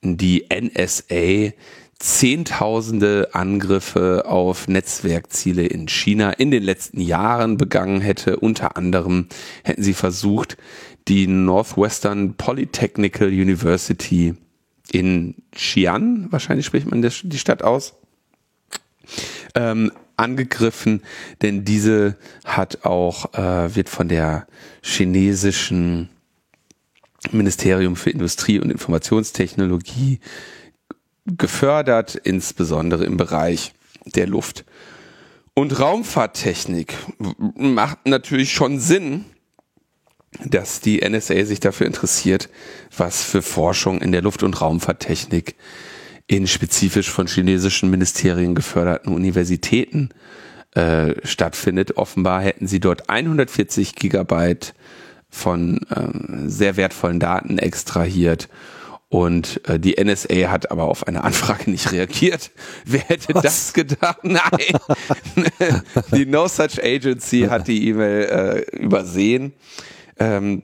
die 0.03 0.47
NSA, 0.49 1.53
Zehntausende 2.01 3.29
Angriffe 3.35 4.25
auf 4.25 4.69
Netzwerkziele 4.69 5.67
in 5.67 5.87
China 5.87 6.31
in 6.31 6.51
den 6.51 6.63
letzten 6.63 6.99
Jahren 6.99 7.59
begangen 7.59 8.01
hätte. 8.01 8.39
Unter 8.39 8.79
anderem 8.79 9.27
hätten 9.65 9.83
sie 9.83 9.93
versucht, 9.93 10.57
die 11.09 11.27
Northwestern 11.27 12.35
Polytechnical 12.35 13.29
University 13.29 14.35
in 14.93 15.35
Xi'an, 15.55 16.31
wahrscheinlich 16.31 16.67
spricht 16.67 16.91
man 16.91 17.03
die 17.03 17.39
Stadt 17.39 17.63
aus, 17.63 17.95
ähm, 19.55 19.93
angegriffen, 20.17 21.03
denn 21.43 21.65
diese 21.65 22.17
hat 22.45 22.85
auch, 22.85 23.33
äh, 23.35 23.75
wird 23.75 23.89
von 23.89 24.09
der 24.09 24.47
chinesischen 24.83 26.11
Ministerium 27.33 27.97
für 27.97 28.11
Industrie 28.11 28.59
und 28.59 28.71
Informationstechnologie 28.71 30.21
gefördert, 31.27 32.15
insbesondere 32.15 33.05
im 33.05 33.17
Bereich 33.17 33.73
der 34.05 34.27
Luft- 34.27 34.65
und 35.55 35.79
Raumfahrttechnik. 35.79 36.95
Macht 37.55 38.07
natürlich 38.07 38.53
schon 38.53 38.81
Sinn, 38.81 39.27
dass 40.45 40.81
die 40.81 41.01
NSA 41.07 41.45
sich 41.45 41.61
dafür 41.61 41.87
interessiert, 41.87 42.49
was 42.97 43.23
für 43.23 43.43
Forschung 43.43 44.01
in 44.01 44.13
der 44.13 44.23
Luft- 44.23 44.43
und 44.43 44.61
Raumfahrttechnik 44.61 45.57
in 46.27 46.47
spezifisch 46.47 47.11
von 47.11 47.27
chinesischen 47.27 47.91
Ministerien 47.91 48.55
geförderten 48.55 49.13
Universitäten 49.13 50.11
äh, 50.75 51.15
stattfindet. 51.25 51.97
Offenbar 51.97 52.43
hätten 52.43 52.69
sie 52.69 52.79
dort 52.79 53.11
140 53.11 53.97
Gigabyte 53.97 54.75
von 55.29 55.81
äh, 55.91 56.49
sehr 56.49 56.77
wertvollen 56.77 57.19
Daten 57.19 57.59
extrahiert 57.59 58.49
und 59.11 59.69
äh, 59.69 59.81
die 59.81 60.03
NSA 60.03 60.51
hat 60.51 60.71
aber 60.71 60.85
auf 60.85 61.09
eine 61.09 61.25
Anfrage 61.25 61.69
nicht 61.69 61.91
reagiert. 61.91 62.53
Wer 62.85 63.01
hätte 63.01 63.35
Was? 63.35 63.43
das 63.43 63.73
gedacht? 63.73 64.21
Nein. 64.23 64.43
die 66.15 66.27
No 66.27 66.47
Such 66.47 66.79
Agency 66.81 67.49
hat 67.51 67.67
die 67.67 67.89
E-Mail 67.89 68.65
äh, 68.71 68.77
übersehen. 68.77 69.53
Ähm, 70.21 70.63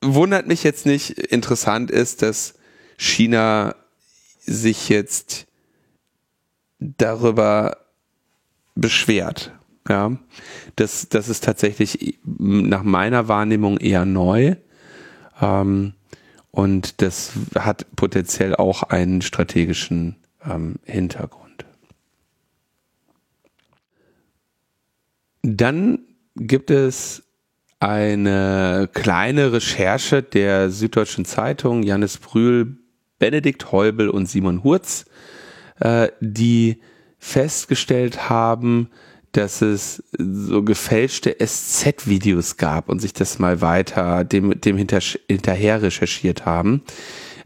wundert 0.00 0.46
mich 0.46 0.62
jetzt 0.62 0.86
nicht. 0.86 1.10
Interessant 1.10 1.90
ist, 1.90 2.22
dass 2.22 2.54
China 2.96 3.74
sich 4.40 4.88
jetzt 4.88 5.46
darüber 6.78 7.78
beschwert. 8.74 9.52
Ja, 9.88 10.16
das, 10.76 11.08
das 11.08 11.28
ist 11.28 11.44
tatsächlich 11.44 12.18
nach 12.24 12.82
meiner 12.82 13.28
Wahrnehmung 13.28 13.78
eher 13.78 14.04
neu. 14.04 14.56
Ähm, 15.40 15.94
und 16.50 17.02
das 17.02 17.32
hat 17.54 17.86
potenziell 17.96 18.56
auch 18.56 18.82
einen 18.84 19.22
strategischen 19.22 20.16
ähm, 20.44 20.76
Hintergrund. 20.84 21.66
Dann 25.42 26.00
gibt 26.34 26.70
es 26.70 27.25
eine 27.80 28.88
kleine 28.92 29.52
Recherche 29.52 30.22
der 30.22 30.70
Süddeutschen 30.70 31.24
Zeitung, 31.24 31.82
Janis 31.82 32.18
Brühl, 32.18 32.78
Benedikt 33.18 33.72
Heubel 33.72 34.08
und 34.08 34.26
Simon 34.26 34.64
Hurz, 34.64 35.06
äh, 35.80 36.08
die 36.20 36.80
festgestellt 37.18 38.28
haben, 38.30 38.90
dass 39.32 39.60
es 39.60 40.02
so 40.16 40.62
gefälschte 40.62 41.36
SZ-Videos 41.38 42.56
gab 42.56 42.88
und 42.88 43.00
sich 43.00 43.12
das 43.12 43.38
mal 43.38 43.60
weiter 43.60 44.24
dem, 44.24 44.58
dem 44.60 44.76
hinter, 44.78 45.00
hinterher 45.00 45.82
recherchiert 45.82 46.46
haben, 46.46 46.82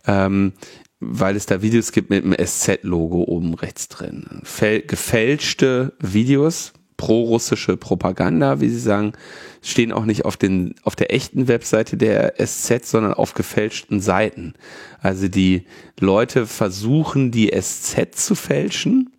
ähm, 0.06 0.52
weil 1.00 1.34
es 1.34 1.46
da 1.46 1.62
Videos 1.62 1.92
gibt 1.92 2.10
mit 2.10 2.24
einem 2.24 2.36
SZ-Logo 2.38 3.24
oben 3.24 3.54
rechts 3.54 3.88
drin. 3.88 4.40
Fäl 4.44 4.82
gefälschte 4.82 5.94
Videos, 5.98 6.72
pro-russische 7.00 7.78
Propaganda, 7.78 8.60
wie 8.60 8.68
sie 8.68 8.78
sagen, 8.78 9.14
stehen 9.62 9.90
auch 9.90 10.04
nicht 10.04 10.26
auf, 10.26 10.36
den, 10.36 10.74
auf 10.82 10.96
der 10.96 11.14
echten 11.14 11.48
Webseite 11.48 11.96
der 11.96 12.34
SZ, 12.36 12.84
sondern 12.84 13.14
auf 13.14 13.32
gefälschten 13.32 14.02
Seiten. 14.02 14.52
Also 15.00 15.26
die 15.28 15.64
Leute 15.98 16.46
versuchen, 16.46 17.30
die 17.30 17.58
SZ 17.58 18.14
zu 18.14 18.34
fälschen 18.34 19.14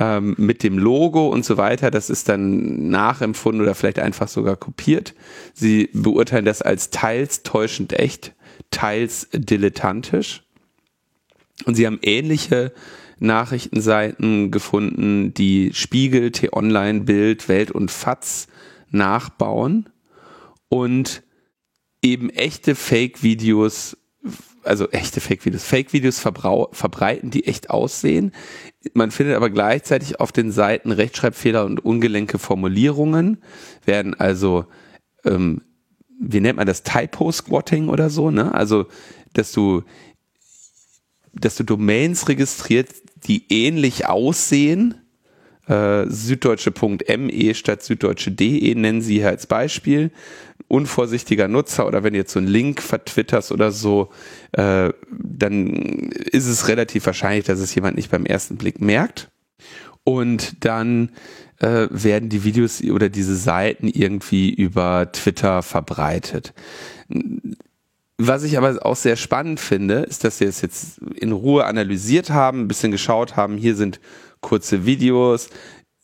ähm, 0.00 0.34
mit 0.36 0.64
dem 0.64 0.78
Logo 0.78 1.28
und 1.28 1.44
so 1.44 1.56
weiter. 1.56 1.92
Das 1.92 2.10
ist 2.10 2.28
dann 2.28 2.88
nachempfunden 2.88 3.62
oder 3.62 3.76
vielleicht 3.76 4.00
einfach 4.00 4.26
sogar 4.26 4.56
kopiert. 4.56 5.14
Sie 5.54 5.90
beurteilen 5.92 6.44
das 6.44 6.60
als 6.60 6.90
teils 6.90 7.44
täuschend 7.44 7.92
echt, 7.92 8.34
teils 8.72 9.28
dilettantisch. 9.32 10.42
Und 11.66 11.76
sie 11.76 11.86
haben 11.86 12.00
ähnliche 12.02 12.72
Nachrichtenseiten 13.20 14.50
gefunden, 14.50 15.32
die 15.34 15.70
Spiegel, 15.72 16.32
T-Online, 16.32 17.00
Bild, 17.00 17.48
Welt 17.48 17.70
und 17.70 17.90
FATS 17.90 18.48
nachbauen 18.90 19.88
und 20.68 21.22
eben 22.02 22.30
echte 22.30 22.74
Fake-Videos 22.74 23.96
also 24.64 24.88
echte 24.90 25.20
Fake-Videos. 25.20 25.64
Fake-Videos 25.64 26.18
verbreiten, 26.20 27.30
die 27.30 27.46
echt 27.46 27.70
aussehen. 27.70 28.32
Man 28.94 29.10
findet 29.10 29.36
aber 29.36 29.50
gleichzeitig 29.50 30.20
auf 30.20 30.32
den 30.32 30.52
Seiten 30.52 30.92
Rechtschreibfehler 30.92 31.64
und 31.64 31.84
ungelenke 31.84 32.38
Formulierungen, 32.38 33.38
werden 33.84 34.14
also, 34.14 34.66
ähm, 35.24 35.62
wie 36.20 36.40
nennt 36.40 36.58
man 36.58 36.66
das, 36.66 36.82
Typo-Squatting 36.82 37.88
oder 37.88 38.10
so, 38.10 38.30
ne? 38.30 38.54
Also, 38.54 38.86
dass 39.32 39.52
du, 39.52 39.82
dass 41.32 41.56
du 41.56 41.64
Domains 41.64 42.28
registriert, 42.28 42.88
die 43.26 43.44
ähnlich 43.48 44.06
aussehen, 44.06 44.94
äh, 45.70 46.06
süddeutsche.me 46.08 47.54
statt 47.54 47.82
süddeutsche.de 47.82 48.74
nennen 48.74 49.02
sie 49.02 49.18
hier 49.18 49.28
als 49.28 49.46
Beispiel. 49.46 50.10
Unvorsichtiger 50.68 51.48
Nutzer 51.48 51.86
oder 51.86 52.02
wenn 52.02 52.12
du 52.12 52.18
jetzt 52.18 52.32
so 52.32 52.38
einen 52.38 52.48
Link 52.48 52.82
vertwitterst 52.82 53.52
oder 53.52 53.70
so, 53.70 54.10
äh, 54.52 54.90
dann 55.10 56.10
ist 56.10 56.46
es 56.46 56.68
relativ 56.68 57.06
wahrscheinlich, 57.06 57.44
dass 57.44 57.60
es 57.60 57.74
jemand 57.74 57.96
nicht 57.96 58.10
beim 58.10 58.26
ersten 58.26 58.56
Blick 58.56 58.80
merkt. 58.80 59.30
Und 60.02 60.64
dann 60.64 61.10
äh, 61.58 61.86
werden 61.90 62.30
die 62.30 62.42
Videos 62.44 62.82
oder 62.82 63.08
diese 63.08 63.36
Seiten 63.36 63.86
irgendwie 63.86 64.50
über 64.50 65.12
Twitter 65.12 65.62
verbreitet. 65.62 66.52
Was 68.22 68.42
ich 68.42 68.58
aber 68.58 68.84
auch 68.84 68.96
sehr 68.96 69.16
spannend 69.16 69.60
finde, 69.60 70.00
ist, 70.00 70.24
dass 70.24 70.36
sie 70.36 70.44
es 70.44 70.60
jetzt 70.60 70.98
in 71.14 71.32
Ruhe 71.32 71.64
analysiert 71.64 72.28
haben, 72.28 72.60
ein 72.60 72.68
bisschen 72.68 72.92
geschaut 72.92 73.36
haben, 73.36 73.56
hier 73.56 73.74
sind 73.74 73.98
kurze 74.42 74.84
Videos. 74.84 75.48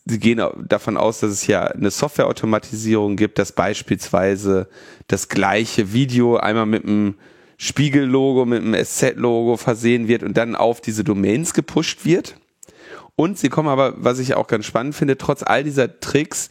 Sie 0.03 0.17
gehen 0.17 0.41
davon 0.67 0.97
aus, 0.97 1.19
dass 1.19 1.29
es 1.29 1.43
hier 1.43 1.75
eine 1.75 1.91
Softwareautomatisierung 1.91 3.17
gibt, 3.17 3.37
dass 3.37 3.51
beispielsweise 3.51 4.67
das 5.05 5.29
gleiche 5.29 5.93
Video 5.93 6.37
einmal 6.37 6.65
mit 6.65 6.85
einem 6.85 7.19
Spiegel-Logo, 7.57 8.45
mit 8.45 8.63
einem 8.63 8.73
SZ-Logo 8.83 9.57
versehen 9.57 10.07
wird 10.07 10.23
und 10.23 10.35
dann 10.37 10.55
auf 10.55 10.81
diese 10.81 11.03
Domains 11.03 11.53
gepusht 11.53 12.03
wird. 12.03 12.35
Und 13.15 13.37
sie 13.37 13.49
kommen 13.49 13.69
aber, 13.69 13.93
was 13.97 14.17
ich 14.17 14.33
auch 14.33 14.47
ganz 14.47 14.65
spannend 14.65 14.95
finde, 14.95 15.19
trotz 15.19 15.43
all 15.43 15.63
dieser 15.63 15.99
Tricks 15.99 16.49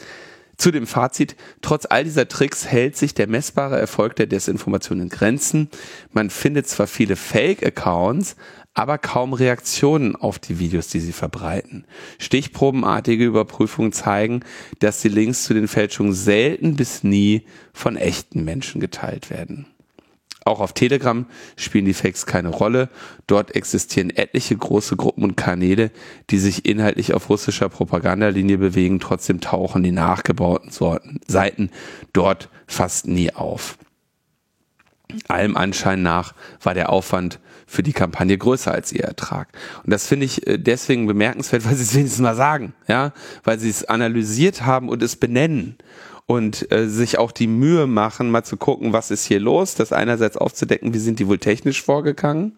zu 0.57 0.71
dem 0.71 0.87
Fazit, 0.87 1.37
trotz 1.61 1.87
all 1.87 2.05
dieser 2.05 2.29
Tricks 2.29 2.67
hält 2.67 2.97
sich 2.97 3.15
der 3.15 3.27
messbare 3.27 3.79
Erfolg 3.79 4.17
der 4.17 4.27
Desinformation 4.27 5.01
in 5.01 5.09
Grenzen. 5.09 5.69
Man 6.13 6.31
findet 6.31 6.67
zwar 6.67 6.87
viele 6.87 7.17
Fake-Accounts, 7.17 8.37
aber 8.73 8.99
kaum 8.99 9.33
Reaktionen 9.33 10.17
auf 10.17 10.39
die 10.39 10.59
Videos, 10.59 10.89
die 10.89 11.01
sie 11.01 11.13
verbreiten. 11.13 11.87
Stichprobenartige 12.19 13.25
Überprüfungen 13.25 13.93
zeigen, 13.93 14.41
dass 14.81 15.01
die 15.01 15.09
Links 15.09 15.45
zu 15.45 15.55
den 15.55 15.69
Fälschungen 15.69 16.13
selten 16.13 16.77
bis 16.77 17.03
nie 17.03 17.47
von 17.73 17.97
echten 17.97 18.45
Menschen 18.45 18.81
geteilt 18.81 19.31
werden. 19.31 19.67
Auch 20.47 20.61
auf 20.61 20.75
Telegram 20.75 21.27
spielen 21.57 21.87
die 21.87 21.93
Fakes 21.93 22.25
keine 22.25 22.51
Rolle. 22.51 22.89
Dort 23.27 23.57
existieren 23.57 24.11
etliche 24.11 24.57
große 24.57 24.95
Gruppen 24.95 25.25
und 25.25 25.37
Kanäle, 25.37 25.91
die 26.31 26.39
sich 26.39 26.65
inhaltlich 26.65 27.15
auf 27.15 27.29
russischer 27.29 27.69
Propagandalinie 27.69 28.57
bewegen. 28.57 29.01
Trotzdem 29.01 29.41
tauchen 29.41 29.83
die 29.83 29.91
nachgebauten 29.91 30.71
Sorten, 30.71 31.19
Seiten 31.27 31.71
dort 32.13 32.49
fast 32.69 33.09
nie 33.09 33.33
auf. 33.33 33.77
Allem 35.27 35.57
Anschein 35.57 36.03
nach 36.03 36.33
war 36.63 36.75
der 36.75 36.91
Aufwand 36.91 37.41
für 37.67 37.83
die 37.83 37.93
Kampagne 37.93 38.39
größer 38.39 38.71
als 38.71 38.93
ihr 38.93 39.03
Ertrag. 39.03 39.49
Und 39.83 39.93
das 39.93 40.07
finde 40.07 40.27
ich 40.27 40.47
äh, 40.47 40.59
deswegen 40.59 41.09
bemerkenswert, 41.09 41.65
weil 41.67 41.75
sie 41.75 41.83
es 41.83 41.95
wenigstens 41.95 42.23
mal 42.23 42.37
sagen, 42.37 42.73
ja, 42.87 43.13
weil 43.43 43.59
sie 43.59 43.69
es 43.69 43.85
analysiert 43.85 44.63
haben 44.63 44.89
und 44.89 45.03
es 45.03 45.17
benennen 45.17 45.77
und 46.27 46.71
äh, 46.73 46.89
sich 46.89 47.19
auch 47.19 47.33
die 47.33 47.47
Mühe 47.47 47.87
machen, 47.87 48.31
mal 48.31 48.45
zu 48.45 48.57
gucken, 48.57 48.93
was 48.93 49.11
ist 49.11 49.25
hier 49.25 49.41
los, 49.41 49.75
das 49.75 49.93
einerseits 49.93 50.37
aufzudecken, 50.37 50.93
wie 50.93 50.99
sind 50.99 51.19
die 51.19 51.29
wohl 51.29 51.39
technisch 51.39 51.83
vorgegangen 51.83 52.53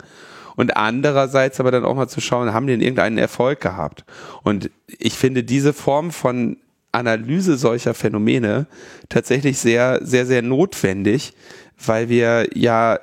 und 0.58 0.76
andererseits 0.76 1.60
aber 1.60 1.70
dann 1.70 1.84
auch 1.84 1.94
mal 1.94 2.08
zu 2.08 2.20
schauen, 2.20 2.52
haben 2.52 2.66
die 2.66 2.72
denn 2.72 2.80
irgendeinen 2.80 3.16
Erfolg 3.16 3.60
gehabt? 3.60 4.04
Und 4.42 4.70
ich 4.86 5.14
finde 5.14 5.44
diese 5.44 5.72
Form 5.72 6.10
von 6.10 6.56
Analyse 6.90 7.56
solcher 7.56 7.94
Phänomene 7.94 8.66
tatsächlich 9.08 9.58
sehr, 9.58 10.00
sehr, 10.02 10.26
sehr 10.26 10.42
notwendig, 10.42 11.34
weil 11.78 12.08
wir 12.08 12.48
ja 12.54 12.98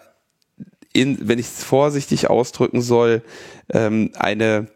in, 0.92 1.30
wenn 1.30 1.40
ich 1.40 1.46
es 1.46 1.64
vorsichtig 1.64 2.30
ausdrücken 2.30 2.82
soll, 2.82 3.22
ähm, 3.72 4.12
eine 4.16 4.68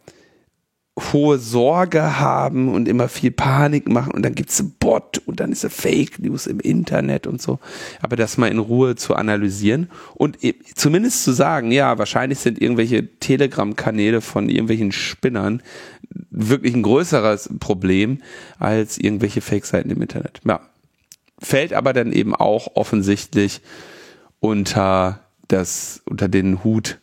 hohe 1.00 1.38
Sorge 1.38 2.20
haben 2.20 2.74
und 2.74 2.88
immer 2.88 3.10
viel 3.10 3.32
Panik 3.32 3.88
machen 3.88 4.14
und 4.14 4.24
dann 4.24 4.36
gibt 4.36 4.50
es 4.50 4.64
Bot 4.80 5.22
und 5.26 5.40
dann 5.40 5.52
ist 5.52 5.66
Fake 5.70 6.20
News 6.20 6.48
im 6.48 6.60
Internet 6.60 7.28
und 7.28 7.42
so. 7.42 7.60
Aber 8.02 8.16
das 8.16 8.38
mal 8.38 8.48
in 8.48 8.60
Ruhe 8.60 8.96
zu 8.96 9.16
analysieren 9.16 9.90
und 10.16 10.44
e, 10.44 10.56
zumindest 10.76 11.24
zu 11.24 11.32
sagen, 11.32 11.72
ja, 11.72 11.98
wahrscheinlich 11.98 12.40
sind 12.40 12.62
irgendwelche 12.62 13.08
Telegram-Kanäle 13.20 14.22
von 14.22 14.50
irgendwelchen 14.50 14.92
Spinnern 14.92 15.62
wirklich 16.30 16.74
ein 16.74 16.84
größeres 16.84 17.50
Problem 17.60 18.22
als 18.58 18.98
irgendwelche 18.98 19.42
Fake-Seiten 19.42 19.90
im 19.90 20.02
Internet. 20.02 20.42
Ja. 20.46 20.62
Fällt 21.40 21.74
aber 21.74 21.94
dann 21.94 22.12
eben 22.12 22.36
auch 22.36 22.76
offensichtlich 22.76 23.62
unter 24.40 25.22
das 25.48 26.02
unter 26.06 26.28
den 26.28 26.64
Hut 26.64 27.00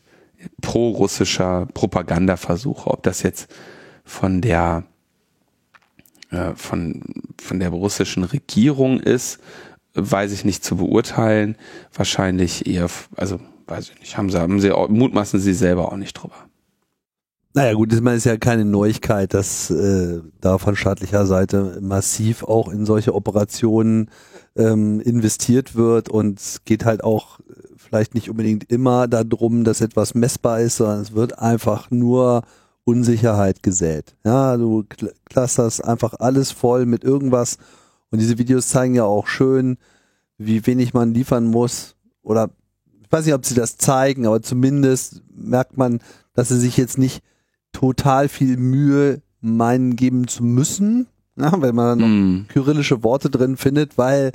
pro-russischer 0.60 1.66
Propagandaversuche, 1.72 2.90
ob 2.90 3.02
das 3.02 3.22
jetzt 3.22 3.48
von 4.06 4.40
der 4.40 4.84
äh, 6.30 6.54
von, 6.54 7.02
von 7.38 7.60
der 7.60 7.68
russischen 7.68 8.24
Regierung 8.24 9.00
ist, 9.00 9.38
weiß 9.94 10.32
ich 10.32 10.44
nicht 10.44 10.64
zu 10.64 10.76
beurteilen. 10.76 11.56
Wahrscheinlich 11.92 12.66
eher, 12.66 12.88
also 13.16 13.38
weiß 13.66 13.90
ich 13.90 14.00
nicht, 14.00 14.16
haben 14.16 14.30
sie, 14.30 14.40
haben 14.40 14.60
sie 14.60 14.70
mutmaßen 14.70 15.40
sie 15.40 15.54
selber 15.54 15.92
auch 15.92 15.96
nicht 15.96 16.14
drüber. 16.14 16.34
Naja 17.54 17.72
gut, 17.72 17.90
das 17.90 18.00
ist 18.00 18.24
ja 18.24 18.36
keine 18.36 18.66
Neuigkeit, 18.66 19.32
dass 19.32 19.70
äh, 19.70 20.20
da 20.40 20.58
von 20.58 20.76
staatlicher 20.76 21.24
Seite 21.26 21.78
massiv 21.80 22.42
auch 22.42 22.68
in 22.68 22.84
solche 22.84 23.14
Operationen 23.14 24.10
ähm, 24.56 25.00
investiert 25.00 25.74
wird 25.74 26.10
und 26.10 26.38
es 26.38 26.64
geht 26.64 26.84
halt 26.84 27.02
auch 27.02 27.40
vielleicht 27.76 28.14
nicht 28.14 28.28
unbedingt 28.28 28.70
immer 28.70 29.08
darum, 29.08 29.64
dass 29.64 29.80
etwas 29.80 30.14
messbar 30.14 30.60
ist, 30.60 30.76
sondern 30.76 31.00
es 31.00 31.14
wird 31.14 31.38
einfach 31.38 31.90
nur 31.90 32.42
Unsicherheit 32.86 33.64
gesät. 33.64 34.14
Ja, 34.24 34.56
du 34.56 34.84
clusterst 35.28 35.84
einfach 35.84 36.14
alles 36.20 36.52
voll 36.52 36.86
mit 36.86 37.02
irgendwas 37.02 37.58
und 38.10 38.20
diese 38.20 38.38
Videos 38.38 38.68
zeigen 38.68 38.94
ja 38.94 39.04
auch 39.04 39.26
schön, 39.26 39.76
wie 40.38 40.64
wenig 40.66 40.94
man 40.94 41.12
liefern 41.12 41.46
muss 41.46 41.96
oder 42.22 42.50
ich 43.02 43.10
weiß 43.10 43.24
nicht, 43.24 43.34
ob 43.34 43.44
sie 43.44 43.54
das 43.54 43.76
zeigen, 43.76 44.26
aber 44.26 44.40
zumindest 44.40 45.22
merkt 45.34 45.76
man, 45.76 46.00
dass 46.34 46.48
sie 46.48 46.58
sich 46.58 46.76
jetzt 46.76 46.96
nicht 46.96 47.22
total 47.72 48.28
viel 48.28 48.56
Mühe 48.56 49.20
meinen 49.40 49.96
geben 49.96 50.28
zu 50.28 50.44
müssen, 50.44 51.08
ja, 51.36 51.60
wenn 51.60 51.74
man 51.74 51.98
mm. 51.98 52.48
kyrillische 52.48 53.02
Worte 53.02 53.30
drin 53.30 53.56
findet, 53.56 53.98
weil 53.98 54.32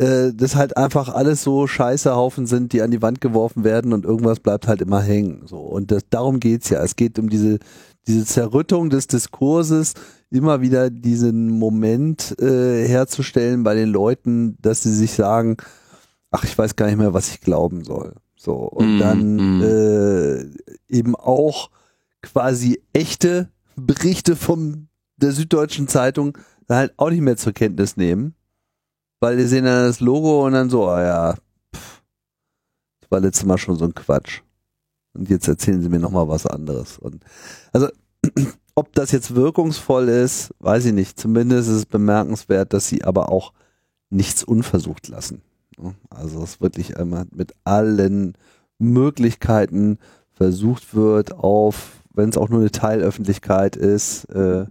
äh, 0.00 0.32
das 0.34 0.56
halt 0.56 0.78
einfach 0.78 1.10
alles 1.10 1.42
so 1.42 1.66
Scheißehaufen 1.66 2.46
sind, 2.46 2.72
die 2.72 2.80
an 2.80 2.90
die 2.90 3.02
Wand 3.02 3.20
geworfen 3.20 3.64
werden 3.64 3.92
und 3.92 4.06
irgendwas 4.06 4.40
bleibt 4.40 4.66
halt 4.66 4.80
immer 4.80 5.02
hängen. 5.02 5.42
So 5.46 5.58
und 5.58 5.90
das, 5.90 6.04
darum 6.08 6.40
geht's 6.40 6.70
ja. 6.70 6.82
Es 6.82 6.96
geht 6.96 7.18
um 7.18 7.28
diese 7.28 7.58
diese 8.06 8.24
Zerrüttung 8.24 8.88
des 8.88 9.08
Diskurses, 9.08 9.92
immer 10.30 10.62
wieder 10.62 10.88
diesen 10.88 11.50
Moment 11.50 12.34
äh, 12.40 12.88
herzustellen 12.88 13.62
bei 13.62 13.74
den 13.74 13.90
Leuten, 13.90 14.56
dass 14.62 14.82
sie 14.82 14.94
sich 14.94 15.12
sagen, 15.12 15.58
ach, 16.30 16.44
ich 16.44 16.56
weiß 16.56 16.76
gar 16.76 16.86
nicht 16.86 16.96
mehr, 16.96 17.12
was 17.12 17.28
ich 17.28 17.42
glauben 17.42 17.84
soll. 17.84 18.14
So 18.36 18.54
und 18.54 18.96
mm, 18.96 18.98
dann 18.98 19.58
mm. 19.58 19.62
Äh, 19.62 20.44
eben 20.88 21.14
auch 21.14 21.68
quasi 22.22 22.82
echte 22.94 23.50
Berichte 23.76 24.34
vom 24.34 24.88
der 25.18 25.32
Süddeutschen 25.32 25.88
Zeitung 25.88 26.38
halt 26.70 26.94
auch 26.96 27.10
nicht 27.10 27.20
mehr 27.20 27.36
zur 27.36 27.52
Kenntnis 27.52 27.98
nehmen 27.98 28.34
weil 29.20 29.36
die 29.36 29.44
sehen 29.44 29.64
dann 29.64 29.86
das 29.86 30.00
Logo 30.00 30.46
und 30.46 30.52
dann 30.52 30.70
so, 30.70 30.88
ah 30.88 31.02
ja, 31.02 31.34
pff, 31.74 32.02
das 33.00 33.10
war 33.10 33.20
letztes 33.20 33.44
Mal 33.44 33.58
schon 33.58 33.76
so 33.76 33.84
ein 33.84 33.94
Quatsch. 33.94 34.40
Und 35.12 35.28
jetzt 35.28 35.48
erzählen 35.48 35.82
sie 35.82 35.88
mir 35.88 35.98
nochmal 35.98 36.28
was 36.28 36.46
anderes. 36.46 36.98
Und 36.98 37.22
also, 37.72 37.88
ob 38.74 38.92
das 38.94 39.12
jetzt 39.12 39.34
wirkungsvoll 39.34 40.08
ist, 40.08 40.54
weiß 40.60 40.86
ich 40.86 40.92
nicht. 40.92 41.18
Zumindest 41.18 41.68
ist 41.68 41.76
es 41.76 41.86
bemerkenswert, 41.86 42.72
dass 42.72 42.88
sie 42.88 43.04
aber 43.04 43.30
auch 43.30 43.52
nichts 44.08 44.42
unversucht 44.42 45.08
lassen. 45.08 45.42
Also 46.10 46.42
es 46.42 46.60
wirklich 46.60 46.98
einmal 46.98 47.26
mit 47.32 47.54
allen 47.64 48.34
Möglichkeiten 48.78 49.98
versucht 50.32 50.94
wird, 50.94 51.32
auf, 51.32 52.02
wenn 52.12 52.28
es 52.28 52.36
auch 52.36 52.48
nur 52.48 52.60
eine 52.60 52.70
Teilöffentlichkeit 52.70 53.76
ist, 53.76 54.24
äh, 54.26 54.66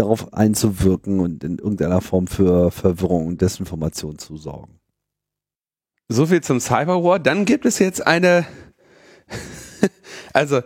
darauf 0.00 0.32
einzuwirken 0.32 1.20
und 1.20 1.44
in 1.44 1.58
irgendeiner 1.58 2.00
Form 2.00 2.26
für 2.26 2.70
Verwirrung 2.70 3.26
und 3.26 3.42
Desinformation 3.42 4.18
zu 4.18 4.36
sorgen. 4.36 4.80
So 6.08 6.26
viel 6.26 6.42
zum 6.42 6.60
Cyberwar. 6.60 7.18
Dann 7.18 7.44
gibt 7.44 7.66
es 7.66 7.78
jetzt 7.78 8.06
eine, 8.06 8.46
also 10.32 10.62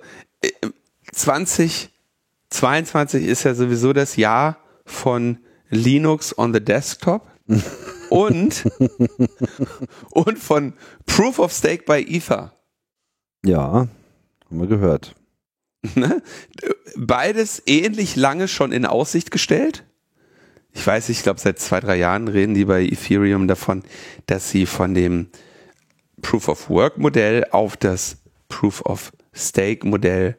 2022 1.12 3.26
ist 3.26 3.44
ja 3.44 3.54
sowieso 3.54 3.92
das 3.92 4.16
Jahr 4.16 4.58
von 4.84 5.38
Linux 5.70 6.36
on 6.36 6.52
the 6.52 6.62
Desktop 6.62 7.26
und, 8.10 8.64
und 10.10 10.38
von 10.38 10.74
Proof 11.06 11.38
of 11.38 11.52
Stake 11.52 11.84
bei 11.86 12.02
Ether. 12.02 12.52
Ja, 13.44 13.88
haben 14.46 14.60
wir 14.60 14.66
gehört. 14.66 15.14
Ne? 15.94 16.22
Beides 16.96 17.62
ähnlich 17.66 18.16
lange 18.16 18.48
schon 18.48 18.72
in 18.72 18.84
Aussicht 18.84 19.30
gestellt. 19.30 19.84
Ich 20.72 20.86
weiß, 20.86 21.08
ich 21.08 21.22
glaube, 21.22 21.40
seit 21.40 21.58
zwei, 21.58 21.80
drei 21.80 21.96
Jahren 21.96 22.28
reden 22.28 22.54
die 22.54 22.64
bei 22.64 22.82
Ethereum 22.82 23.48
davon, 23.48 23.82
dass 24.26 24.50
sie 24.50 24.66
von 24.66 24.94
dem 24.94 25.28
Proof 26.22 26.48
of 26.48 26.70
Work 26.70 26.98
Modell 26.98 27.46
auf 27.50 27.76
das 27.76 28.18
Proof 28.48 28.82
of 28.84 29.12
Stake 29.32 29.86
Modell 29.86 30.36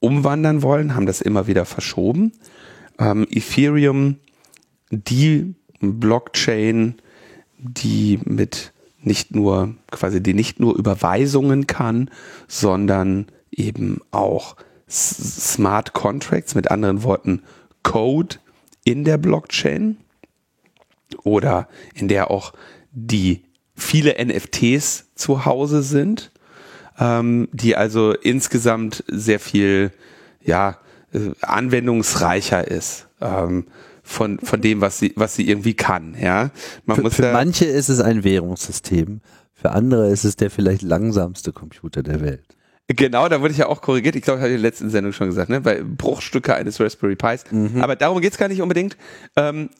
umwandern 0.00 0.62
wollen, 0.62 0.94
haben 0.94 1.06
das 1.06 1.20
immer 1.20 1.46
wieder 1.46 1.64
verschoben. 1.64 2.32
Ähm, 2.98 3.26
Ethereum, 3.30 4.18
die 4.90 5.54
Blockchain, 5.80 6.96
die 7.58 8.20
mit 8.24 8.72
nicht 9.00 9.34
nur 9.34 9.74
quasi 9.90 10.22
die 10.22 10.34
nicht 10.34 10.60
nur 10.60 10.76
Überweisungen 10.76 11.66
kann, 11.66 12.10
sondern 12.48 13.26
eben 13.56 14.00
auch 14.10 14.56
Smart 14.88 15.92
Contracts, 15.92 16.54
mit 16.54 16.70
anderen 16.70 17.02
Worten 17.02 17.42
Code 17.82 18.36
in 18.84 19.04
der 19.04 19.18
Blockchain 19.18 19.96
oder 21.24 21.68
in 21.94 22.08
der 22.08 22.30
auch 22.30 22.52
die 22.92 23.42
viele 23.74 24.14
NFTs 24.24 25.06
zu 25.14 25.44
Hause 25.44 25.82
sind, 25.82 26.30
ähm, 26.98 27.48
die 27.52 27.76
also 27.76 28.12
insgesamt 28.12 29.04
sehr 29.08 29.40
viel 29.40 29.92
ja, 30.40 30.78
äh, 31.12 31.30
anwendungsreicher 31.42 32.66
ist. 32.68 33.08
Ähm, 33.20 33.66
von, 34.02 34.38
von 34.38 34.60
dem, 34.60 34.80
was 34.80 35.00
sie, 35.00 35.12
was 35.16 35.34
sie 35.34 35.48
irgendwie 35.48 35.74
kann. 35.74 36.16
Ja, 36.20 36.50
Man 36.84 36.96
für, 36.96 37.02
muss 37.02 37.16
für 37.16 37.32
manche 37.32 37.64
ist 37.64 37.88
es 37.88 37.98
ein 37.98 38.22
Währungssystem, 38.22 39.20
für 39.52 39.70
andere 39.72 40.10
ist 40.10 40.22
es 40.22 40.36
der 40.36 40.48
vielleicht 40.48 40.82
langsamste 40.82 41.52
Computer 41.52 42.04
der 42.04 42.20
Welt. 42.20 42.55
Genau, 42.88 43.28
da 43.28 43.40
wurde 43.40 43.52
ich 43.52 43.58
ja 43.58 43.66
auch 43.66 43.82
korrigiert. 43.82 44.14
Ich 44.14 44.22
glaube, 44.22 44.38
ich 44.38 44.42
habe 44.42 44.54
in 44.54 44.60
der 44.62 44.70
letzten 44.70 44.90
Sendung 44.90 45.12
schon 45.12 45.26
gesagt, 45.26 45.50
ne? 45.50 45.60
Bei 45.60 45.82
Bruchstücke 45.82 46.54
eines 46.54 46.80
Raspberry 46.80 47.16
Pis. 47.16 47.44
Mhm. 47.50 47.82
Aber 47.82 47.96
darum 47.96 48.20
geht's 48.20 48.38
gar 48.38 48.48
nicht 48.48 48.62
unbedingt. 48.62 48.96
Ähm, 49.34 49.70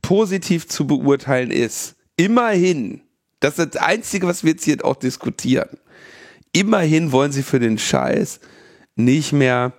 positiv 0.00 0.66
zu 0.66 0.86
beurteilen 0.86 1.50
ist, 1.50 1.96
immerhin, 2.16 3.02
das 3.40 3.58
ist 3.58 3.74
das 3.74 3.82
Einzige, 3.82 4.26
was 4.26 4.44
wir 4.44 4.52
jetzt 4.52 4.64
hier 4.64 4.82
auch 4.84 4.96
diskutieren. 4.96 5.68
Immerhin 6.52 7.12
wollen 7.12 7.32
sie 7.32 7.42
für 7.42 7.60
den 7.60 7.78
Scheiß 7.78 8.40
nicht 8.96 9.32
mehr 9.32 9.74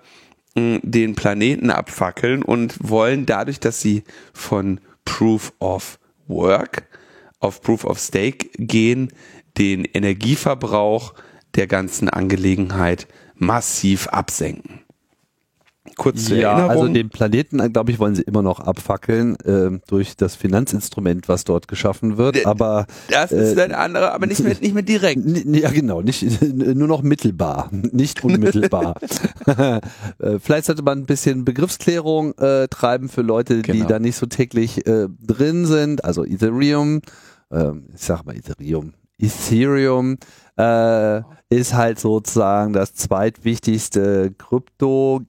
mh, 0.55 0.79
den 0.83 1.15
Planeten 1.15 1.71
abfackeln 1.71 2.43
und 2.43 2.75
wollen 2.81 3.25
dadurch, 3.25 3.59
dass 3.59 3.81
sie 3.81 4.03
von 4.31 4.79
Proof 5.05 5.53
of 5.59 5.99
Work 6.27 6.87
auf 7.39 7.61
Proof 7.61 7.83
of 7.85 7.99
Stake 7.99 8.49
gehen, 8.57 9.11
den 9.57 9.85
Energieverbrauch 9.85 11.13
der 11.55 11.67
ganzen 11.67 12.09
Angelegenheit 12.09 13.07
massiv 13.35 14.07
absenken. 14.07 14.81
Kurz 15.97 16.25
zur 16.25 16.37
ja, 16.37 16.51
Erinnerung. 16.51 16.81
Also 16.81 16.93
den 16.93 17.09
Planeten, 17.09 17.73
glaube 17.73 17.91
ich, 17.91 17.99
wollen 17.99 18.15
sie 18.15 18.21
immer 18.21 18.43
noch 18.43 18.59
abfackeln 18.59 19.35
äh, 19.41 19.79
durch 19.87 20.15
das 20.15 20.35
Finanzinstrument, 20.35 21.27
was 21.27 21.43
dort 21.43 21.67
geschaffen 21.67 22.17
wird. 22.17 22.45
Aber 22.45 22.85
das 23.09 23.31
ist 23.31 23.57
äh, 23.57 23.63
ein 23.63 23.73
anderer, 23.73 24.13
aber 24.13 24.27
nicht 24.27 24.41
mehr, 24.41 24.55
nicht 24.61 24.73
mehr 24.73 24.83
direkt. 24.83 25.21
Ja, 25.45 25.71
genau, 25.71 26.01
nicht 26.01 26.41
nur 26.41 26.87
noch 26.87 27.01
mittelbar, 27.01 27.69
nicht 27.71 28.23
unmittelbar. 28.23 28.95
Äh, 30.19 30.39
vielleicht 30.39 30.65
sollte 30.65 30.83
man 30.83 30.99
ein 30.99 31.05
bisschen 31.05 31.45
Begriffsklärung 31.45 32.37
äh, 32.37 32.67
treiben 32.67 33.09
für 33.09 33.21
Leute, 33.21 33.61
genau. 33.61 33.83
die 33.83 33.87
da 33.87 33.99
nicht 33.99 34.15
so 34.15 34.25
täglich 34.25 34.85
äh, 34.85 35.07
drin 35.19 35.65
sind. 35.65 36.05
Also 36.05 36.25
Ethereum, 36.25 37.01
äh, 37.49 37.71
ich 37.95 38.01
sag 38.01 38.25
mal 38.25 38.35
Ethereum, 38.35 38.93
Ethereum 39.21 40.17
äh, 40.57 41.21
ist 41.49 41.73
halt 41.73 41.99
sozusagen 41.99 42.73
das 42.73 42.93
zweitwichtigste 42.93 44.31
Krypto 44.37 45.21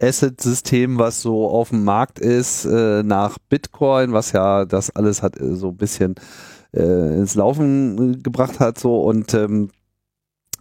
Asset-System, 0.00 0.98
was 0.98 1.22
so 1.22 1.48
auf 1.48 1.70
dem 1.70 1.84
Markt 1.84 2.18
ist, 2.18 2.64
äh, 2.64 3.02
nach 3.02 3.38
Bitcoin, 3.48 4.12
was 4.12 4.32
ja 4.32 4.64
das 4.64 4.90
alles 4.90 5.22
hat 5.22 5.40
äh, 5.40 5.54
so 5.54 5.68
ein 5.68 5.76
bisschen 5.76 6.16
äh, 6.72 7.16
ins 7.16 7.34
Laufen 7.34 8.22
gebracht 8.22 8.60
hat, 8.60 8.78
so. 8.78 9.00
Und 9.00 9.34
ähm, 9.34 9.70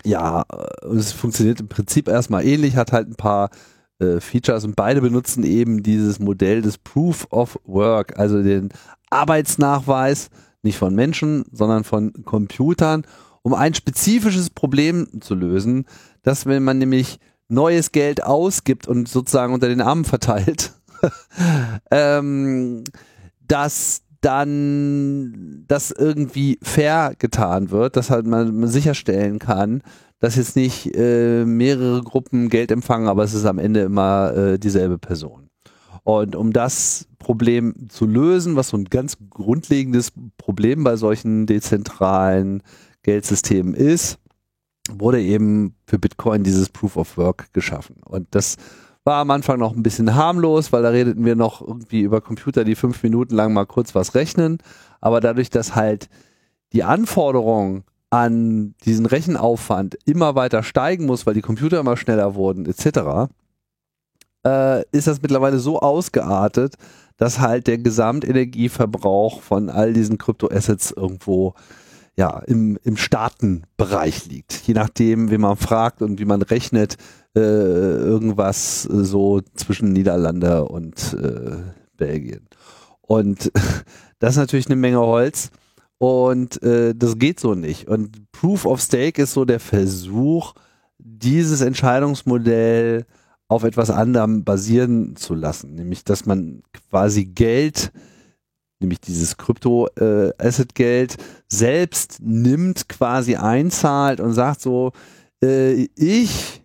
ja, 0.05 0.43
es 0.95 1.11
funktioniert 1.13 1.59
im 1.59 1.67
Prinzip 1.67 2.07
erstmal 2.07 2.45
ähnlich, 2.45 2.75
hat 2.75 2.91
halt 2.91 3.07
ein 3.07 3.15
paar 3.15 3.49
äh, 3.99 4.19
Features. 4.19 4.65
Und 4.65 4.75
beide 4.75 5.01
benutzen 5.01 5.43
eben 5.43 5.83
dieses 5.83 6.19
Modell 6.19 6.61
des 6.61 6.77
Proof 6.77 7.27
of 7.31 7.59
Work, 7.65 8.19
also 8.19 8.43
den 8.43 8.69
Arbeitsnachweis, 9.09 10.29
nicht 10.63 10.77
von 10.77 10.95
Menschen, 10.95 11.45
sondern 11.51 11.83
von 11.83 12.13
Computern, 12.25 13.03
um 13.41 13.53
ein 13.53 13.73
spezifisches 13.73 14.49
Problem 14.49 15.21
zu 15.21 15.35
lösen, 15.35 15.85
dass 16.21 16.45
wenn 16.45 16.63
man 16.63 16.77
nämlich 16.77 17.19
neues 17.49 17.91
Geld 17.91 18.23
ausgibt 18.23 18.87
und 18.87 19.07
sozusagen 19.07 19.53
unter 19.53 19.67
den 19.67 19.81
Armen 19.81 20.05
verteilt, 20.05 20.73
ähm, 21.91 22.83
dass 23.45 24.01
dann 24.21 25.65
das 25.67 25.91
irgendwie 25.91 26.57
fair 26.63 27.13
getan 27.19 27.71
wird, 27.71 27.97
dass 27.97 28.09
halt 28.09 28.25
man, 28.25 28.67
sicherstellen 28.67 29.39
kann, 29.39 29.83
dass 30.19 30.37
jetzt 30.37 30.55
nicht 30.55 30.95
äh, 30.95 31.43
mehrere 31.43 32.01
Gruppen 32.01 32.47
Geld 32.47 32.71
empfangen, 32.71 33.09
aber 33.09 33.23
es 33.23 33.33
ist 33.33 33.45
am 33.45 33.59
Ende 33.59 33.81
immer 33.81 34.33
äh, 34.33 34.59
dieselbe 34.59 34.97
Person. 34.97 35.49
Und 36.03 36.35
um 36.35 36.51
das 36.51 37.07
Problem 37.17 37.89
zu 37.89 38.05
lösen, 38.05 38.55
was 38.55 38.69
so 38.69 38.77
ein 38.77 38.85
ganz 38.85 39.17
grundlegendes 39.29 40.11
Problem 40.37 40.83
bei 40.83 40.97
solchen 40.97 41.45
dezentralen 41.45 42.61
Geldsystemen 43.03 43.73
ist, 43.73 44.19
wurde 44.91 45.21
eben 45.21 45.75
für 45.87 45.99
Bitcoin 45.99 46.43
dieses 46.43 46.69
Proof 46.69 46.97
of 46.97 47.17
Work 47.17 47.53
geschaffen. 47.53 47.95
Und 48.03 48.27
das 48.31 48.57
war 49.05 49.21
am 49.21 49.31
Anfang 49.31 49.59
noch 49.59 49.75
ein 49.75 49.83
bisschen 49.83 50.15
harmlos, 50.15 50.71
weil 50.71 50.83
da 50.83 50.89
redeten 50.89 51.25
wir 51.25 51.35
noch 51.35 51.61
irgendwie 51.61 52.01
über 52.01 52.21
Computer, 52.21 52.63
die 52.63 52.75
fünf 52.75 53.01
Minuten 53.03 53.35
lang 53.35 53.53
mal 53.53 53.65
kurz 53.65 53.95
was 53.95 54.15
rechnen. 54.15 54.57
Aber 55.01 55.19
dadurch, 55.19 55.49
dass 55.49 55.75
halt 55.75 56.09
die 56.73 56.83
Anforderung 56.83 57.83
an 58.09 58.75
diesen 58.85 59.05
Rechenaufwand 59.05 59.97
immer 60.05 60.35
weiter 60.35 60.63
steigen 60.63 61.05
muss, 61.05 61.25
weil 61.25 61.33
die 61.33 61.41
Computer 61.41 61.79
immer 61.79 61.97
schneller 61.97 62.35
wurden, 62.35 62.65
etc., 62.65 63.31
äh, 64.45 64.83
ist 64.91 65.07
das 65.07 65.21
mittlerweile 65.21 65.59
so 65.59 65.79
ausgeartet, 65.79 66.75
dass 67.17 67.39
halt 67.39 67.67
der 67.67 67.77
Gesamtenergieverbrauch 67.77 69.41
von 69.41 69.69
all 69.69 69.93
diesen 69.93 70.17
Kryptoassets 70.17 70.91
irgendwo 70.91 71.53
ja, 72.15 72.39
im, 72.39 72.77
im 72.83 72.97
Staatenbereich 72.97 74.25
liegt. 74.27 74.53
Je 74.67 74.73
nachdem, 74.73 75.31
wie 75.31 75.37
man 75.37 75.57
fragt 75.57 76.01
und 76.01 76.19
wie 76.19 76.25
man 76.25 76.41
rechnet, 76.41 76.97
äh, 77.35 77.39
irgendwas 77.39 78.83
so 78.83 79.41
zwischen 79.55 79.93
Niederlande 79.93 80.65
und 80.65 81.15
äh, 81.19 81.57
Belgien. 81.97 82.47
Und 83.01 83.51
das 84.19 84.31
ist 84.31 84.37
natürlich 84.37 84.67
eine 84.67 84.75
Menge 84.75 84.99
Holz 84.99 85.49
und 85.97 86.61
äh, 86.61 86.93
das 86.95 87.17
geht 87.17 87.39
so 87.39 87.55
nicht. 87.55 87.87
Und 87.87 88.31
Proof 88.31 88.65
of 88.65 88.81
Stake 88.81 89.21
ist 89.21 89.33
so 89.33 89.45
der 89.45 89.59
Versuch, 89.59 90.53
dieses 90.97 91.61
Entscheidungsmodell 91.61 93.05
auf 93.47 93.63
etwas 93.63 93.89
anderem 93.89 94.43
basieren 94.43 95.15
zu 95.15 95.35
lassen, 95.35 95.75
nämlich 95.75 96.03
dass 96.03 96.25
man 96.25 96.63
quasi 96.89 97.25
Geld 97.25 97.91
nämlich 98.83 99.01
dieses 99.01 99.37
Krypto-Asset-Geld, 99.37 101.13
äh, 101.15 101.23
selbst 101.47 102.17
nimmt, 102.21 102.87
quasi 102.89 103.35
einzahlt 103.35 104.19
und 104.19 104.33
sagt 104.33 104.61
so, 104.61 104.91
äh, 105.41 105.87
ich 105.95 106.61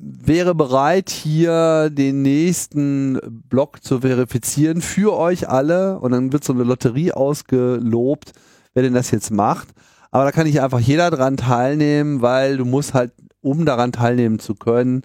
wäre 0.00 0.54
bereit, 0.54 1.10
hier 1.10 1.90
den 1.90 2.22
nächsten 2.22 3.18
Block 3.48 3.82
zu 3.82 4.00
verifizieren 4.00 4.80
für 4.80 5.16
euch 5.16 5.48
alle 5.48 5.98
und 5.98 6.12
dann 6.12 6.32
wird 6.32 6.44
so 6.44 6.52
eine 6.52 6.62
Lotterie 6.62 7.12
ausgelobt, 7.12 8.32
wer 8.74 8.84
denn 8.84 8.94
das 8.94 9.10
jetzt 9.10 9.30
macht. 9.30 9.68
Aber 10.10 10.24
da 10.24 10.32
kann 10.32 10.46
nicht 10.46 10.62
einfach 10.62 10.80
jeder 10.80 11.10
dran 11.10 11.36
teilnehmen, 11.36 12.22
weil 12.22 12.56
du 12.56 12.64
musst 12.64 12.94
halt, 12.94 13.12
um 13.42 13.66
daran 13.66 13.92
teilnehmen 13.92 14.38
zu 14.38 14.54
können, 14.54 15.02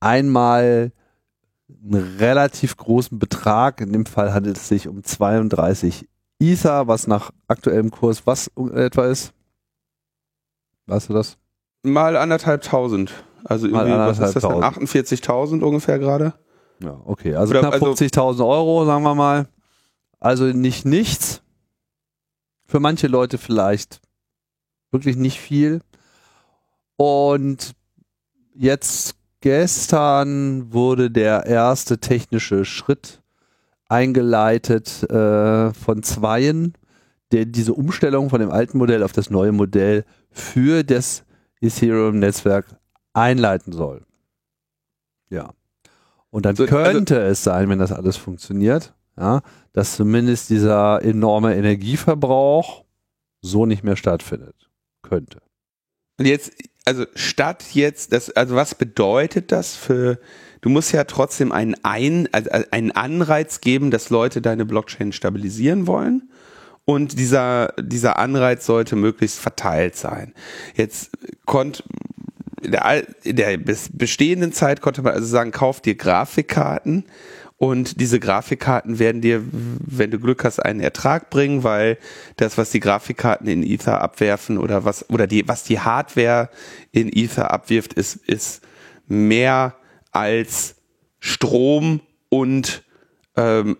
einmal 0.00 0.92
einen 1.68 2.16
relativ 2.18 2.76
großen 2.76 3.18
Betrag. 3.18 3.80
In 3.80 3.92
dem 3.92 4.06
Fall 4.06 4.32
handelt 4.32 4.56
es 4.56 4.68
sich 4.68 4.88
um 4.88 5.02
32 5.02 6.08
Ether, 6.40 6.86
was 6.86 7.06
nach 7.06 7.30
aktuellem 7.48 7.90
Kurs 7.90 8.26
was 8.26 8.50
etwa 8.74 9.06
ist. 9.06 9.32
Weißt 10.86 11.08
du 11.08 11.12
das? 11.12 11.36
Mal 11.82 12.16
anderthalb 12.16 12.62
tausend. 12.62 13.12
Also 13.44 13.66
irgendwie, 13.66 13.92
was 13.92 14.18
ist 14.18 14.36
das 14.36 14.44
48.000 14.44 15.62
ungefähr 15.62 15.98
gerade? 15.98 16.34
Ja, 16.80 17.00
okay. 17.04 17.34
Also 17.34 17.50
Oder, 17.50 17.60
knapp 17.60 17.74
also 17.74 17.92
50.000 17.92 18.46
Euro, 18.46 18.84
sagen 18.84 19.02
wir 19.02 19.14
mal. 19.14 19.48
Also 20.20 20.44
nicht 20.44 20.84
nichts. 20.84 21.42
Für 22.66 22.80
manche 22.80 23.06
Leute 23.06 23.38
vielleicht 23.38 24.00
wirklich 24.90 25.16
nicht 25.16 25.40
viel. 25.40 25.80
Und 26.96 27.74
jetzt 28.54 29.17
gestern 29.40 30.72
wurde 30.72 31.10
der 31.10 31.46
erste 31.46 31.98
technische 31.98 32.64
Schritt 32.64 33.22
eingeleitet 33.88 35.02
äh, 35.10 35.72
von 35.72 36.02
Zweien, 36.02 36.74
der 37.32 37.46
diese 37.46 37.74
Umstellung 37.74 38.30
von 38.30 38.40
dem 38.40 38.50
alten 38.50 38.78
Modell 38.78 39.02
auf 39.02 39.12
das 39.12 39.30
neue 39.30 39.52
Modell 39.52 40.04
für 40.30 40.82
das 40.82 41.24
Ethereum-Netzwerk 41.60 42.66
einleiten 43.12 43.72
soll. 43.72 44.04
Ja. 45.30 45.50
Und 46.30 46.44
dann 46.44 46.56
so, 46.56 46.64
also 46.64 46.76
könnte 46.76 47.16
also, 47.16 47.30
es 47.30 47.44
sein, 47.44 47.68
wenn 47.68 47.78
das 47.78 47.92
alles 47.92 48.16
funktioniert, 48.16 48.94
ja, 49.16 49.40
dass 49.72 49.96
zumindest 49.96 50.50
dieser 50.50 51.02
enorme 51.02 51.56
Energieverbrauch 51.56 52.84
so 53.40 53.66
nicht 53.66 53.82
mehr 53.82 53.96
stattfindet. 53.96 54.68
Könnte. 55.02 55.40
Und 56.18 56.26
jetzt, 56.26 56.52
also 56.84 57.06
statt 57.14 57.64
jetzt, 57.72 58.12
das, 58.12 58.30
also 58.30 58.56
was 58.56 58.74
bedeutet 58.74 59.52
das 59.52 59.76
für, 59.76 60.18
du 60.60 60.68
musst 60.68 60.92
ja 60.92 61.04
trotzdem 61.04 61.52
einen, 61.52 61.76
Ein, 61.84 62.28
also 62.32 62.50
einen 62.70 62.92
Anreiz 62.92 63.60
geben, 63.60 63.90
dass 63.90 64.10
Leute 64.10 64.42
deine 64.42 64.64
Blockchain 64.64 65.12
stabilisieren 65.12 65.86
wollen. 65.86 66.28
Und 66.84 67.18
dieser, 67.18 67.74
dieser 67.78 68.18
Anreiz 68.18 68.64
sollte 68.64 68.96
möglichst 68.96 69.38
verteilt 69.38 69.94
sein. 69.94 70.32
Jetzt 70.74 71.10
konnte, 71.44 71.84
in 72.62 72.72
der, 72.72 73.04
in 73.24 73.36
der 73.36 73.58
bestehenden 73.58 74.52
Zeit 74.52 74.80
konnte 74.80 75.02
man 75.02 75.12
also 75.12 75.26
sagen, 75.26 75.50
kauf 75.50 75.80
dir 75.82 75.94
Grafikkarten 75.94 77.04
und 77.58 78.00
diese 78.00 78.20
Grafikkarten 78.20 79.00
werden 79.00 79.20
dir, 79.20 79.42
wenn 79.50 80.12
du 80.12 80.20
Glück 80.20 80.44
hast, 80.44 80.60
einen 80.60 80.78
Ertrag 80.78 81.28
bringen, 81.28 81.64
weil 81.64 81.98
das, 82.36 82.56
was 82.56 82.70
die 82.70 82.78
Grafikkarten 82.78 83.48
in 83.48 83.64
Ether 83.64 84.00
abwerfen 84.00 84.58
oder 84.58 84.84
was, 84.84 85.10
oder 85.10 85.26
die, 85.26 85.46
was 85.48 85.64
die 85.64 85.80
Hardware 85.80 86.50
in 86.92 87.10
Ether 87.12 87.50
abwirft, 87.50 87.94
ist, 87.94 88.14
ist 88.14 88.62
mehr 89.08 89.74
als 90.12 90.76
Strom 91.18 92.00
und 92.28 92.84
ähm, 93.36 93.76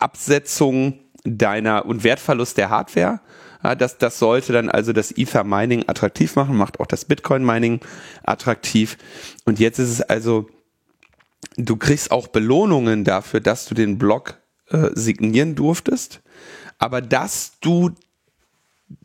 Absetzung 0.00 0.98
deiner 1.22 1.86
und 1.86 2.02
Wertverlust 2.02 2.58
der 2.58 2.70
Hardware. 2.70 3.20
Ja, 3.62 3.76
das, 3.76 3.98
das 3.98 4.18
sollte 4.18 4.52
dann 4.52 4.68
also 4.68 4.92
das 4.92 5.12
Ether 5.12 5.44
Mining 5.44 5.84
attraktiv 5.86 6.34
machen, 6.34 6.56
macht 6.56 6.80
auch 6.80 6.86
das 6.86 7.04
Bitcoin 7.04 7.44
Mining 7.44 7.78
attraktiv. 8.24 8.98
Und 9.44 9.60
jetzt 9.60 9.78
ist 9.78 9.90
es 9.90 10.02
also 10.02 10.48
du 11.56 11.76
kriegst 11.76 12.10
auch 12.10 12.28
Belohnungen 12.28 13.04
dafür, 13.04 13.40
dass 13.40 13.66
du 13.66 13.74
den 13.74 13.98
Blog 13.98 14.38
äh, 14.68 14.90
signieren 14.94 15.54
durftest, 15.54 16.22
aber 16.78 17.00
dass 17.00 17.52
du, 17.60 17.90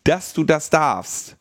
dass 0.04 0.34
du 0.34 0.44
das 0.44 0.70
darfst, 0.70 1.38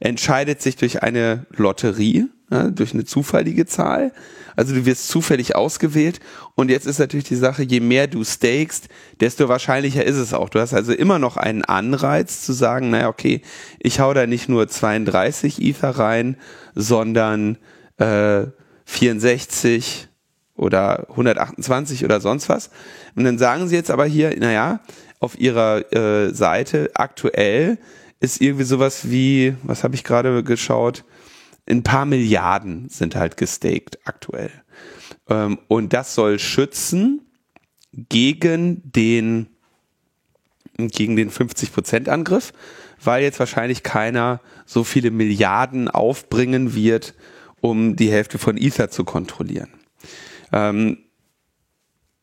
entscheidet 0.00 0.62
sich 0.62 0.76
durch 0.76 1.02
eine 1.02 1.46
Lotterie, 1.50 2.28
ja, 2.50 2.70
durch 2.70 2.94
eine 2.94 3.04
zufällige 3.04 3.66
Zahl. 3.66 4.12
Also 4.56 4.74
du 4.74 4.86
wirst 4.86 5.08
zufällig 5.08 5.54
ausgewählt 5.54 6.18
und 6.54 6.70
jetzt 6.70 6.86
ist 6.86 6.98
natürlich 6.98 7.26
die 7.26 7.36
Sache, 7.36 7.62
je 7.62 7.80
mehr 7.80 8.06
du 8.06 8.24
stakest, 8.24 8.88
desto 9.20 9.48
wahrscheinlicher 9.48 10.04
ist 10.04 10.16
es 10.16 10.32
auch. 10.32 10.48
Du 10.48 10.58
hast 10.60 10.74
also 10.74 10.92
immer 10.92 11.18
noch 11.18 11.36
einen 11.36 11.64
Anreiz 11.64 12.44
zu 12.44 12.52
sagen, 12.52 12.90
naja, 12.90 13.08
okay, 13.08 13.42
ich 13.78 14.00
hau 14.00 14.14
da 14.14 14.26
nicht 14.26 14.48
nur 14.48 14.66
32 14.66 15.62
Ether 15.62 15.90
rein, 15.90 16.36
sondern 16.74 17.58
äh, 17.98 18.46
64, 18.86 20.07
oder 20.58 21.06
128 21.10 22.04
oder 22.04 22.20
sonst 22.20 22.48
was. 22.48 22.70
Und 23.14 23.24
dann 23.24 23.38
sagen 23.38 23.68
sie 23.68 23.76
jetzt 23.76 23.90
aber 23.90 24.04
hier, 24.04 24.36
naja, 24.38 24.80
auf 25.20 25.38
ihrer 25.38 25.92
äh, 25.92 26.34
Seite 26.34 26.90
aktuell 26.94 27.78
ist 28.20 28.40
irgendwie 28.40 28.64
sowas 28.64 29.10
wie, 29.10 29.54
was 29.62 29.84
habe 29.84 29.94
ich 29.94 30.04
gerade 30.04 30.42
geschaut, 30.42 31.04
ein 31.68 31.82
paar 31.82 32.06
Milliarden 32.06 32.88
sind 32.88 33.14
halt 33.14 33.36
gestaked 33.36 33.98
aktuell. 34.04 34.50
Ähm, 35.28 35.58
und 35.68 35.92
das 35.92 36.14
soll 36.14 36.38
schützen 36.38 37.22
gegen 37.92 38.82
den 38.84 39.48
gegen 40.78 41.16
den 41.16 41.30
50% 41.30 42.08
Angriff, 42.08 42.52
weil 43.02 43.24
jetzt 43.24 43.40
wahrscheinlich 43.40 43.82
keiner 43.82 44.40
so 44.64 44.84
viele 44.84 45.10
Milliarden 45.10 45.88
aufbringen 45.88 46.72
wird, 46.72 47.14
um 47.60 47.96
die 47.96 48.12
Hälfte 48.12 48.38
von 48.38 48.56
Ether 48.56 48.88
zu 48.88 49.04
kontrollieren. 49.04 49.70
Ähm, 50.52 50.98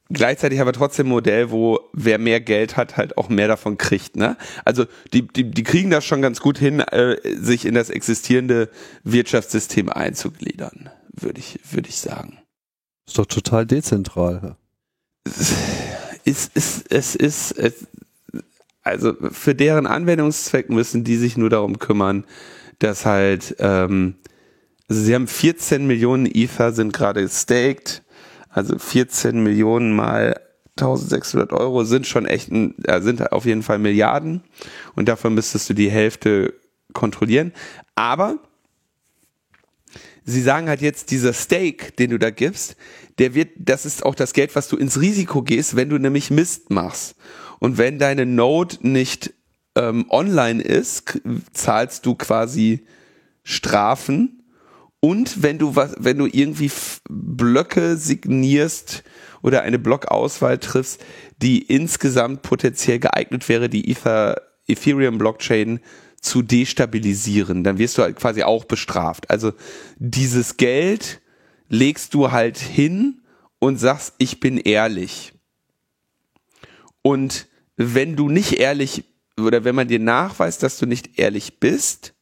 gleichzeitig 0.09 0.61
aber 0.61 0.73
trotzdem 0.73 1.07
ein 1.07 1.09
Modell, 1.09 1.51
wo 1.51 1.79
wer 1.93 2.17
mehr 2.19 2.41
Geld 2.41 2.77
hat, 2.77 2.97
halt 2.97 3.17
auch 3.17 3.29
mehr 3.29 3.47
davon 3.47 3.77
kriegt. 3.77 4.15
Ne? 4.15 4.37
Also 4.63 4.85
die, 5.13 5.27
die, 5.27 5.49
die 5.49 5.63
kriegen 5.63 5.89
das 5.89 6.05
schon 6.05 6.21
ganz 6.21 6.39
gut 6.39 6.57
hin, 6.57 6.79
äh, 6.79 7.17
sich 7.37 7.65
in 7.65 7.73
das 7.73 7.89
existierende 7.89 8.69
Wirtschaftssystem 9.03 9.89
einzugliedern, 9.89 10.89
würde 11.11 11.39
ich, 11.39 11.59
würde 11.71 11.89
ich 11.89 11.97
sagen. 11.97 12.39
Ist 13.07 13.17
doch 13.17 13.25
total 13.25 13.65
dezentral. 13.65 14.57
Es 15.25 16.49
ist, 16.53 16.85
es, 16.89 17.15
ist, 17.15 17.51
es, 17.51 17.87
also 18.83 19.13
für 19.31 19.55
deren 19.55 19.87
Anwendungszweck 19.87 20.69
müssen 20.69 21.03
die 21.03 21.17
sich 21.17 21.37
nur 21.37 21.49
darum 21.49 21.79
kümmern, 21.79 22.25
dass 22.79 23.05
halt, 23.05 23.55
ähm, 23.59 24.15
also 24.87 25.01
sie 25.01 25.15
haben 25.15 25.27
14 25.27 25.85
Millionen 25.87 26.25
Ether 26.27 26.71
sind 26.71 26.93
gerade 26.93 27.27
staked 27.29 28.03
also 28.55 28.79
14 28.79 29.43
Millionen 29.43 29.93
mal 29.93 30.39
1600 30.77 31.51
Euro 31.51 31.83
sind 31.83 32.07
schon 32.07 32.25
echt, 32.25 32.49
ein, 32.51 32.73
äh, 32.85 33.01
sind 33.01 33.31
auf 33.33 33.45
jeden 33.45 33.63
Fall 33.63 33.79
Milliarden 33.79 34.43
und 34.95 35.09
davon 35.09 35.33
müsstest 35.33 35.69
du 35.69 35.73
die 35.73 35.91
Hälfte 35.91 36.53
kontrollieren. 36.93 37.51
Aber 37.95 38.39
sie 40.23 40.41
sagen 40.41 40.69
halt 40.69 40.81
jetzt, 40.81 41.11
dieser 41.11 41.33
Stake, 41.33 41.91
den 41.93 42.11
du 42.11 42.17
da 42.17 42.29
gibst, 42.29 42.77
der 43.17 43.35
wird, 43.35 43.49
das 43.57 43.85
ist 43.85 44.05
auch 44.05 44.15
das 44.15 44.31
Geld, 44.31 44.55
was 44.55 44.69
du 44.69 44.77
ins 44.77 45.01
Risiko 45.01 45.41
gehst, 45.41 45.75
wenn 45.75 45.89
du 45.89 45.97
nämlich 45.97 46.31
Mist 46.31 46.69
machst. 46.69 47.15
Und 47.59 47.77
wenn 47.77 47.99
deine 47.99 48.25
Node 48.25 48.77
nicht 48.81 49.33
ähm, 49.75 50.05
online 50.09 50.63
ist, 50.63 51.19
zahlst 51.51 52.05
du 52.05 52.15
quasi 52.15 52.85
Strafen 53.43 54.44
und 55.05 55.43
wenn 55.43 55.59
du 55.59 55.75
was, 55.75 55.93
wenn 55.99 56.17
du 56.17 56.25
irgendwie 56.25 56.71
Blöcke 57.07 57.95
signierst 57.95 59.03
oder 59.43 59.61
eine 59.61 59.77
Blockauswahl 59.77 60.57
triffst, 60.57 60.99
die 61.37 61.61
insgesamt 61.61 62.41
potenziell 62.41 62.97
geeignet 62.97 63.47
wäre, 63.47 63.69
die 63.69 63.91
Ether, 63.91 64.41
Ethereum 64.67 65.19
Blockchain 65.19 65.79
zu 66.19 66.41
destabilisieren, 66.41 67.63
dann 67.63 67.77
wirst 67.77 67.99
du 67.99 68.01
halt 68.01 68.15
quasi 68.15 68.41
auch 68.41 68.65
bestraft. 68.65 69.29
Also 69.29 69.53
dieses 69.97 70.57
Geld 70.57 71.21
legst 71.69 72.15
du 72.15 72.31
halt 72.31 72.57
hin 72.57 73.21
und 73.59 73.77
sagst, 73.77 74.15
ich 74.17 74.39
bin 74.39 74.57
ehrlich. 74.57 75.33
Und 77.03 77.45
wenn 77.77 78.15
du 78.15 78.27
nicht 78.27 78.53
ehrlich 78.53 79.03
oder 79.39 79.65
wenn 79.65 79.75
man 79.75 79.87
dir 79.87 79.99
nachweist, 79.99 80.63
dass 80.63 80.79
du 80.79 80.87
nicht 80.87 81.19
ehrlich 81.19 81.59
bist 81.59 82.15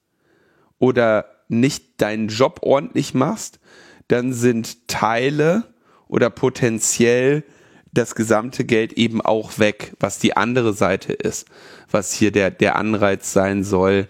oder 0.80 1.33
nicht 1.48 2.02
deinen 2.02 2.28
Job 2.28 2.60
ordentlich 2.62 3.14
machst, 3.14 3.60
dann 4.08 4.34
sind 4.34 4.88
Teile 4.88 5.64
oder 6.08 6.30
potenziell 6.30 7.44
das 7.92 8.16
gesamte 8.16 8.66
Geld 8.66 8.94
eben 8.94 9.22
auch 9.22 9.60
weg, 9.60 9.94
was 10.00 10.20
die 10.20 10.36
andere 10.36 10.74
Seite 10.74 11.14
ist, 11.14 11.48
was 11.92 12.12
hier 12.12 12.32
der, 12.32 12.50
der 12.50 12.76
Anreiz 12.76 13.34
sein 13.34 13.64
soll, 13.64 14.08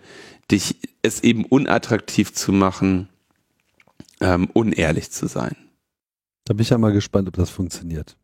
dich 0.50 0.78
es 1.02 1.22
eben 1.22 1.46
unattraktiv 1.46 2.34
zu 2.34 2.54
machen, 2.54 3.10
ähm, 4.22 4.50
unehrlich 4.54 5.12
zu 5.12 5.28
sein. 5.28 5.56
Da 6.46 6.54
bin 6.54 6.64
ich 6.64 6.70
ja 6.70 6.78
mal 6.78 6.94
gespannt, 6.94 7.28
ob 7.28 7.36
das 7.36 7.50
funktioniert. 7.50 8.18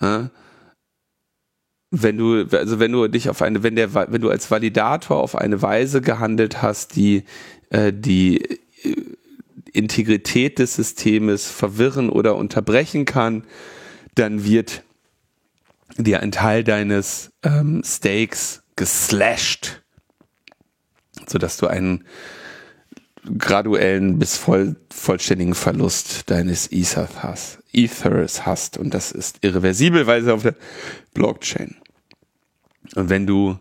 Ha? 0.00 0.30
Wenn 1.90 2.18
du, 2.18 2.44
also 2.52 2.78
wenn 2.80 2.92
du 2.92 3.08
dich 3.08 3.30
auf 3.30 3.40
eine, 3.40 3.62
wenn 3.62 3.76
der, 3.76 3.94
wenn 3.94 4.20
du 4.20 4.30
als 4.30 4.50
Validator 4.50 5.16
auf 5.16 5.36
eine 5.36 5.62
Weise 5.62 6.00
gehandelt 6.02 6.60
hast, 6.60 6.96
die 6.96 7.24
äh, 7.70 7.92
die 7.92 8.42
äh, 8.82 8.96
Integrität 9.72 10.58
des 10.58 10.74
Systems 10.74 11.46
verwirren 11.50 12.10
oder 12.10 12.36
unterbrechen 12.36 13.04
kann, 13.04 13.44
dann 14.14 14.44
wird 14.44 14.82
dir 15.96 16.20
ein 16.20 16.32
Teil 16.32 16.64
deines 16.64 17.32
ähm, 17.42 17.82
Stakes 17.84 18.62
geslashed, 18.76 19.82
sodass 21.26 21.56
du 21.56 21.66
einen 21.66 22.04
graduellen 23.36 24.18
bis 24.18 24.36
voll, 24.36 24.76
vollständigen 24.90 25.54
Verlust 25.54 26.30
deines 26.30 26.70
Ethers 26.72 27.22
hast, 27.22 27.58
Ethers 27.72 28.46
hast. 28.46 28.78
Und 28.78 28.94
das 28.94 29.12
ist 29.12 29.38
irreversibel, 29.42 30.06
weil 30.06 30.22
es 30.22 30.28
auf 30.28 30.42
der 30.42 30.54
Blockchain. 31.14 31.76
Und 32.94 33.10
wenn 33.10 33.26
du 33.26 33.58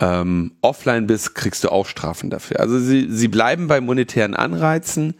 ähm, 0.00 0.56
offline 0.62 1.06
bist, 1.06 1.34
kriegst 1.34 1.62
du 1.64 1.68
auch 1.68 1.86
Strafen 1.86 2.30
dafür. 2.30 2.60
Also 2.60 2.78
sie, 2.78 3.06
sie 3.10 3.28
bleiben 3.28 3.68
bei 3.68 3.80
monetären 3.80 4.34
Anreizen. 4.34 5.14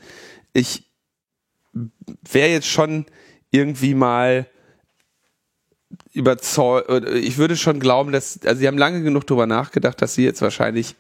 Ich 0.52 0.90
wäre 2.30 2.48
jetzt 2.48 2.66
schon 2.66 3.06
irgendwie 3.50 3.94
mal 3.94 4.46
überzeugt, 6.12 6.90
ich 7.08 7.38
würde 7.38 7.56
schon 7.56 7.78
glauben, 7.78 8.10
dass, 8.12 8.40
also 8.44 8.58
sie 8.58 8.66
haben 8.66 8.78
lange 8.78 9.02
genug 9.02 9.26
darüber 9.26 9.46
nachgedacht, 9.46 10.00
dass 10.02 10.14
sie 10.14 10.24
jetzt 10.24 10.42
wahrscheinlich 10.42 10.96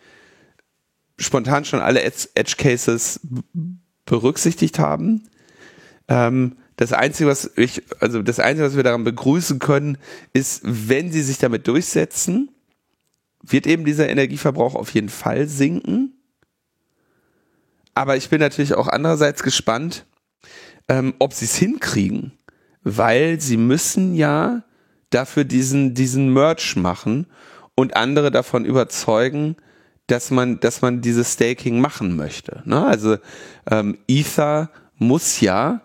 spontan 1.18 1.64
schon 1.64 1.80
alle 1.80 2.02
Edge 2.02 2.54
Cases 2.56 3.20
berücksichtigt 4.04 4.78
haben. 4.78 5.28
Ähm, 6.08 6.56
das 6.76 6.92
Einzige, 6.92 7.28
was 7.28 7.50
ich, 7.56 7.82
also 8.00 8.22
das 8.22 8.40
Einzige, 8.40 8.66
was 8.66 8.76
wir 8.76 8.82
daran 8.82 9.04
begrüßen 9.04 9.58
können, 9.58 9.98
ist, 10.32 10.62
wenn 10.64 11.12
sie 11.12 11.22
sich 11.22 11.38
damit 11.38 11.68
durchsetzen, 11.68 12.50
wird 13.42 13.66
eben 13.66 13.84
dieser 13.84 14.08
Energieverbrauch 14.08 14.74
auf 14.74 14.90
jeden 14.92 15.08
Fall 15.08 15.46
sinken. 15.46 16.14
Aber 17.94 18.16
ich 18.16 18.28
bin 18.28 18.40
natürlich 18.40 18.74
auch 18.74 18.88
andererseits 18.88 19.42
gespannt, 19.42 20.06
ähm, 20.88 21.14
ob 21.18 21.32
sie 21.32 21.44
es 21.44 21.56
hinkriegen, 21.56 22.32
weil 22.82 23.40
sie 23.40 23.56
müssen 23.56 24.14
ja 24.14 24.64
dafür 25.10 25.44
diesen, 25.44 25.94
diesen 25.94 26.32
Merch 26.32 26.76
machen 26.76 27.26
und 27.74 27.96
andere 27.96 28.30
davon 28.30 28.64
überzeugen, 28.64 29.56
dass 30.06 30.30
man, 30.30 30.60
dass 30.60 30.82
man 30.82 31.00
dieses 31.00 31.34
Staking 31.34 31.80
machen 31.80 32.16
möchte. 32.16 32.62
Ne? 32.64 32.84
Also 32.84 33.18
ähm, 33.70 33.98
Ether 34.08 34.70
muss 34.96 35.40
ja 35.40 35.82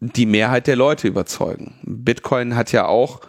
die 0.00 0.26
Mehrheit 0.26 0.66
der 0.66 0.76
Leute 0.76 1.08
überzeugen. 1.08 1.78
Bitcoin 1.82 2.56
hat 2.56 2.72
ja 2.72 2.86
auch, 2.86 3.20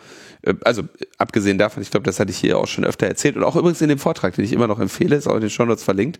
also 0.63 0.83
abgesehen 1.17 1.57
davon, 1.57 1.83
ich 1.83 1.91
glaube, 1.91 2.05
das 2.05 2.19
hatte 2.19 2.31
ich 2.31 2.37
hier 2.37 2.57
auch 2.57 2.67
schon 2.67 2.83
öfter 2.83 3.07
erzählt 3.07 3.35
und 3.35 3.43
auch 3.43 3.55
übrigens 3.55 3.81
in 3.81 3.89
dem 3.89 3.99
Vortrag, 3.99 4.35
den 4.35 4.45
ich 4.45 4.53
immer 4.53 4.67
noch 4.67 4.79
empfehle, 4.79 5.15
ist 5.15 5.27
auch 5.27 5.35
in 5.35 5.41
den 5.41 5.49
Show 5.49 5.65
Notes 5.65 5.83
verlinkt, 5.83 6.19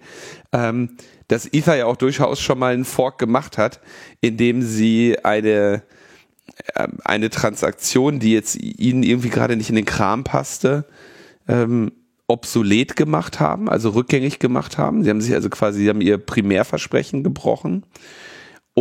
ähm, 0.52 0.98
dass 1.28 1.52
Ether 1.52 1.76
ja 1.76 1.86
auch 1.86 1.98
durchaus 1.98 2.40
schon 2.40 2.60
mal 2.60 2.74
einen 2.74 2.86
Fork 2.86 3.18
gemacht 3.18 3.58
hat, 3.58 3.80
indem 4.22 4.62
sie 4.62 5.18
eine 5.24 5.84
ähm, 6.76 6.98
eine 7.04 7.30
Transaktion, 7.30 8.20
die 8.20 8.34
jetzt 8.34 8.56
ihnen 8.56 9.04
irgendwie 9.04 9.30
gerade 9.30 9.56
nicht 9.56 9.70
in 9.70 9.76
den 9.76 9.86
Kram 9.86 10.24
passte, 10.24 10.86
ähm, 11.48 11.92
obsolet 12.28 12.96
gemacht 12.96 13.40
haben, 13.40 13.70
also 13.70 13.90
rückgängig 13.90 14.40
gemacht 14.40 14.78
haben. 14.78 15.04
Sie 15.04 15.10
haben 15.10 15.22
sich 15.22 15.34
also 15.34 15.50
quasi, 15.50 15.82
sie 15.82 15.90
haben 15.90 16.02
ihr 16.02 16.18
Primärversprechen 16.18 17.24
gebrochen. 17.24 17.84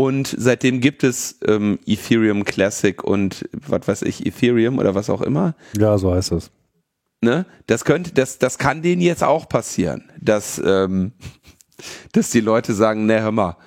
Und 0.01 0.34
seitdem 0.38 0.80
gibt 0.80 1.05
es 1.05 1.36
ähm, 1.46 1.78
Ethereum 1.84 2.46
Classic 2.46 3.05
und 3.05 3.46
was 3.53 3.86
weiß 3.86 4.03
ich, 4.03 4.24
Ethereum 4.24 4.78
oder 4.78 4.94
was 4.94 5.11
auch 5.11 5.20
immer. 5.20 5.55
Ja, 5.78 5.98
so 5.98 6.14
heißt 6.14 6.32
es. 6.32 6.51
Ne? 7.20 7.44
Das 7.66 7.84
könnte, 7.84 8.11
das, 8.14 8.38
das 8.38 8.57
kann 8.57 8.80
denen 8.80 9.03
jetzt 9.03 9.22
auch 9.22 9.46
passieren, 9.46 10.11
dass, 10.18 10.59
ähm, 10.64 11.12
dass 12.12 12.30
die 12.30 12.40
Leute 12.40 12.72
sagen, 12.72 13.05
ne, 13.05 13.20
hör 13.20 13.30
mal, 13.30 13.59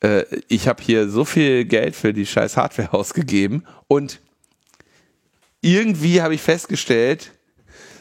äh, 0.00 0.24
ich 0.48 0.66
habe 0.66 0.82
hier 0.82 1.10
so 1.10 1.26
viel 1.26 1.66
Geld 1.66 1.94
für 1.94 2.14
die 2.14 2.24
scheiß 2.24 2.56
Hardware 2.56 2.94
ausgegeben 2.94 3.64
und 3.86 4.22
irgendwie 5.60 6.22
habe 6.22 6.34
ich 6.34 6.40
festgestellt, 6.40 7.32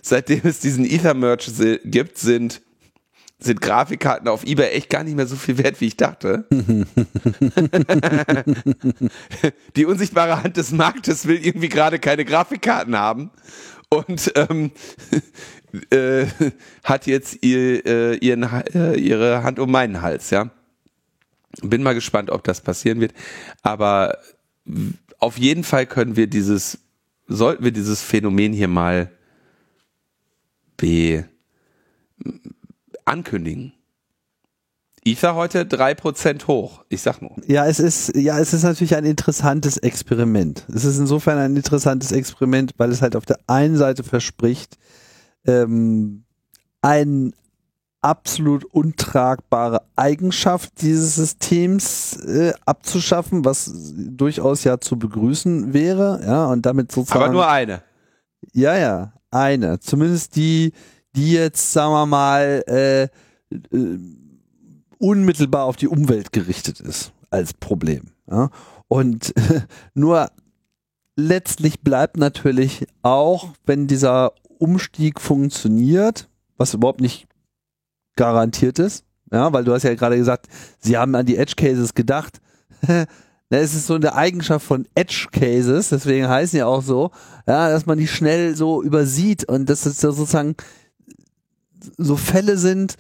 seitdem 0.01 0.39
es 0.45 0.61
diesen 0.61 0.85
Ether-Merch 0.85 1.51
gibt, 1.83 2.17
sind, 2.19 2.61
sind 3.41 3.59
Grafikkarten 3.59 4.27
auf 4.27 4.43
eBay 4.45 4.69
echt 4.71 4.89
gar 4.89 5.03
nicht 5.03 5.15
mehr 5.15 5.25
so 5.25 5.35
viel 5.35 5.57
wert, 5.57 5.81
wie 5.81 5.87
ich 5.87 5.97
dachte. 5.97 6.45
Die 9.75 9.85
unsichtbare 9.85 10.43
Hand 10.43 10.57
des 10.57 10.71
Marktes 10.71 11.25
will 11.25 11.43
irgendwie 11.43 11.69
gerade 11.69 11.97
keine 11.97 12.23
Grafikkarten 12.23 12.95
haben 12.95 13.31
und 13.89 14.31
ähm, 14.35 14.71
äh, 15.89 16.27
hat 16.83 17.07
jetzt 17.07 17.43
ihr, 17.43 17.85
äh, 17.85 18.15
ihren, 18.17 18.43
äh, 18.43 18.95
ihre 18.95 19.43
Hand 19.43 19.57
um 19.59 19.71
meinen 19.71 20.01
Hals, 20.01 20.29
ja. 20.29 20.51
Bin 21.61 21.83
mal 21.83 21.95
gespannt, 21.95 22.29
ob 22.29 22.43
das 22.43 22.61
passieren 22.61 23.01
wird. 23.01 23.13
Aber 23.61 24.17
auf 25.19 25.37
jeden 25.37 25.63
Fall 25.63 25.85
können 25.85 26.15
wir 26.15 26.27
dieses, 26.27 26.79
sollten 27.27 27.63
wir 27.63 27.71
dieses 27.71 28.01
Phänomen 28.01 28.53
hier 28.53 28.67
mal 28.69 29.11
be, 30.77 31.25
ankündigen. 33.12 33.74
Ether 35.03 35.36
heute 35.36 35.66
drei 35.66 35.95
Prozent 35.95 36.47
hoch. 36.47 36.84
Ich 36.89 37.01
sag 37.01 37.22
nur. 37.22 37.32
Ja, 37.47 37.66
es 37.66 37.80
ist, 37.80 38.16
ja, 38.16 38.39
es 38.39 38.53
ist 38.53 38.64
natürlich 38.64 38.95
ein 38.95 39.05
interessantes 39.05 39.78
Experiment. 39.78 40.66
Es 40.74 40.86
ist 40.86 40.99
insofern 40.99 41.39
ein 41.39 41.55
interessantes 41.55 42.12
Experiment, 42.12 42.74
weil 42.78 42.91
es 42.91 43.01
halt 43.01 43.16
auf 43.16 43.26
der 43.26 43.39
einen 43.47 43.78
Seite 43.78 44.03
verspricht, 44.03 44.78
ähm, 45.45 46.24
ein 46.84 47.34
absolut 48.01 48.66
untragbare 48.66 49.84
Eigenschaft 49.95 50.82
dieses 50.82 51.16
Systems 51.16 52.16
äh, 52.18 52.53
abzuschaffen, 52.66 53.43
was 53.43 53.72
durchaus 53.95 54.64
ja 54.64 54.80
zu 54.80 54.97
begrüßen 54.97 55.74
wäre, 55.74 56.22
ja, 56.24 56.45
und 56.45 56.66
damit 56.66 56.91
sozusagen. 56.91 57.24
Aber 57.24 57.34
nur 57.34 57.47
eine. 57.47 57.82
Ja, 58.53 58.78
ja, 58.78 59.14
eine. 59.32 59.80
Zumindest 59.80 60.36
die, 60.36 60.74
die 61.16 61.34
jetzt, 61.34 61.74
sagen 61.74 61.93
wir 61.93 62.05
mal, 62.05 62.64
äh, 62.68 63.03
äh, 63.03 63.09
unmittelbar 64.97 65.66
auf 65.66 65.76
die 65.76 65.88
Umwelt 65.88 66.32
gerichtet 66.32 66.80
ist 66.80 67.12
als 67.30 67.53
Problem. 67.53 68.12
Ja? 68.30 68.49
Und 68.88 69.36
äh, 69.38 69.62
nur 69.93 70.30
letztlich 71.16 71.82
bleibt 71.82 72.18
natürlich 72.18 72.86
auch, 73.01 73.49
wenn 73.66 73.88
dieser 73.88 74.34
Umstieg 74.57 75.20
funktioniert, 75.20 76.30
was 76.57 76.74
überhaupt 76.74 77.01
nicht 77.01 77.28
garantiert 78.16 78.80
ist. 78.80 79.05
Ja, 79.32 79.51
weil 79.53 79.64
du 79.64 79.74
hast 79.74 79.84
ja 79.84 79.95
gerade 79.95 80.18
gesagt, 80.18 80.47
sie 80.80 80.97
haben 80.97 81.16
an 81.16 81.26
die 81.26 81.38
Edge 81.38 81.53
Cases 81.55 81.93
gedacht. 81.93 82.39
Es 83.53 83.76
ist 83.76 83.88
so 83.88 83.95
eine 83.95 84.16
Eigenschaft 84.16 84.66
von 84.66 84.88
Edge 84.95 85.28
Cases, 85.30 85.89
deswegen 85.89 86.30
heißen 86.30 86.57
ja 86.57 86.68
auch 86.68 86.82
so, 86.82 87.12
ja, 87.45 87.70
dass 87.70 87.86
man 87.86 87.97
die 87.97 88.07
schnell 88.07 88.55
so 88.55 88.82
übersieht 88.82 89.43
und 89.43 89.70
dass 89.70 89.86
es 89.86 89.99
sozusagen 89.99 90.55
so 91.97 92.15
Fälle 92.15 92.57
sind, 92.57 92.95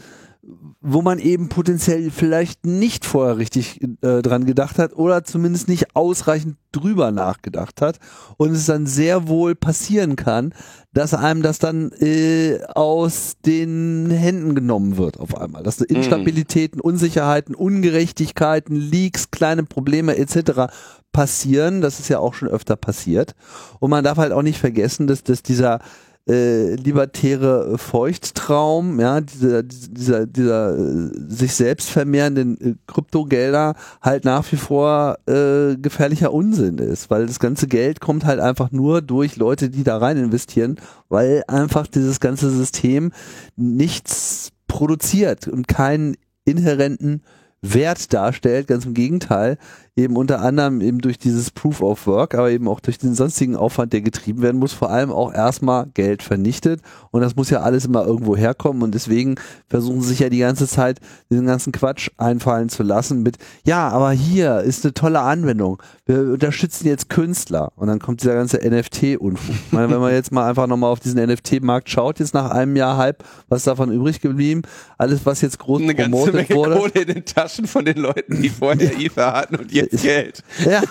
wo 0.81 1.03
man 1.03 1.19
eben 1.19 1.49
potenziell 1.49 2.09
vielleicht 2.09 2.65
nicht 2.65 3.05
vorher 3.05 3.37
richtig 3.37 3.79
äh, 4.01 4.21
dran 4.23 4.45
gedacht 4.45 4.79
hat 4.79 4.93
oder 4.93 5.23
zumindest 5.23 5.67
nicht 5.67 5.95
ausreichend 5.95 6.57
drüber 6.71 7.11
nachgedacht 7.11 7.81
hat 7.81 7.99
und 8.37 8.51
es 8.51 8.65
dann 8.65 8.87
sehr 8.87 9.27
wohl 9.27 9.53
passieren 9.53 10.15
kann, 10.15 10.53
dass 10.93 11.13
einem 11.13 11.43
das 11.43 11.59
dann 11.59 11.91
äh, 11.99 12.59
aus 12.73 13.33
den 13.45 14.09
Händen 14.09 14.55
genommen 14.55 14.97
wird 14.97 15.19
auf 15.19 15.39
einmal, 15.39 15.61
dass 15.61 15.79
mhm. 15.79 15.87
Instabilitäten, 15.89 16.81
Unsicherheiten, 16.81 17.53
Ungerechtigkeiten, 17.53 18.75
Leaks, 18.75 19.29
kleine 19.29 19.63
Probleme 19.63 20.17
etc. 20.17 20.73
passieren, 21.11 21.81
das 21.81 21.99
ist 21.99 22.09
ja 22.09 22.17
auch 22.17 22.33
schon 22.33 22.47
öfter 22.47 22.75
passiert 22.75 23.35
und 23.79 23.91
man 23.91 24.03
darf 24.03 24.17
halt 24.17 24.31
auch 24.31 24.41
nicht 24.41 24.59
vergessen, 24.59 25.05
dass, 25.05 25.23
dass 25.23 25.43
dieser 25.43 25.81
äh, 26.27 26.75
libertäre 26.75 27.77
Feuchttraum, 27.77 28.99
ja, 28.99 29.21
dieser, 29.21 29.63
dieser, 29.63 30.27
dieser 30.27 30.77
äh, 30.77 31.11
sich 31.27 31.55
selbst 31.55 31.89
vermehrenden 31.89 32.61
äh, 32.61 32.75
Kryptogelder 32.87 33.75
halt 34.01 34.25
nach 34.25 34.49
wie 34.51 34.57
vor 34.57 35.17
äh, 35.27 35.75
gefährlicher 35.77 36.31
Unsinn 36.31 36.77
ist, 36.77 37.09
weil 37.09 37.25
das 37.25 37.39
ganze 37.39 37.67
Geld 37.67 38.01
kommt 38.01 38.25
halt 38.25 38.39
einfach 38.39 38.71
nur 38.71 39.01
durch 39.01 39.35
Leute, 39.35 39.69
die 39.69 39.83
da 39.83 39.97
rein 39.97 40.17
investieren, 40.17 40.77
weil 41.09 41.43
einfach 41.47 41.87
dieses 41.87 42.19
ganze 42.19 42.51
System 42.51 43.11
nichts 43.55 44.51
produziert 44.67 45.47
und 45.47 45.67
keinen 45.67 46.15
inhärenten 46.45 47.23
Wert 47.61 48.13
darstellt, 48.13 48.67
ganz 48.67 48.85
im 48.85 48.93
Gegenteil, 48.93 49.57
eben 49.95 50.15
unter 50.15 50.41
anderem 50.41 50.79
eben 50.81 50.99
durch 50.99 51.17
dieses 51.17 51.51
Proof 51.51 51.81
of 51.81 52.07
Work, 52.07 52.33
aber 52.35 52.49
eben 52.49 52.67
auch 52.67 52.79
durch 52.79 52.97
den 52.97 53.13
sonstigen 53.13 53.57
Aufwand, 53.57 53.91
der 53.91 54.01
getrieben 54.01 54.41
werden 54.41 54.59
muss, 54.59 54.71
vor 54.71 54.89
allem 54.89 55.11
auch 55.11 55.33
erstmal 55.33 55.87
Geld 55.93 56.23
vernichtet 56.23 56.81
und 57.11 57.21
das 57.21 57.35
muss 57.35 57.49
ja 57.49 57.59
alles 57.61 57.85
immer 57.85 58.05
irgendwo 58.05 58.37
herkommen 58.37 58.83
und 58.83 58.95
deswegen 58.95 59.35
versuchen 59.67 60.01
sie 60.01 60.09
sich 60.09 60.19
ja 60.19 60.29
die 60.29 60.39
ganze 60.39 60.67
Zeit 60.67 60.99
diesen 61.29 61.45
ganzen 61.45 61.73
Quatsch 61.73 62.09
einfallen 62.17 62.69
zu 62.69 62.83
lassen 62.83 63.21
mit, 63.21 63.37
ja, 63.65 63.89
aber 63.89 64.11
hier 64.11 64.61
ist 64.61 64.85
eine 64.85 64.93
tolle 64.93 65.19
Anwendung, 65.19 65.81
wir 66.05 66.19
unterstützen 66.21 66.87
jetzt 66.87 67.09
Künstler 67.09 67.73
und 67.75 67.87
dann 67.87 67.99
kommt 67.99 68.21
dieser 68.21 68.35
ganze 68.35 68.57
NFT-Unfug. 68.57 69.55
Ich 69.65 69.71
meine, 69.73 69.89
wenn 69.89 69.99
man 69.99 70.13
jetzt 70.13 70.31
mal 70.31 70.47
einfach 70.47 70.67
nochmal 70.67 70.91
auf 70.91 71.01
diesen 71.01 71.21
NFT-Markt 71.21 71.89
schaut, 71.89 72.19
jetzt 72.19 72.33
nach 72.33 72.51
einem 72.51 72.75
Jahr 72.75 72.97
halb, 72.97 73.23
was 73.49 73.65
davon 73.65 73.91
übrig 73.91 74.21
geblieben? 74.21 74.61
Alles, 74.97 75.25
was 75.25 75.41
jetzt 75.41 75.59
groß 75.59 75.81
eine 75.81 75.95
promotet 75.95 76.33
ganze 76.33 76.53
Menge 76.53 76.55
wurde. 76.55 76.75
Kohle 76.77 77.01
in 77.01 77.13
den 77.13 77.25
Taschen 77.25 77.67
von 77.67 77.83
den 77.85 77.97
Leuten, 77.97 78.41
die 78.41 78.49
vorher 78.49 78.97
Ether 78.99 79.33
hatten 79.33 79.55
und 79.55 79.71
jetzt 79.81 80.03
Geld. 80.03 80.43
Ja, 80.65 80.81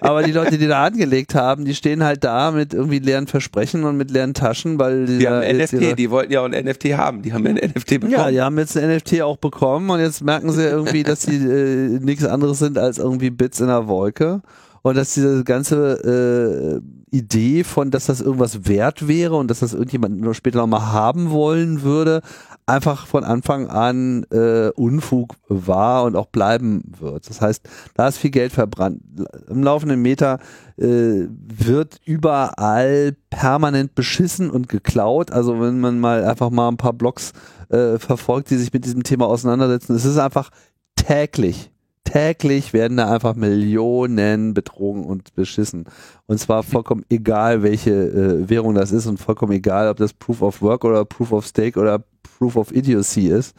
aber 0.00 0.22
die 0.22 0.32
Leute, 0.32 0.58
die 0.58 0.66
da 0.66 0.84
angelegt 0.84 1.34
haben, 1.34 1.64
die 1.64 1.74
stehen 1.74 2.02
halt 2.02 2.24
da 2.24 2.50
mit 2.50 2.74
irgendwie 2.74 2.98
leeren 2.98 3.26
Versprechen 3.26 3.84
und 3.84 3.96
mit 3.96 4.10
leeren 4.10 4.34
Taschen, 4.34 4.78
weil 4.78 5.06
die, 5.06 5.18
die 5.18 5.28
haben 5.28 5.56
NFT, 5.56 5.98
die 5.98 6.10
wollten 6.10 6.32
ja 6.32 6.40
auch 6.40 6.50
ein 6.50 6.64
NFT 6.64 6.86
haben, 6.96 7.22
die 7.22 7.32
haben 7.32 7.44
ja 7.46 7.52
ein 7.52 7.70
NFT 7.70 7.88
bekommen. 8.00 8.10
Ja, 8.10 8.30
die 8.30 8.40
haben 8.40 8.58
jetzt 8.58 8.76
ein 8.76 8.96
NFT 8.96 9.22
auch 9.22 9.36
bekommen 9.36 9.88
und 9.90 10.00
jetzt 10.00 10.22
merken 10.22 10.50
sie 10.52 10.64
irgendwie, 10.64 11.02
dass 11.02 11.22
sie 11.22 11.36
äh, 11.36 12.00
nichts 12.00 12.24
anderes 12.24 12.58
sind 12.58 12.76
als 12.76 12.98
irgendwie 12.98 13.30
Bits 13.30 13.60
in 13.60 13.68
der 13.68 13.86
Wolke 13.86 14.42
und 14.82 14.96
dass 14.96 15.14
diese 15.14 15.44
ganze 15.44 16.80
äh, 17.12 17.16
Idee 17.16 17.64
von, 17.64 17.90
dass 17.90 18.06
das 18.06 18.20
irgendwas 18.20 18.66
wert 18.66 19.06
wäre 19.08 19.36
und 19.36 19.50
dass 19.50 19.60
das 19.60 19.74
irgendjemand 19.74 20.20
nur 20.20 20.34
später 20.34 20.58
nochmal 20.58 20.92
haben 20.92 21.30
wollen 21.30 21.82
würde, 21.82 22.22
einfach 22.70 23.06
von 23.06 23.24
Anfang 23.24 23.68
an 23.68 24.24
äh, 24.30 24.70
Unfug 24.70 25.34
war 25.48 26.04
und 26.04 26.16
auch 26.16 26.26
bleiben 26.26 26.92
wird. 26.98 27.28
Das 27.28 27.40
heißt, 27.40 27.68
da 27.94 28.08
ist 28.08 28.18
viel 28.18 28.30
Geld 28.30 28.52
verbrannt. 28.52 29.02
Im 29.48 29.62
laufenden 29.62 30.00
Meter 30.00 30.38
äh, 30.76 31.26
wird 31.28 32.00
überall 32.04 33.16
permanent 33.28 33.94
beschissen 33.94 34.50
und 34.50 34.68
geklaut. 34.68 35.32
Also 35.32 35.60
wenn 35.60 35.80
man 35.80 35.98
mal 35.98 36.24
einfach 36.24 36.50
mal 36.50 36.68
ein 36.68 36.76
paar 36.76 36.92
Blogs 36.92 37.32
äh, 37.68 37.98
verfolgt, 37.98 38.50
die 38.50 38.56
sich 38.56 38.72
mit 38.72 38.84
diesem 38.84 39.02
Thema 39.02 39.26
auseinandersetzen, 39.26 39.94
es 39.94 40.04
ist 40.04 40.18
einfach 40.18 40.50
täglich 40.96 41.70
täglich 42.04 42.72
werden 42.72 42.96
da 42.96 43.12
einfach 43.12 43.34
Millionen 43.34 44.54
betrogen 44.54 45.04
und 45.04 45.34
beschissen. 45.34 45.84
Und 46.26 46.38
zwar 46.38 46.62
vollkommen 46.62 47.04
egal, 47.08 47.62
welche 47.62 47.90
äh, 47.90 48.48
Währung 48.48 48.74
das 48.74 48.92
ist 48.92 49.06
und 49.06 49.18
vollkommen 49.18 49.52
egal, 49.52 49.88
ob 49.88 49.96
das 49.96 50.12
Proof 50.12 50.42
of 50.42 50.62
Work 50.62 50.84
oder 50.84 51.04
Proof 51.04 51.32
of 51.32 51.46
Stake 51.46 51.78
oder 51.78 52.02
Proof 52.22 52.56
of 52.56 52.72
Idiocy 52.72 53.28
ist. 53.28 53.54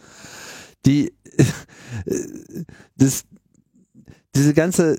Die, 0.85 1.13
das, 2.97 3.25
diese 4.35 4.53
ganze, 4.53 4.97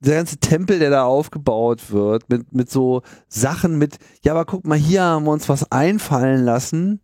der 0.00 0.16
ganze 0.16 0.38
Tempel, 0.38 0.78
der 0.78 0.90
da 0.90 1.04
aufgebaut 1.04 1.92
wird, 1.92 2.28
mit, 2.28 2.52
mit 2.52 2.70
so 2.70 3.02
Sachen 3.28 3.78
mit, 3.78 3.98
ja, 4.24 4.32
aber 4.32 4.44
guck 4.44 4.66
mal, 4.66 4.78
hier 4.78 5.02
haben 5.02 5.24
wir 5.24 5.32
uns 5.32 5.48
was 5.48 5.70
einfallen 5.70 6.44
lassen, 6.44 7.00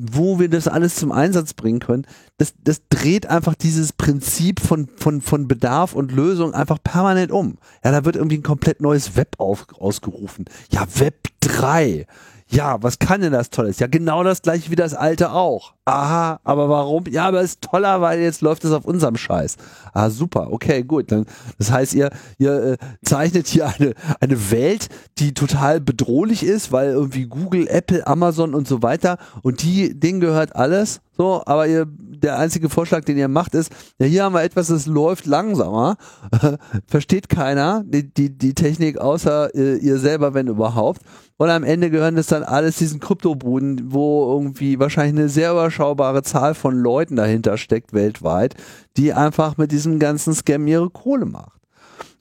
wo 0.00 0.38
wir 0.38 0.48
das 0.48 0.66
alles 0.66 0.96
zum 0.96 1.12
Einsatz 1.12 1.52
bringen 1.52 1.80
können, 1.80 2.06
das, 2.38 2.54
das 2.64 2.82
dreht 2.88 3.26
einfach 3.26 3.54
dieses 3.54 3.92
Prinzip 3.92 4.60
von, 4.60 4.88
von, 4.96 5.20
von 5.20 5.46
Bedarf 5.46 5.94
und 5.94 6.12
Lösung 6.12 6.54
einfach 6.54 6.78
permanent 6.82 7.30
um. 7.30 7.58
Ja, 7.84 7.92
da 7.92 8.04
wird 8.04 8.16
irgendwie 8.16 8.38
ein 8.38 8.42
komplett 8.42 8.80
neues 8.80 9.16
Web 9.16 9.36
auf, 9.38 9.66
ausgerufen. 9.78 10.46
Ja, 10.70 10.86
Web 10.96 11.28
3. 11.40 12.06
Ja, 12.52 12.82
was 12.82 12.98
kann 12.98 13.20
denn 13.20 13.32
das 13.32 13.50
Tolles? 13.50 13.78
Ja, 13.78 13.86
genau 13.86 14.24
das 14.24 14.42
gleiche 14.42 14.72
wie 14.72 14.76
das 14.76 14.92
alte 14.92 15.30
auch. 15.30 15.74
Aha, 15.84 16.40
aber 16.42 16.68
warum? 16.68 17.04
Ja, 17.08 17.28
aber 17.28 17.42
es 17.42 17.52
ist 17.52 17.62
toller, 17.62 18.00
weil 18.00 18.20
jetzt 18.20 18.40
läuft 18.40 18.64
es 18.64 18.72
auf 18.72 18.84
unserem 18.84 19.16
Scheiß. 19.16 19.56
Ah, 19.92 20.10
super, 20.10 20.48
okay, 20.50 20.82
gut. 20.82 21.12
Dann, 21.12 21.26
das 21.58 21.70
heißt, 21.70 21.94
ihr, 21.94 22.10
ihr 22.38 22.72
äh, 22.72 22.76
zeichnet 23.04 23.46
hier 23.46 23.68
eine, 23.68 23.94
eine 24.20 24.50
Welt, 24.50 24.88
die 25.18 25.32
total 25.32 25.80
bedrohlich 25.80 26.42
ist, 26.42 26.72
weil 26.72 26.90
irgendwie 26.90 27.26
Google, 27.26 27.68
Apple, 27.68 28.04
Amazon 28.04 28.54
und 28.54 28.66
so 28.66 28.82
weiter 28.82 29.18
und 29.42 29.62
die, 29.62 29.98
denen 29.98 30.18
gehört 30.18 30.56
alles. 30.56 31.00
So, 31.16 31.42
aber 31.46 31.68
ihr, 31.68 31.86
der 32.22 32.38
einzige 32.38 32.68
Vorschlag, 32.68 33.04
den 33.04 33.16
ihr 33.16 33.28
macht, 33.28 33.54
ist, 33.54 33.72
ja, 33.98 34.06
hier 34.06 34.24
haben 34.24 34.34
wir 34.34 34.42
etwas, 34.42 34.68
das 34.68 34.86
läuft 34.86 35.26
langsamer. 35.26 35.96
Versteht 36.86 37.28
keiner 37.28 37.82
die, 37.84 38.12
die, 38.12 38.36
die 38.36 38.54
Technik 38.54 38.98
außer 38.98 39.54
äh, 39.54 39.76
ihr 39.76 39.98
selber, 39.98 40.34
wenn 40.34 40.46
überhaupt. 40.46 41.02
Und 41.36 41.48
am 41.48 41.64
Ende 41.64 41.90
gehören 41.90 42.16
das 42.16 42.26
dann 42.26 42.42
alles 42.42 42.76
diesen 42.76 43.00
Kryptobuden, 43.00 43.92
wo 43.92 44.30
irgendwie 44.30 44.78
wahrscheinlich 44.78 45.18
eine 45.18 45.28
sehr 45.30 45.52
überschaubare 45.52 46.22
Zahl 46.22 46.54
von 46.54 46.76
Leuten 46.76 47.16
dahinter 47.16 47.56
steckt 47.56 47.94
weltweit, 47.94 48.54
die 48.98 49.14
einfach 49.14 49.56
mit 49.56 49.72
diesem 49.72 49.98
ganzen 49.98 50.34
Scam 50.34 50.66
ihre 50.66 50.90
Kohle 50.90 51.24
macht. 51.24 51.60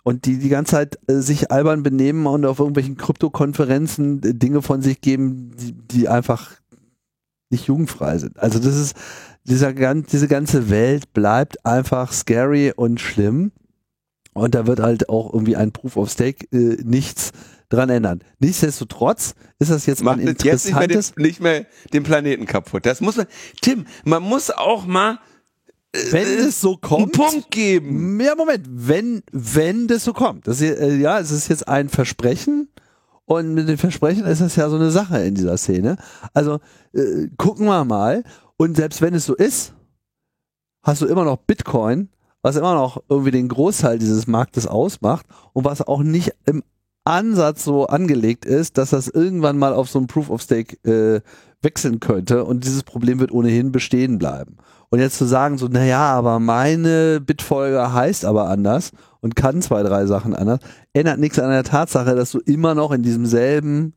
Und 0.04 0.26
die 0.26 0.38
die 0.38 0.50
ganze 0.50 0.72
Zeit 0.72 1.00
äh, 1.08 1.16
sich 1.16 1.52
albern 1.52 1.84
benehmen 1.84 2.26
und 2.26 2.46
auf 2.46 2.60
irgendwelchen 2.60 2.96
Kryptokonferenzen 2.96 4.24
äh, 4.24 4.34
Dinge 4.34 4.62
von 4.62 4.82
sich 4.82 5.02
geben, 5.02 5.52
die, 5.58 5.74
die 5.74 6.08
einfach 6.08 6.52
nicht 7.50 7.68
jugendfrei 7.68 8.18
sind. 8.20 8.40
Also 8.40 8.60
das 8.60 8.78
ist, 8.78 8.96
dieser, 9.50 9.74
diese 9.74 10.28
ganze 10.28 10.70
Welt 10.70 11.14
bleibt 11.14 11.66
einfach 11.66 12.14
scary 12.14 12.72
und 12.76 13.00
schlimm. 13.00 13.52
Und 14.34 14.56
da 14.56 14.68
wird 14.68 14.80
halt 14.80 15.10
auch 15.10 15.34
irgendwie 15.34 15.56
ein 15.56 15.72
Proof 15.72 15.98
of 15.98 16.10
Stake 16.10 16.46
äh, 16.52 16.78
nichts 16.84 17.32
dran 17.68 17.90
ändern. 17.90 18.22
Nichtsdestotrotz 18.40 19.36
ist 19.60 19.72
das 19.72 19.86
jetzt 19.86 20.04
Macht 20.04 20.20
ein 20.20 20.28
jetzt 20.28 20.46
nicht 20.46 20.46
mehr, 20.46 20.88
den, 20.88 20.98
interessantes, 20.98 21.16
nicht 21.18 21.42
mehr 21.42 21.66
den 21.94 22.04
Planeten 22.04 22.46
kaputt. 22.46 22.86
Das 22.86 23.02
muss 23.02 23.18
man, 23.18 23.28
Tim, 23.62 23.86
man 24.06 24.24
muss 24.24 24.50
auch 24.50 24.86
mal 24.86 25.20
wenn 26.12 26.28
es 26.28 26.62
so 26.62 26.74
einen 26.74 26.82
kommt. 26.82 27.14
Punkt 27.14 27.52
geben. 27.52 28.20
Ja, 28.22 28.36
Moment, 28.36 28.66
wenn, 28.70 29.24
wenn 29.32 29.88
das 29.88 30.04
so 30.04 30.14
kommt. 30.14 30.48
Das 30.48 30.62
äh, 30.62 30.96
ja, 30.98 31.20
es 31.20 31.32
ist 31.32 31.48
jetzt 31.48 31.68
ein 31.68 31.90
Versprechen. 31.90 32.70
Und 33.26 33.54
mit 33.54 33.68
den 33.68 33.78
Versprechen 33.78 34.26
ist 34.26 34.42
das 34.42 34.56
ja 34.56 34.70
so 34.70 34.76
eine 34.76 34.92
Sache 34.92 35.20
in 35.20 35.36
dieser 35.36 35.58
Szene. 35.58 35.98
Also 36.34 36.60
äh, 36.94 37.28
gucken 37.38 37.66
wir 37.66 37.86
mal. 37.86 38.24
Und 38.62 38.76
selbst 38.76 39.02
wenn 39.02 39.14
es 39.14 39.26
so 39.26 39.36
ist, 39.36 39.74
hast 40.84 41.02
du 41.02 41.06
immer 41.06 41.24
noch 41.24 41.38
Bitcoin, 41.38 42.10
was 42.42 42.58
immer 42.58 42.74
noch 42.74 43.02
irgendwie 43.08 43.32
den 43.32 43.48
Großteil 43.48 44.00
dieses 44.00 44.28
Marktes 44.28 44.68
ausmacht 44.68 45.26
und 45.54 45.64
was 45.64 45.82
auch 45.82 46.04
nicht 46.04 46.34
im 46.46 46.64
Ansatz 47.06 47.64
so 47.64 47.88
angelegt 47.88 48.46
ist, 48.46 48.78
dass 48.78 48.90
das 48.90 49.08
irgendwann 49.08 49.58
mal 49.58 49.74
auf 49.74 49.90
so 49.90 49.98
ein 50.00 50.08
Proof 50.08 50.30
of 50.30 50.42
Stake 50.42 50.76
äh, 50.84 51.22
wechseln 51.62 52.02
könnte 52.02 52.44
und 52.44 52.66
dieses 52.66 52.84
Problem 52.84 53.22
wird 53.22 53.32
ohnehin 53.32 53.72
bestehen 53.72 54.20
bleiben. 54.20 54.58
Und 54.90 55.00
jetzt 55.00 55.18
zu 55.18 55.26
sagen, 55.26 55.58
so, 55.58 55.68
naja, 55.68 56.12
aber 56.12 56.40
meine 56.40 57.22
Bitfolge 57.22 57.94
heißt 57.94 58.26
aber 58.26 58.50
anders 58.50 58.92
und 59.22 59.38
kann 59.38 59.62
zwei, 59.62 59.84
drei 59.84 60.06
Sachen 60.06 60.36
anders, 60.36 60.60
ändert 60.92 61.20
nichts 61.20 61.40
an 61.40 61.50
der 61.50 61.64
Tatsache, 61.64 62.14
dass 62.14 62.32
du 62.32 62.40
immer 62.40 62.76
noch 62.76 62.92
in 62.92 63.04
diesem 63.04 63.26
selben 63.26 63.94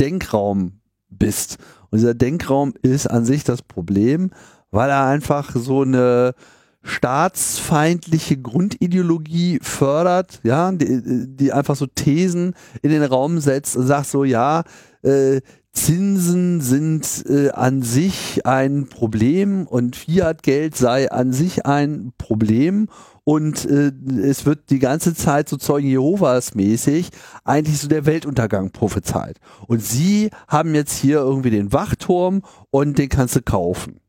Denkraum 0.00 0.80
bist. 1.08 1.58
Und 1.90 1.98
dieser 1.98 2.14
Denkraum 2.14 2.74
ist 2.82 3.06
an 3.06 3.24
sich 3.24 3.44
das 3.44 3.62
Problem, 3.62 4.30
weil 4.70 4.90
er 4.90 5.06
einfach 5.06 5.54
so 5.54 5.82
eine 5.82 6.34
staatsfeindliche 6.82 8.38
Grundideologie 8.38 9.58
fördert, 9.60 10.40
ja, 10.44 10.72
die, 10.72 11.26
die 11.26 11.52
einfach 11.52 11.76
so 11.76 11.86
Thesen 11.86 12.54
in 12.82 12.90
den 12.90 13.02
Raum 13.02 13.38
setzt 13.38 13.76
und 13.76 13.86
sagt 13.86 14.06
so, 14.06 14.24
ja, 14.24 14.62
äh, 15.02 15.40
Zinsen 15.72 16.60
sind 16.60 17.24
äh, 17.28 17.50
an 17.50 17.82
sich 17.82 18.44
ein 18.44 18.88
Problem 18.88 19.66
und 19.66 19.94
Fiat-Geld 19.94 20.76
sei 20.76 21.10
an 21.10 21.32
sich 21.32 21.64
ein 21.64 22.12
Problem 22.18 22.88
und 23.30 23.64
äh, 23.64 23.92
es 24.22 24.44
wird 24.44 24.70
die 24.70 24.80
ganze 24.80 25.14
Zeit 25.14 25.48
so 25.48 25.56
Zeugen 25.56 25.86
Jehovas 25.86 26.56
mäßig 26.56 27.10
eigentlich 27.44 27.78
so 27.78 27.86
der 27.86 28.04
Weltuntergang 28.04 28.72
prophezeit. 28.72 29.38
Und 29.68 29.84
sie 29.84 30.30
haben 30.48 30.74
jetzt 30.74 30.98
hier 30.98 31.18
irgendwie 31.18 31.50
den 31.50 31.72
Wachturm 31.72 32.42
und 32.70 32.98
den 32.98 33.08
kannst 33.08 33.36
du 33.36 33.40
kaufen. 33.40 34.00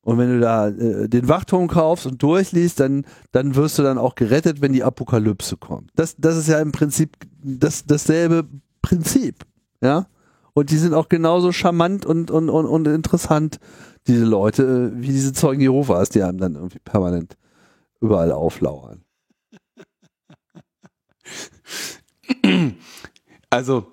Und 0.00 0.16
wenn 0.16 0.30
du 0.30 0.40
da 0.40 0.68
äh, 0.68 1.06
den 1.06 1.28
Wachturm 1.28 1.68
kaufst 1.68 2.06
und 2.06 2.22
durchliest, 2.22 2.80
dann, 2.80 3.04
dann 3.32 3.56
wirst 3.56 3.78
du 3.78 3.82
dann 3.82 3.98
auch 3.98 4.14
gerettet, 4.14 4.62
wenn 4.62 4.72
die 4.72 4.84
Apokalypse 4.84 5.58
kommt. 5.58 5.90
Das, 5.94 6.16
das 6.16 6.38
ist 6.38 6.48
ja 6.48 6.60
im 6.60 6.72
Prinzip 6.72 7.18
das, 7.42 7.84
dasselbe 7.84 8.48
Prinzip. 8.80 9.44
Ja. 9.82 10.06
Und 10.54 10.70
die 10.70 10.78
sind 10.78 10.94
auch 10.94 11.10
genauso 11.10 11.52
charmant 11.52 12.06
und, 12.06 12.30
und, 12.30 12.48
und, 12.48 12.64
und 12.64 12.88
interessant, 12.88 13.60
diese 14.06 14.24
Leute, 14.24 14.92
äh, 14.96 15.02
wie 15.02 15.08
diese 15.08 15.34
Zeugen 15.34 15.60
Jehovas, 15.60 16.08
die 16.08 16.22
einem 16.22 16.38
dann 16.38 16.54
irgendwie 16.54 16.78
permanent 16.78 17.36
überall 18.00 18.32
auflauern. 18.32 19.04
Also, 23.50 23.86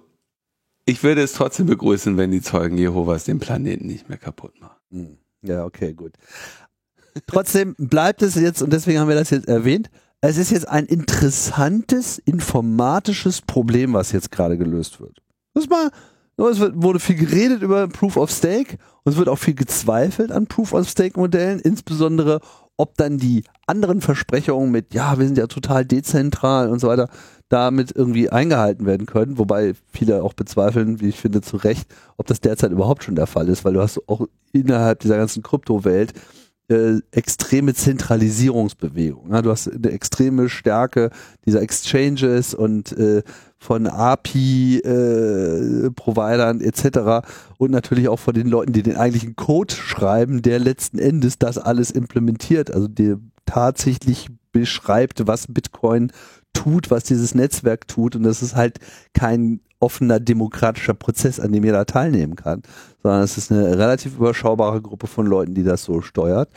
ich 0.86 1.04
würde 1.04 1.22
es 1.22 1.34
trotzdem 1.34 1.68
begrüßen, 1.68 2.18
wenn 2.18 2.32
die 2.32 2.42
Zeugen 2.42 2.78
Jehovas 2.78 3.26
den 3.26 3.40
Planeten 3.40 3.88
nicht 3.88 4.10
mehr 4.10 4.18
kaputt 4.18 4.60
machen. 4.60 4.80
Hm. 4.92 5.18
Ja, 5.44 5.66
okay, 5.66 5.94
gut. 5.94 6.14
Trotzdem 7.28 7.76
bleibt 7.78 8.22
es 8.22 8.36
jetzt, 8.36 8.62
und 8.62 8.72
deswegen 8.72 9.00
haben 9.00 9.08
wir 9.08 9.16
das 9.16 9.30
jetzt 9.30 9.48
erwähnt, 9.48 9.90
es 10.22 10.38
ist 10.38 10.52
jetzt 10.52 10.68
ein 10.68 10.86
interessantes 10.86 12.20
informatisches 12.20 13.42
Problem, 13.42 13.94
was 13.94 14.12
jetzt 14.12 14.32
gerade 14.32 14.58
gelöst 14.58 15.02
wird. 15.02 15.22
Das 15.54 15.68
mal, 15.68 15.90
es 16.38 16.60
wurde 16.60 17.00
viel 17.00 17.16
geredet 17.16 17.62
über 17.62 17.88
Proof 17.88 18.18
of 18.18 18.32
Stake 18.32 18.78
und 19.04 19.12
es 19.12 19.18
wird 19.18 19.30
auch 19.30 19.38
viel 19.38 19.56
gezweifelt 19.56 20.32
an 20.32 20.48
Proof 20.48 20.74
of 20.74 20.88
Stake 20.88 21.20
Modellen, 21.20 21.60
insbesondere 21.60 22.40
ob 22.82 22.98
dann 22.98 23.20
die 23.20 23.44
anderen 23.68 24.02
Versprechungen 24.02 24.72
mit, 24.72 24.96
ja, 24.96 25.20
wir 25.20 25.28
sind 25.28 25.38
ja 25.38 25.46
total 25.46 25.86
dezentral 25.86 26.68
und 26.70 26.80
so 26.80 26.88
weiter, 26.88 27.10
damit 27.48 27.96
irgendwie 27.96 28.30
eingehalten 28.30 28.88
werden 28.88 29.06
können, 29.06 29.38
wobei 29.38 29.74
viele 29.94 30.24
auch 30.24 30.34
bezweifeln, 30.34 31.00
wie 31.00 31.10
ich 31.10 31.20
finde, 31.20 31.42
zu 31.42 31.58
Recht, 31.58 31.88
ob 32.18 32.26
das 32.26 32.42
derzeit 32.42 32.72
überhaupt 32.72 33.04
schon 33.04 33.14
der 33.14 33.28
Fall 33.28 33.50
ist, 33.50 33.64
weil 33.64 33.74
du 33.74 33.82
hast 33.82 34.02
auch 34.10 34.26
innerhalb 34.52 35.00
dieser 35.02 35.18
ganzen 35.18 35.44
Kryptowelt 35.44 36.14
äh, 36.70 37.02
extreme 37.12 37.76
Zentralisierungsbewegung. 37.76 39.30
Ja, 39.32 39.44
du 39.44 39.52
hast 39.52 39.72
eine 39.72 39.92
extreme 39.92 40.50
Stärke 40.50 41.12
dieser 41.46 41.62
Exchanges 41.62 42.56
und 42.56 42.94
äh, 42.94 43.22
von 43.62 43.86
API-Providern 43.86 46.62
äh, 46.62 46.66
etc. 46.66 47.28
und 47.60 47.70
natürlich 47.70 48.10
auch 48.10 48.18
von 48.18 48.34
den 48.34 48.48
Leuten, 48.48 48.74
die 48.74 48.82
den 48.82 48.98
eigentlichen 48.98 49.36
Code 49.36 49.76
schreiben, 49.76 50.42
der 50.42 50.58
letzten 50.58 50.98
Endes 50.98 51.38
das 51.38 51.60
alles 51.60 51.92
implementiert, 51.92 52.74
also 52.74 52.88
der 52.88 53.20
tatsächlich 53.46 54.30
beschreibt, 54.52 55.28
was 55.28 55.46
Bitcoin 55.48 56.12
tut, 56.54 56.90
was 56.90 57.04
dieses 57.04 57.36
Netzwerk 57.36 57.88
tut. 57.88 58.16
Und 58.16 58.24
das 58.24 58.42
ist 58.42 58.56
halt 58.56 58.80
kein 59.14 59.60
offener 59.80 60.20
demokratischer 60.20 60.96
Prozess, 60.96 61.40
an 61.40 61.52
dem 61.52 61.64
jeder 61.64 61.86
teilnehmen 61.86 62.36
kann, 62.36 62.64
sondern 63.04 63.22
es 63.22 63.38
ist 63.38 63.52
eine 63.52 63.78
relativ 63.78 64.16
überschaubare 64.16 64.82
Gruppe 64.82 65.06
von 65.06 65.28
Leuten, 65.28 65.54
die 65.54 65.64
das 65.64 65.84
so 65.84 66.02
steuert. 66.02 66.50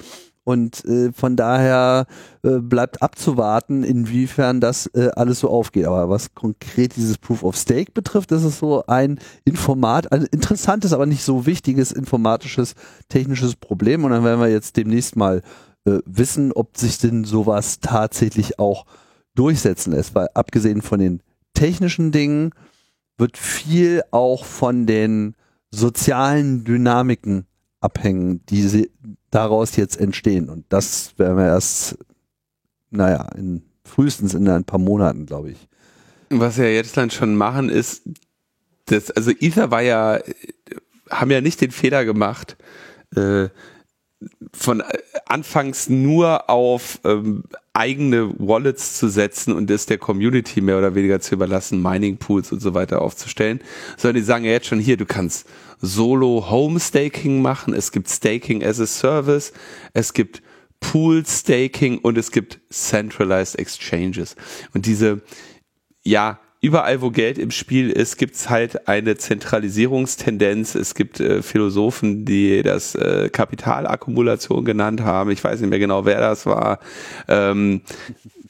Und 0.44 0.84
äh, 0.84 1.10
von 1.12 1.36
daher 1.36 2.06
äh, 2.42 2.58
bleibt 2.58 3.02
abzuwarten, 3.02 3.82
inwiefern 3.82 4.60
das 4.60 4.86
äh, 4.88 5.10
alles 5.16 5.40
so 5.40 5.48
aufgeht. 5.48 5.86
Aber 5.86 6.10
was 6.10 6.34
konkret 6.34 6.96
dieses 6.96 7.16
Proof 7.16 7.42
of 7.42 7.56
Stake 7.56 7.92
betrifft, 7.92 8.30
ist 8.30 8.44
es 8.44 8.58
so 8.58 8.84
ein 8.86 9.18
Informat, 9.46 10.12
ein 10.12 10.24
interessantes, 10.24 10.92
aber 10.92 11.06
nicht 11.06 11.24
so 11.24 11.46
wichtiges 11.46 11.92
informatisches, 11.92 12.74
technisches 13.08 13.56
Problem. 13.56 14.04
Und 14.04 14.10
dann 14.10 14.24
werden 14.24 14.40
wir 14.40 14.50
jetzt 14.50 14.76
demnächst 14.76 15.16
mal 15.16 15.40
äh, 15.86 15.98
wissen, 16.04 16.52
ob 16.52 16.76
sich 16.76 16.98
denn 16.98 17.24
sowas 17.24 17.80
tatsächlich 17.80 18.58
auch 18.58 18.84
durchsetzen 19.34 19.92
lässt, 19.92 20.14
weil 20.14 20.28
abgesehen 20.34 20.82
von 20.82 21.00
den 21.00 21.22
technischen 21.54 22.12
Dingen 22.12 22.50
wird 23.16 23.38
viel 23.38 24.02
auch 24.10 24.44
von 24.44 24.86
den 24.86 25.36
sozialen 25.70 26.64
Dynamiken 26.64 27.46
abhängen, 27.80 28.44
die 28.46 28.62
sie 28.62 28.90
daraus 29.35 29.77
jetzt 29.77 29.98
entstehen. 29.98 30.48
Und 30.48 30.65
das 30.69 31.19
werden 31.19 31.36
wir 31.36 31.47
erst 31.47 31.97
naja, 32.94 33.28
in, 33.36 33.62
frühestens 33.85 34.35
in 34.35 34.48
ein 34.48 34.65
paar 34.65 34.78
Monaten, 34.78 35.27
glaube 35.27 35.51
ich. 35.51 35.69
Was 36.31 36.56
wir 36.56 36.73
jetzt 36.73 36.97
dann 36.97 37.11
schon 37.11 37.36
machen, 37.36 37.69
ist, 37.69 38.02
das, 38.86 39.11
also 39.11 39.31
Ether 39.31 39.70
war 39.70 39.82
ja, 39.82 40.20
haben 41.11 41.31
ja 41.31 41.40
nicht 41.40 41.61
den 41.61 41.70
Fehler 41.70 42.05
gemacht, 42.05 42.56
äh, 43.15 43.48
von 44.52 44.81
äh, 44.81 44.85
anfangs 45.27 45.89
nur 45.89 46.48
auf 46.48 47.01
ähm, 47.05 47.44
eigene 47.73 48.32
Wallets 48.39 48.98
zu 48.98 49.09
setzen 49.09 49.52
und 49.52 49.69
das 49.69 49.86
der 49.86 49.98
Community 49.98 50.61
mehr 50.61 50.78
oder 50.78 50.94
weniger 50.94 51.20
zu 51.20 51.35
überlassen, 51.35 51.82
Mining 51.82 52.16
Pools 52.16 52.52
und 52.52 52.61
so 52.61 52.73
weiter 52.74 53.02
aufzustellen, 53.02 53.61
sondern 53.97 54.16
die 54.16 54.27
sagen 54.27 54.44
ja 54.44 54.52
jetzt 54.52 54.66
schon 54.66 54.81
hier, 54.81 54.97
du 54.97 55.06
kannst 55.06 55.47
Solo 55.85 56.51
Home 56.51 56.81
Staking 56.81 57.43
machen, 57.43 57.74
es 57.74 57.93
gibt 57.93 58.09
Staking 58.09 58.65
as 58.65 58.81
a 58.81 58.86
Service, 58.86 59.52
es 59.93 60.12
gibt 60.12 60.43
Pool 60.81 61.24
Staking 61.27 61.98
und 61.98 62.19
es 62.19 62.31
gibt 62.31 62.61
Centralized 62.70 63.59
Exchanges. 63.59 64.36
Und 64.74 64.86
diese, 64.86 65.23
ja, 66.02 66.39
überall, 66.61 67.01
wo 67.02 67.11
Geld 67.11 67.39
im 67.39 67.51
Spiel 67.51 67.90
ist, 67.90 68.16
gibt 68.16 68.35
es 68.35 68.48
halt 68.48 68.89
eine 68.89 69.16
Zentralisierungstendenz. 69.16 70.74
Es 70.74 70.94
gibt 70.94 71.20
äh, 71.20 71.43
Philosophen, 71.43 72.24
die 72.24 72.62
das 72.62 72.94
äh, 72.94 73.28
Kapitalakkumulation 73.31 74.65
genannt 74.65 75.02
haben. 75.02 75.31
Ich 75.31 75.44
weiß 75.44 75.61
nicht 75.61 75.70
mehr 75.70 75.78
genau, 75.78 76.05
wer 76.06 76.20
das 76.20 76.47
war. 76.47 76.81
Ähm, 77.28 77.82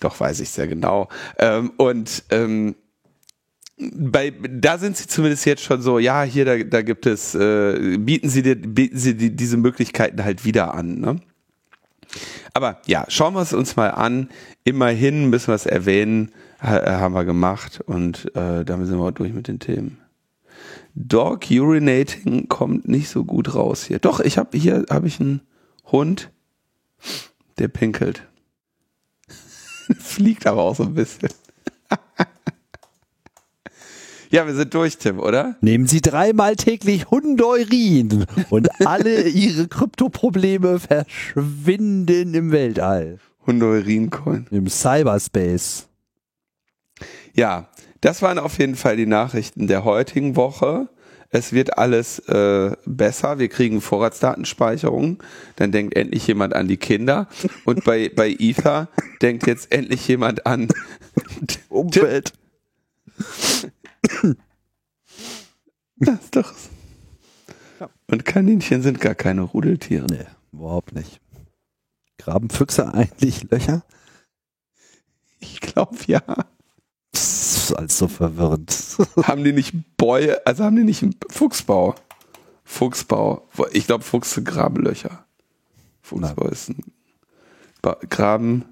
doch 0.01 0.19
weiß 0.19 0.40
ich 0.40 0.51
sehr 0.51 0.66
genau. 0.66 1.09
Ähm, 1.39 1.73
und 1.77 2.24
ähm, 2.31 2.77
bei, 3.76 4.30
da 4.30 4.78
sind 4.78 4.96
sie 4.96 5.06
zumindest 5.06 5.46
jetzt 5.46 5.62
schon 5.62 5.82
so, 5.82 5.98
ja, 5.98 6.22
hier, 6.22 6.44
da, 6.44 6.56
da 6.59 6.82
gibt 6.82 7.06
es, 7.06 7.34
äh, 7.34 7.98
bieten 7.98 8.28
sie 8.28 8.42
dir, 8.42 8.55
bieten 8.55 8.98
sie 8.98 9.16
die, 9.16 9.34
diese 9.34 9.56
Möglichkeiten 9.56 10.22
halt 10.24 10.44
wieder 10.44 10.74
an, 10.74 11.01
ne? 11.01 11.20
Aber 12.52 12.80
ja, 12.86 13.05
schauen 13.09 13.34
wir 13.34 13.42
es 13.42 13.52
uns 13.52 13.74
mal 13.74 13.88
an. 13.88 14.28
Immerhin 14.62 15.28
müssen 15.28 15.48
wir 15.48 15.56
es 15.56 15.66
erwähnen, 15.66 16.30
haben 16.60 17.14
wir 17.14 17.24
gemacht 17.24 17.80
und 17.84 18.34
äh, 18.36 18.64
damit 18.64 18.86
sind 18.86 18.98
wir 18.98 19.12
durch 19.12 19.32
mit 19.32 19.48
den 19.48 19.59
Themen. 19.59 19.98
Dog 20.94 21.51
urinating 21.51 22.48
kommt 22.48 22.88
nicht 22.88 23.09
so 23.09 23.24
gut 23.24 23.55
raus 23.55 23.84
hier. 23.84 23.98
Doch, 23.98 24.20
ich 24.20 24.38
habe 24.38 24.56
hier 24.56 24.86
habe 24.88 25.09
ich 25.09 25.20
einen 25.20 25.40
Hund, 25.90 26.30
der 27.59 27.68
pinkelt. 27.68 28.22
Fliegt 29.98 30.46
aber 30.46 30.62
auch 30.62 30.76
so 30.76 30.84
ein 30.84 30.94
bisschen. 30.94 31.30
ja, 34.35 34.48
wir 34.48 34.55
sind 34.56 34.74
durch, 34.74 34.98
Tim, 34.98 35.20
oder? 35.20 35.55
Nehmen 35.61 35.86
Sie 35.86 36.01
dreimal 36.01 36.56
täglich 36.56 37.09
Hundeurin 37.09 38.27
und 38.51 38.69
alle 38.85 39.28
Ihre 39.28 39.69
Kryptoprobleme 39.69 40.81
verschwinden 40.81 42.35
im 42.35 42.51
Weltall. 42.51 43.20
Hundeurin-Coin. 43.47 44.48
Im 44.51 44.66
Cyberspace. 44.66 45.86
Ja, 47.35 47.69
das 48.01 48.23
waren 48.23 48.40
auf 48.40 48.59
jeden 48.59 48.74
Fall 48.74 48.97
die 48.97 49.06
Nachrichten 49.06 49.69
der 49.69 49.85
heutigen 49.85 50.35
Woche. 50.35 50.89
Es 51.31 51.52
wird 51.52 51.78
alles 51.78 52.19
äh, 52.28 52.73
besser. 52.86 53.39
Wir 53.39 53.48
kriegen 53.48 53.81
Vorratsdatenspeicherung. 53.81 55.23
Dann 55.55 55.70
denkt 55.70 55.97
endlich 55.97 56.27
jemand 56.27 56.55
an 56.55 56.66
die 56.66 56.77
Kinder. 56.77 57.28
Und 57.65 57.85
bei, 57.85 58.11
bei 58.12 58.35
Ether 58.36 58.89
denkt 59.23 59.47
jetzt 59.47 59.70
endlich 59.70 60.09
jemand 60.09 60.44
an 60.44 60.66
Umwelt. 61.69 62.32
Das 65.97 66.20
ist 66.20 66.36
doch. 66.36 66.52
Und 68.09 68.24
Kaninchen 68.24 68.82
sind 68.82 69.01
gar 69.01 69.14
keine 69.14 69.43
Rudeltiere. 69.43 70.06
Nee, 70.06 70.26
überhaupt 70.52 70.94
nicht. 70.94 71.20
Graben 72.18 72.51
Füchse 72.51 72.93
eigentlich 72.93 73.51
Löcher? 73.51 73.85
Ich 75.40 75.60
glaube 75.60 75.97
ja. 76.06 76.22
Das 77.12 77.56
ist 77.56 77.72
alles 77.74 77.98
so 77.98 78.09
verwirrend. 78.09 78.70
haben 79.22 79.44
die 79.44 79.52
nicht 79.52 79.74
Bäue, 79.97 80.44
also 80.47 80.64
haben 80.64 80.76
die 80.76 80.85
nicht 80.85 81.02
einen 81.02 81.16
Fuchsbau? 81.31 81.94
Fuchsbau. 82.64 83.48
Ich 83.72 83.86
glaube, 83.86 84.05
Fuchse 84.05 84.43
graben 84.43 84.82
Löcher. 84.82 85.26
Fuchsbau 86.01 86.48
ist 86.48 86.70
ein 86.70 86.82
ba 87.82 87.98
Graben. 88.09 88.64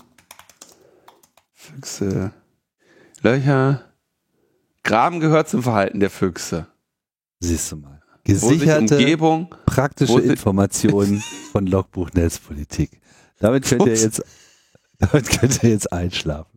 Füchse. 1.53 2.33
Löcher. 3.21 3.92
Graben 4.85 5.21
gehört 5.21 5.49
zum 5.49 5.63
Verhalten 5.63 6.01
der 6.01 6.11
Füchse. 6.11 6.67
Siehst 7.41 7.71
du 7.73 7.77
mal. 7.77 8.03
Gesicherte, 8.25 8.99
Umgebung, 8.99 9.55
praktische 9.67 10.21
Informationen 10.21 11.23
von 11.53 11.67
Logbuch 11.67 12.11
Netzpolitik. 12.13 13.01
Damit 13.41 13.65
könnt 13.65 13.87
ihr 13.87 13.95
jetzt, 13.95 14.23
damit 14.99 15.29
könnt 15.29 15.63
ihr 15.65 15.71
jetzt 15.71 15.93
einschlafen. 15.93 16.53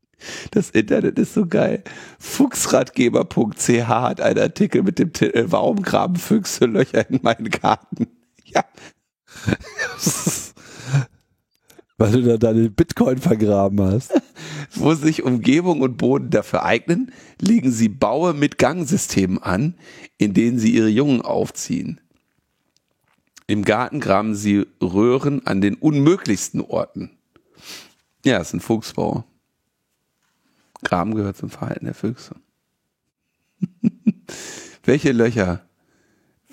Das 0.51 0.69
Internet 0.69 1.17
ist 1.17 1.33
so 1.33 1.45
geil. 1.47 1.83
Fuchsratgeber.ch 2.19 3.87
hat 3.87 4.21
einen 4.21 4.39
Artikel 4.39 4.83
mit 4.83 4.99
dem 4.99 5.11
Titel 5.11 5.45
Warum 5.49 5.81
graben 5.81 6.15
Füchse 6.15 6.65
Löcher 6.65 7.09
in 7.09 7.19
meinen 7.21 7.49
Garten? 7.49 8.07
Ja. 8.47 8.63
Weil 11.97 12.11
du 12.11 12.21
da 12.21 12.37
deine 12.37 12.69
Bitcoin 12.69 13.17
vergraben 13.17 13.81
hast. 13.81 14.13
Wo 14.71 14.93
sich 14.93 15.23
Umgebung 15.23 15.81
und 15.81 15.97
Boden 15.97 16.29
dafür 16.29 16.63
eignen, 16.63 17.11
legen 17.39 17.71
sie 17.71 17.89
Baue 17.89 18.33
mit 18.33 18.57
Gangsystemen 18.57 19.41
an, 19.41 19.75
in 20.17 20.33
denen 20.33 20.59
sie 20.59 20.73
ihre 20.73 20.89
Jungen 20.89 21.21
aufziehen. 21.21 22.01
Im 23.47 23.63
Garten 23.63 23.99
graben 23.99 24.35
sie 24.35 24.65
Röhren 24.81 25.45
an 25.45 25.61
den 25.61 25.75
unmöglichsten 25.75 26.61
Orten. 26.61 27.11
Ja, 28.25 28.39
ist 28.39 28.53
ein 28.53 28.59
Fuchsbau. 28.59 29.23
Graben 30.83 31.15
gehört 31.15 31.37
zum 31.37 31.49
Verhalten 31.49 31.85
der 31.85 31.93
Füchse. 31.93 32.35
Welche 34.83 35.11
Löcher? 35.11 35.65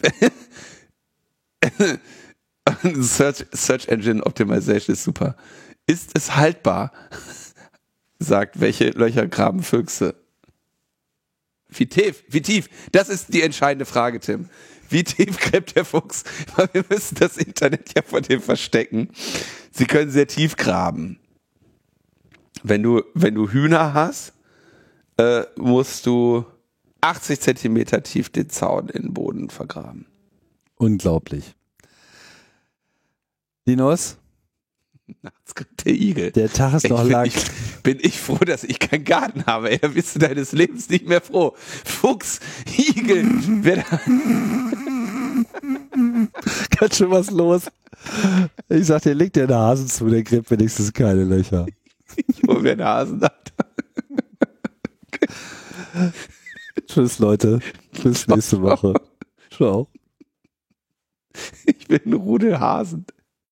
Search, 3.00 3.46
Search 3.52 3.88
Engine 3.88 4.24
Optimization 4.24 4.94
ist 4.94 5.04
super. 5.04 5.36
Ist 5.86 6.10
es 6.14 6.36
haltbar? 6.36 6.92
Sagt, 8.22 8.60
welche 8.60 8.90
Löcher 8.90 9.26
graben 9.26 9.62
Füchse? 9.62 10.14
Wie 11.68 11.86
tief? 11.86 12.24
Wie 12.28 12.42
tief? 12.42 12.68
Das 12.92 13.08
ist 13.08 13.32
die 13.32 13.42
entscheidende 13.42 13.86
Frage, 13.86 14.20
Tim. 14.20 14.48
Wie 14.88 15.04
tief 15.04 15.38
gräbt 15.38 15.74
der 15.74 15.84
Fuchs? 15.84 16.24
Weil 16.56 16.68
wir 16.72 16.84
müssen 16.88 17.14
das 17.16 17.38
Internet 17.38 17.94
ja 17.96 18.02
von 18.02 18.22
dem 18.22 18.40
verstecken. 18.42 19.08
Sie 19.70 19.86
können 19.86 20.10
sehr 20.10 20.26
tief 20.26 20.56
graben. 20.56 21.18
Wenn 22.62 22.82
du, 22.82 23.02
wenn 23.14 23.34
du 23.34 23.50
Hühner 23.50 23.94
hast, 23.94 24.34
äh, 25.16 25.44
musst 25.56 26.06
du 26.06 26.44
80 27.00 27.40
Zentimeter 27.40 28.02
tief 28.02 28.30
den 28.30 28.48
Zaun 28.48 28.88
in 28.88 29.02
den 29.02 29.14
Boden 29.14 29.50
vergraben. 29.50 30.06
Unglaublich. 30.76 31.54
Linus? 33.64 34.18
Nachts 35.22 35.54
kriegt 35.54 35.84
der 35.84 35.92
Igel. 35.92 36.32
Der 36.32 36.52
Tag 36.52 36.74
ist 36.74 36.88
noch 36.88 37.08
lang. 37.08 37.26
Ich, 37.26 37.34
bin 37.82 37.98
ich 38.00 38.20
froh, 38.20 38.38
dass 38.38 38.64
ich 38.64 38.78
keinen 38.78 39.04
Garten 39.04 39.44
habe. 39.46 39.76
Da 39.78 39.88
bist 39.88 40.14
du 40.14 40.20
deines 40.20 40.52
Lebens 40.52 40.88
nicht 40.88 41.06
mehr 41.06 41.20
froh. 41.20 41.54
Fuchs, 41.84 42.40
Igel, 42.76 43.26
wer 43.62 43.76
da 43.76 43.82
Ganz 46.78 46.96
schön 46.96 47.10
was 47.10 47.30
los. 47.30 47.62
Ich 48.68 48.86
sag 48.86 49.02
dir, 49.02 49.14
leg 49.14 49.32
dir 49.32 49.44
einen 49.44 49.54
Hasen 49.54 49.88
zu, 49.88 50.08
der 50.08 50.22
gräbt 50.22 50.50
wenigstens 50.50 50.92
keine 50.92 51.24
Löcher. 51.24 51.66
Ich 52.14 52.42
hol 52.46 52.60
mir 52.60 52.72
einen 52.72 52.84
Hasen 52.84 53.22
ab. 53.22 53.42
Tschüss, 56.86 57.18
Leute. 57.18 57.60
Bis 58.02 58.26
nächste 58.26 58.60
Woche. 58.60 58.92
Ciao. 59.50 59.88
Ich 61.64 61.88
bin 61.88 62.00
ein 62.04 62.12
Rudelhasen. 62.12 63.06